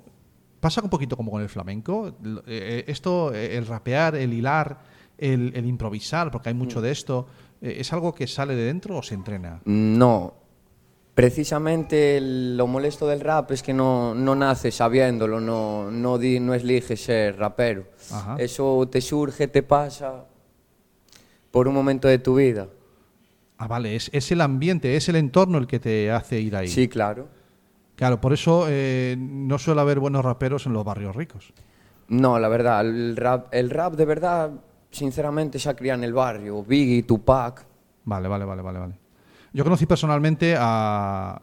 [0.62, 2.14] pasa un poquito como con el flamenco?
[2.24, 4.78] L- eh, esto, eh, el rapear, el hilar,
[5.18, 7.26] el, el improvisar, porque hay mucho de esto,
[7.60, 9.60] eh, ¿es algo que sale de dentro o se entrena?
[9.64, 10.34] No.
[11.14, 16.54] Precisamente lo molesto del rap es que no, no naces sabiéndolo, no, no, di- no
[16.54, 17.84] eliges ser rapero.
[18.10, 18.36] Ajá.
[18.38, 20.24] Eso te surge, te pasa
[21.50, 22.68] por un momento de tu vida.
[23.58, 26.68] Ah, vale, es, es el ambiente, es el entorno el que te hace ir ahí.
[26.68, 27.28] Sí, claro.
[28.02, 31.52] Claro, por eso eh, no suele haber buenos raperos en los barrios ricos.
[32.08, 34.50] No, la verdad, el rap, el rap de verdad,
[34.90, 36.64] sinceramente, se ha criado en el barrio.
[36.64, 37.64] Biggie, Tupac.
[38.04, 38.98] Vale, vale, vale, vale, vale.
[39.52, 41.40] Yo conocí personalmente a,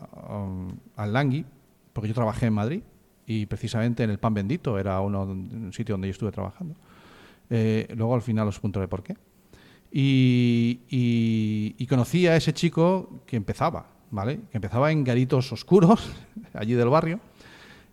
[0.97, 1.45] al Langui,
[1.93, 2.81] porque yo trabajé en Madrid
[3.25, 6.75] y precisamente en el Pan Bendito era uno, un sitio donde yo estuve trabajando.
[7.49, 9.15] Eh, luego al final os contaré por qué.
[9.93, 14.37] Y, y- y conocí a ese chico que empezaba, ¿vale?
[14.51, 16.11] Que empezaba en garitos oscuros,
[16.53, 17.19] allí del barrio.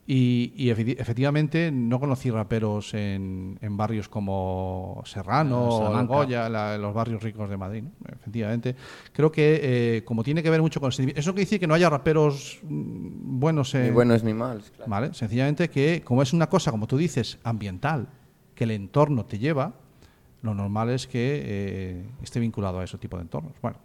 [0.08, 6.14] Y, y efecti- efectivamente no conocí raperos en, en barrios como Serrano, o Salamanca.
[6.14, 7.82] Goya, la- los barrios ricos de Madrid.
[7.82, 7.90] ¿no?
[8.14, 8.76] Efectivamente.
[9.12, 9.58] Creo que
[9.96, 11.74] eh, como tiene que ver mucho con el sentimiento- Eso no quiere decir que no
[11.74, 13.82] haya raperos mm, buenos en...
[13.86, 14.88] Ni buenos ni malos, claro.
[14.88, 15.12] ¿Vale?
[15.12, 18.08] Sencillamente que como es una cosa, como tú dices, ambiental,
[18.54, 19.74] que el entorno te lleva,
[20.42, 23.54] lo normal es que eh, esté vinculado a ese tipo de entornos.
[23.60, 23.78] Bueno.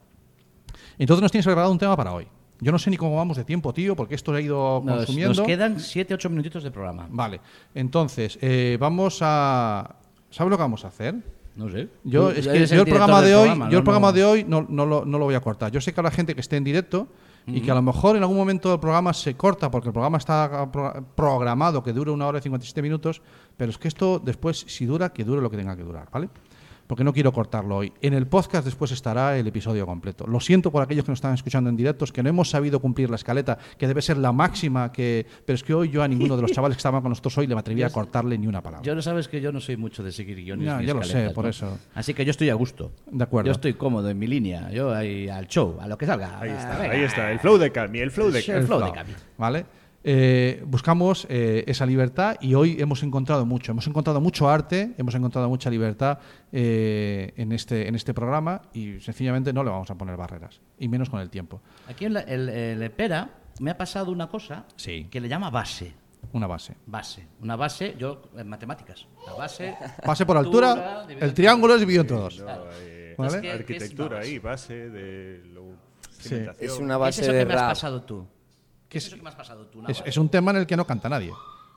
[0.98, 2.28] Entonces nos tienes preparado un tema para hoy.
[2.60, 5.34] Yo no sé ni cómo vamos de tiempo, tío, porque esto ha ido Nos, consumiendo.
[5.34, 7.08] nos quedan 7-8 minutitos de programa.
[7.10, 7.42] Vale.
[7.74, 9.96] Entonces, eh, vamos a...
[10.30, 11.16] ¿Sabes lo que vamos a hacer?
[11.56, 11.90] No sé.
[12.04, 14.24] Yo, es que el yo el programa de hoy, programa, yo no, el programa de
[14.24, 15.72] hoy no, no lo, no lo voy a cortar.
[15.72, 17.08] Yo sé que habrá gente que esté en directo
[17.48, 20.20] y que a lo mejor en algún momento del programa se corta porque el programa
[20.20, 23.22] está pro- programado que dure una hora y 57 minutos,
[23.58, 26.30] pero es que esto después, si dura, que dure lo que tenga que durar, ¿vale?
[26.92, 27.94] Porque no quiero cortarlo hoy.
[28.02, 30.28] En el podcast después estará el episodio completo.
[30.28, 33.10] Lo siento por aquellos que nos están escuchando en directos, que no hemos sabido cumplir
[33.10, 36.36] la escaleta, que debe ser la máxima, que pero es que hoy yo a ninguno
[36.36, 38.62] de los chavales que estaban con nosotros hoy le me atreví a cortarle ni una
[38.62, 38.86] palabra.
[38.86, 40.66] Yo no sabes que yo no soy mucho de seguir guiones.
[40.66, 41.50] Ya, ni ya lo sé, por ¿no?
[41.52, 41.78] eso.
[41.96, 42.92] Así que yo estoy a gusto.
[43.10, 43.46] De acuerdo.
[43.48, 44.70] Yo estoy cómodo en mi línea.
[44.72, 46.42] Yo ahí al show, a lo que salga.
[46.42, 46.94] Ahí Ah, está, venga.
[46.94, 47.32] ahí está.
[47.32, 48.66] El flow de Cami, el flow de El Cami.
[48.66, 49.14] flow de Cami.
[49.38, 49.66] ¿Vale?
[50.04, 53.72] Eh, buscamos eh, esa libertad y hoy hemos encontrado mucho.
[53.72, 56.18] Hemos encontrado mucho arte, hemos encontrado mucha libertad
[56.52, 60.88] eh, en, este, en este programa y sencillamente no le vamos a poner barreras, y
[60.88, 61.62] menos con el tiempo.
[61.88, 63.30] Aquí en la- el, el Epera
[63.60, 65.08] me ha pasado una cosa Sí.
[65.12, 65.94] que le llama base.
[66.34, 66.76] Una base.
[66.86, 67.28] Base.
[67.42, 69.08] Una base, yo en matemáticas.
[69.28, 69.76] La base.
[70.04, 72.36] Pase por altura, el en- triángulo es dividido entre dos.
[72.42, 72.66] Claro.
[72.80, 73.36] Eh, ¿Vale?
[73.36, 75.76] Es que- Arquitectura ¿qué es ahí, base de lo-.
[76.60, 78.26] Es una ¿Qué es base eso de que me has pasado tú?
[78.92, 79.80] Que ¿Qué es- es eso que me has pasado tú?
[79.80, 80.10] Una Es, base.
[80.10, 81.32] es un tema en el que no canta nadie.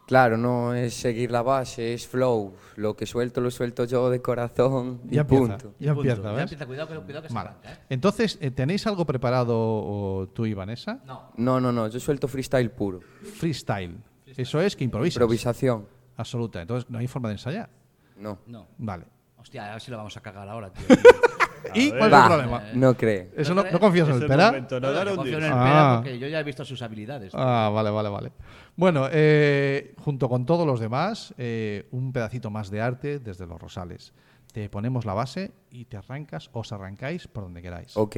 [0.07, 2.55] Claro, no es seguir la base, es flow.
[2.77, 5.25] Lo que suelto lo suelto yo de corazón y empieza,
[5.57, 5.75] punto.
[5.79, 6.11] ya Punto.
[6.11, 7.79] empieza, Ya empieza, cuidado, que- cuidado que se arranca, ¿eh?
[7.89, 11.01] Entonces, eh, ¿tenéis algo preparado o, tú y Vanessa?
[11.07, 11.31] No.
[11.37, 13.01] No, no, no, yo suelto freestyle puro.
[13.39, 13.97] Freestyle.
[14.27, 15.17] Eso es que improvisas.
[15.17, 15.87] Improvisación.
[16.17, 16.61] Absoluta.
[16.61, 17.71] Entonces, no hay forma de ensayar.
[18.17, 18.41] No.
[18.47, 18.67] No.
[18.79, 19.07] Vale.
[19.39, 20.85] Hostia, a ver si lo vamos a cagar ahora, tío.
[21.75, 22.63] ¿Y cuál es el problema?
[22.75, 23.31] no cree.
[23.37, 24.47] ¿Eso ¿No no, confías en el pera?
[24.47, 25.65] momento, no confío en el Ah.
[25.65, 27.33] Pera porque yo ya he visto sus habilidades.
[27.35, 28.33] Ah, vale, vale, vale.
[28.77, 33.61] Bueno, eh, junto con todos los demás, eh, un pedacito más de arte desde los
[33.61, 34.13] rosales.
[34.53, 37.97] Te ponemos la base y te arrancas, os arrancáis por donde queráis.
[37.97, 38.17] Ok.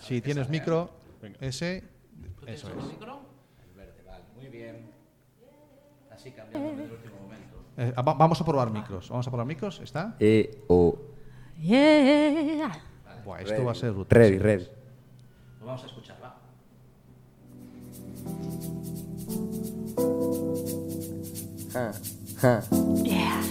[0.00, 0.90] si tienes micro,
[1.40, 1.84] ese,
[2.46, 2.84] eso es.
[2.86, 3.20] micro?
[3.62, 4.90] El verde, vale, muy bien.
[6.10, 7.56] Así cambiando en el último momento.
[7.76, 9.08] Eh, va- vamos a probar micros.
[9.08, 9.80] Vamos a probar micros.
[9.80, 10.16] ¿Está?
[10.18, 10.98] E, O.
[11.60, 12.72] Yeah.
[13.24, 14.18] Buah, esto va a ser brutal.
[14.18, 14.68] Ready, ready.
[15.60, 16.38] Lo vamos a escuchar, va.
[21.72, 21.92] Ja,
[22.40, 22.62] ja.
[23.04, 23.42] Yeah.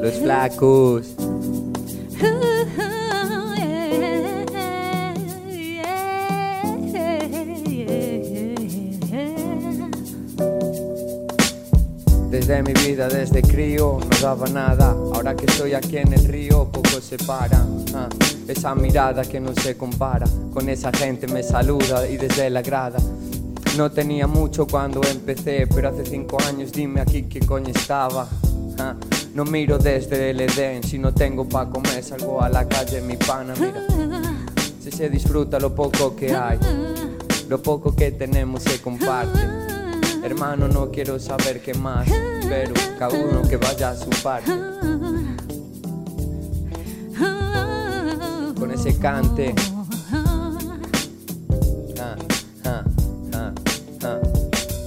[0.00, 1.14] Los flacos.
[12.46, 14.90] Desde mi vida, desde crío, no daba nada.
[14.90, 17.66] Ahora que estoy aquí en el río, poco se para.
[17.92, 18.08] Ah,
[18.46, 20.28] esa mirada que no se compara.
[20.54, 23.00] Con esa gente me saluda y desde la grada.
[23.76, 28.28] No tenía mucho cuando empecé, pero hace cinco años dime aquí qué coño estaba.
[28.78, 28.94] Ah,
[29.34, 33.16] no miro desde el Edén, si no tengo pa' comer salgo a la calle, mi
[33.16, 33.82] pana, mira.
[34.80, 36.60] Si se disfruta lo poco que hay,
[37.48, 39.75] lo poco que tenemos se comparte.
[40.26, 42.08] Hermano, no quiero saber qué más,
[42.48, 44.50] pero cada uno que vaya a su parte.
[48.58, 49.54] Con ese cante.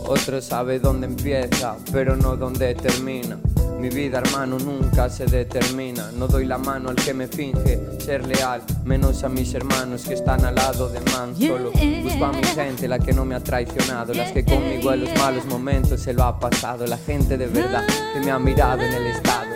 [0.05, 3.39] Otro sabe dónde empieza, pero no dónde termina.
[3.80, 6.11] Mi vida, hermano, nunca se determina.
[6.11, 10.15] No doy la mano al que me finge ser leal, menos a mis hermanos que
[10.15, 11.34] están al lado de man.
[11.34, 15.06] Solo busco a mi gente, la que no me ha traicionado, las que conmigo en
[15.06, 16.85] los malos momentos se lo ha pasado.
[16.88, 19.47] La gente de verdad que me ha mirado en el estado.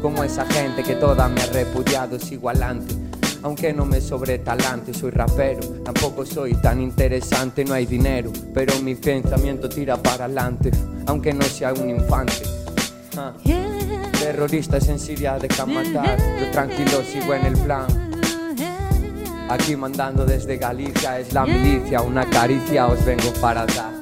[0.00, 2.94] Como esa gente que toda me ha repudiado, sigo adelante.
[3.42, 8.80] Aunque no me sobre talante, soy rapero, tampoco soy tan interesante, no hay dinero, pero
[8.80, 10.70] mi pensamiento tira para adelante,
[11.06, 12.57] aunque no sea un infante.
[14.18, 17.86] Terroristas en Siria dejan matar, yo tranquilo sigo en el plan.
[19.48, 23.92] Aquí mandando desde Galicia es la milicia, una caricia os vengo para dar.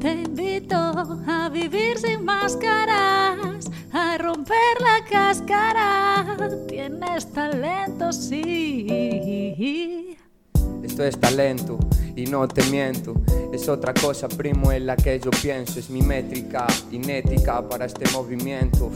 [0.00, 6.24] Te invito a vivir sin máscaras, a romper la cáscara.
[6.68, 10.07] Tienes talento, sí.
[11.04, 11.78] Es talento
[12.16, 13.14] y no te miento.
[13.52, 15.78] Es otra cosa, primo, en la que yo pienso.
[15.78, 18.90] Es mi métrica inética para este movimiento.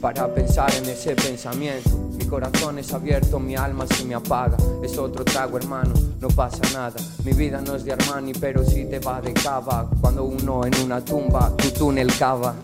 [0.00, 2.10] Para pensar en ese pensamiento.
[2.16, 4.56] Mi corazón es abierto, mi alma se me apaga.
[4.82, 6.96] Es otro trago, hermano, no pasa nada.
[7.24, 9.88] Mi vida no es de Armani, pero sí te va de cava.
[10.00, 12.54] Cuando uno en una tumba, tu túnel cava.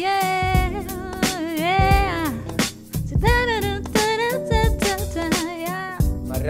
[0.00, 0.39] Yeah.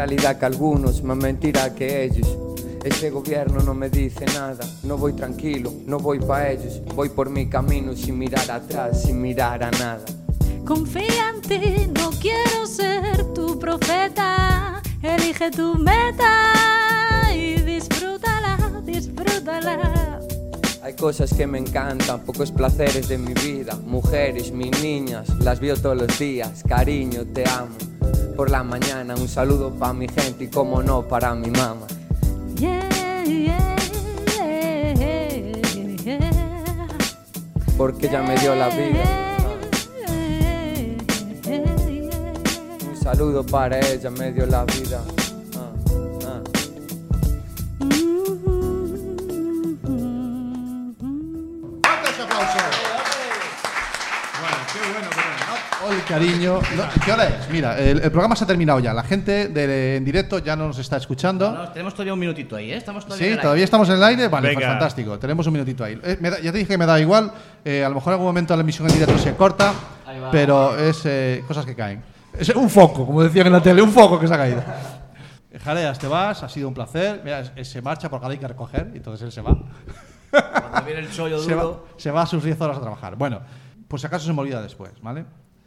[0.06, 2.26] Realidad que algunos, más mentira que ellos.
[2.82, 7.28] Este gobierno no me dice nada, no voy tranquilo, no voy pa' ellos, voy por
[7.28, 10.06] mi camino sin mirar atrás, sin mirar a nada.
[10.64, 14.80] Confía en ti, no quiero ser tu profeta.
[15.02, 16.32] Elige tu meta
[17.36, 20.20] y disfrútala, disfrútala.
[20.82, 25.76] Hay cosas que me encantan, pocos placeres de mi vida, mujeres, mis niñas, las veo
[25.76, 27.76] todos los días, cariño, te amo.
[28.34, 31.86] Por la mañana un saludo pa' mi gente y como no para mi mamá.
[37.76, 39.36] Porque ella me dio la vida.
[42.88, 45.02] Un saludo para ella, me dio la vida.
[56.10, 56.60] Cariño.
[56.76, 57.48] No, ¿Qué hora es?
[57.50, 58.92] Mira, el, el programa se ha terminado ya.
[58.92, 61.50] La gente de- en directo ya no nos está escuchando.
[61.52, 62.76] No, tenemos todavía un minutito ahí, ¿eh?
[62.76, 63.42] Estamos todavía en Sí, el aire.
[63.42, 64.28] todavía estamos en el aire.
[64.28, 64.68] Vale, pues Venga.
[64.72, 65.18] fantástico.
[65.18, 65.98] Tenemos un minutito ahí.
[66.02, 67.32] Eh, me da- ya te dije que me da igual.
[67.64, 69.72] eh, a lo mejor en algún momento la emisión en directo se corta,
[70.06, 70.30] Ahí va.
[70.30, 72.02] pero es eh, cosas que caen.
[72.38, 74.62] Es un foco, como decían en la tele, un foco que se ha caído.
[75.64, 77.20] Jareas, te vas, ha sido un placer.
[77.24, 79.56] Mira, se marcha porque ahora hay que recoger, y entonces él se va.
[80.30, 81.86] Cuando viene el chollo se, va duro.
[81.96, 83.16] se va a sus 10 horas a trabajar.
[83.16, 83.40] Bueno,
[83.88, 85.24] pues si acaso se me olvida después, ¿vale?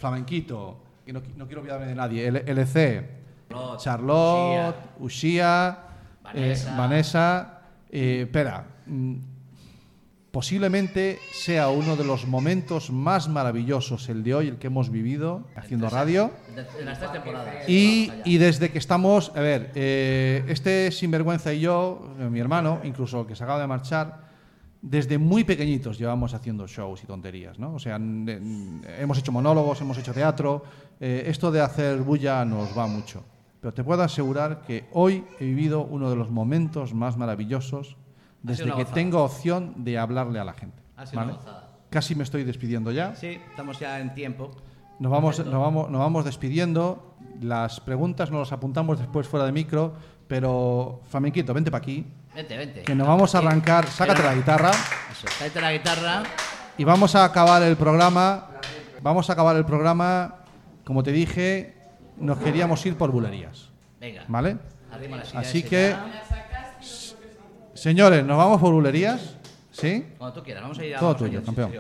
[0.08, 2.28] Flamenquito, que no, qui- no quiero olvidarme de nadie.
[2.28, 3.08] L- LC,
[3.50, 5.78] Charlotte, Charlotte, Ushia,
[6.22, 6.70] Vanessa.
[6.74, 7.62] eh, Vanessa.
[7.90, 9.16] eh, espera, mm,
[10.32, 15.48] posiblemente sea uno de los momentos más maravillosos el de hoy, el que hemos vivido
[15.56, 16.32] haciendo radio.
[16.80, 17.70] En las tres temporadas.
[17.70, 22.80] Y, y desde que estamos, a ver, eh, este sinvergüenza y yo, eh, mi hermano,
[22.84, 24.33] incluso el que se acaba de marchar,
[24.84, 27.74] desde muy pequeñitos llevamos haciendo shows y tonterías, ¿no?
[27.74, 30.64] O sea, hemos hecho monólogos, hemos hecho teatro.
[31.00, 33.24] eh, esto de hacer bulla nos va mucho.
[33.62, 37.96] Pero te puedo asegurar que hoy he vivido uno de los momentos más maravillosos
[38.42, 40.84] desde que tengo opción de hablarle a la gente.
[40.98, 41.40] Ha sido.
[41.90, 43.16] Casi me estoy despidiendo ya.
[43.16, 44.52] Sí, estamos ya en tiempo.
[45.00, 47.16] Nos vamos, nos, vamos, nos vamos despidiendo.
[47.40, 49.94] Las preguntas nos las apuntamos después fuera de micro,
[50.28, 52.06] pero Flamenquito, vente para aquí.
[52.36, 52.82] Vente, vente.
[52.82, 53.88] Que nos vamos a arrancar.
[53.88, 56.24] Sácate la guitarra Eso, tráete la guitarra.
[56.78, 58.48] y vamos a acabar el programa.
[59.02, 60.36] Vamos a acabar el programa.
[60.84, 61.76] Como te dije,
[62.18, 63.70] nos queríamos ir por bulerías.
[64.00, 64.24] Venga.
[64.28, 64.58] ¿Vale?
[65.36, 65.96] Así que,
[67.74, 69.36] señores, nos vamos por bulerías.
[69.72, 70.06] ¿Sí?
[70.18, 71.72] Cuando tú quieras, vamos a ir a Todo tuyo, campeón.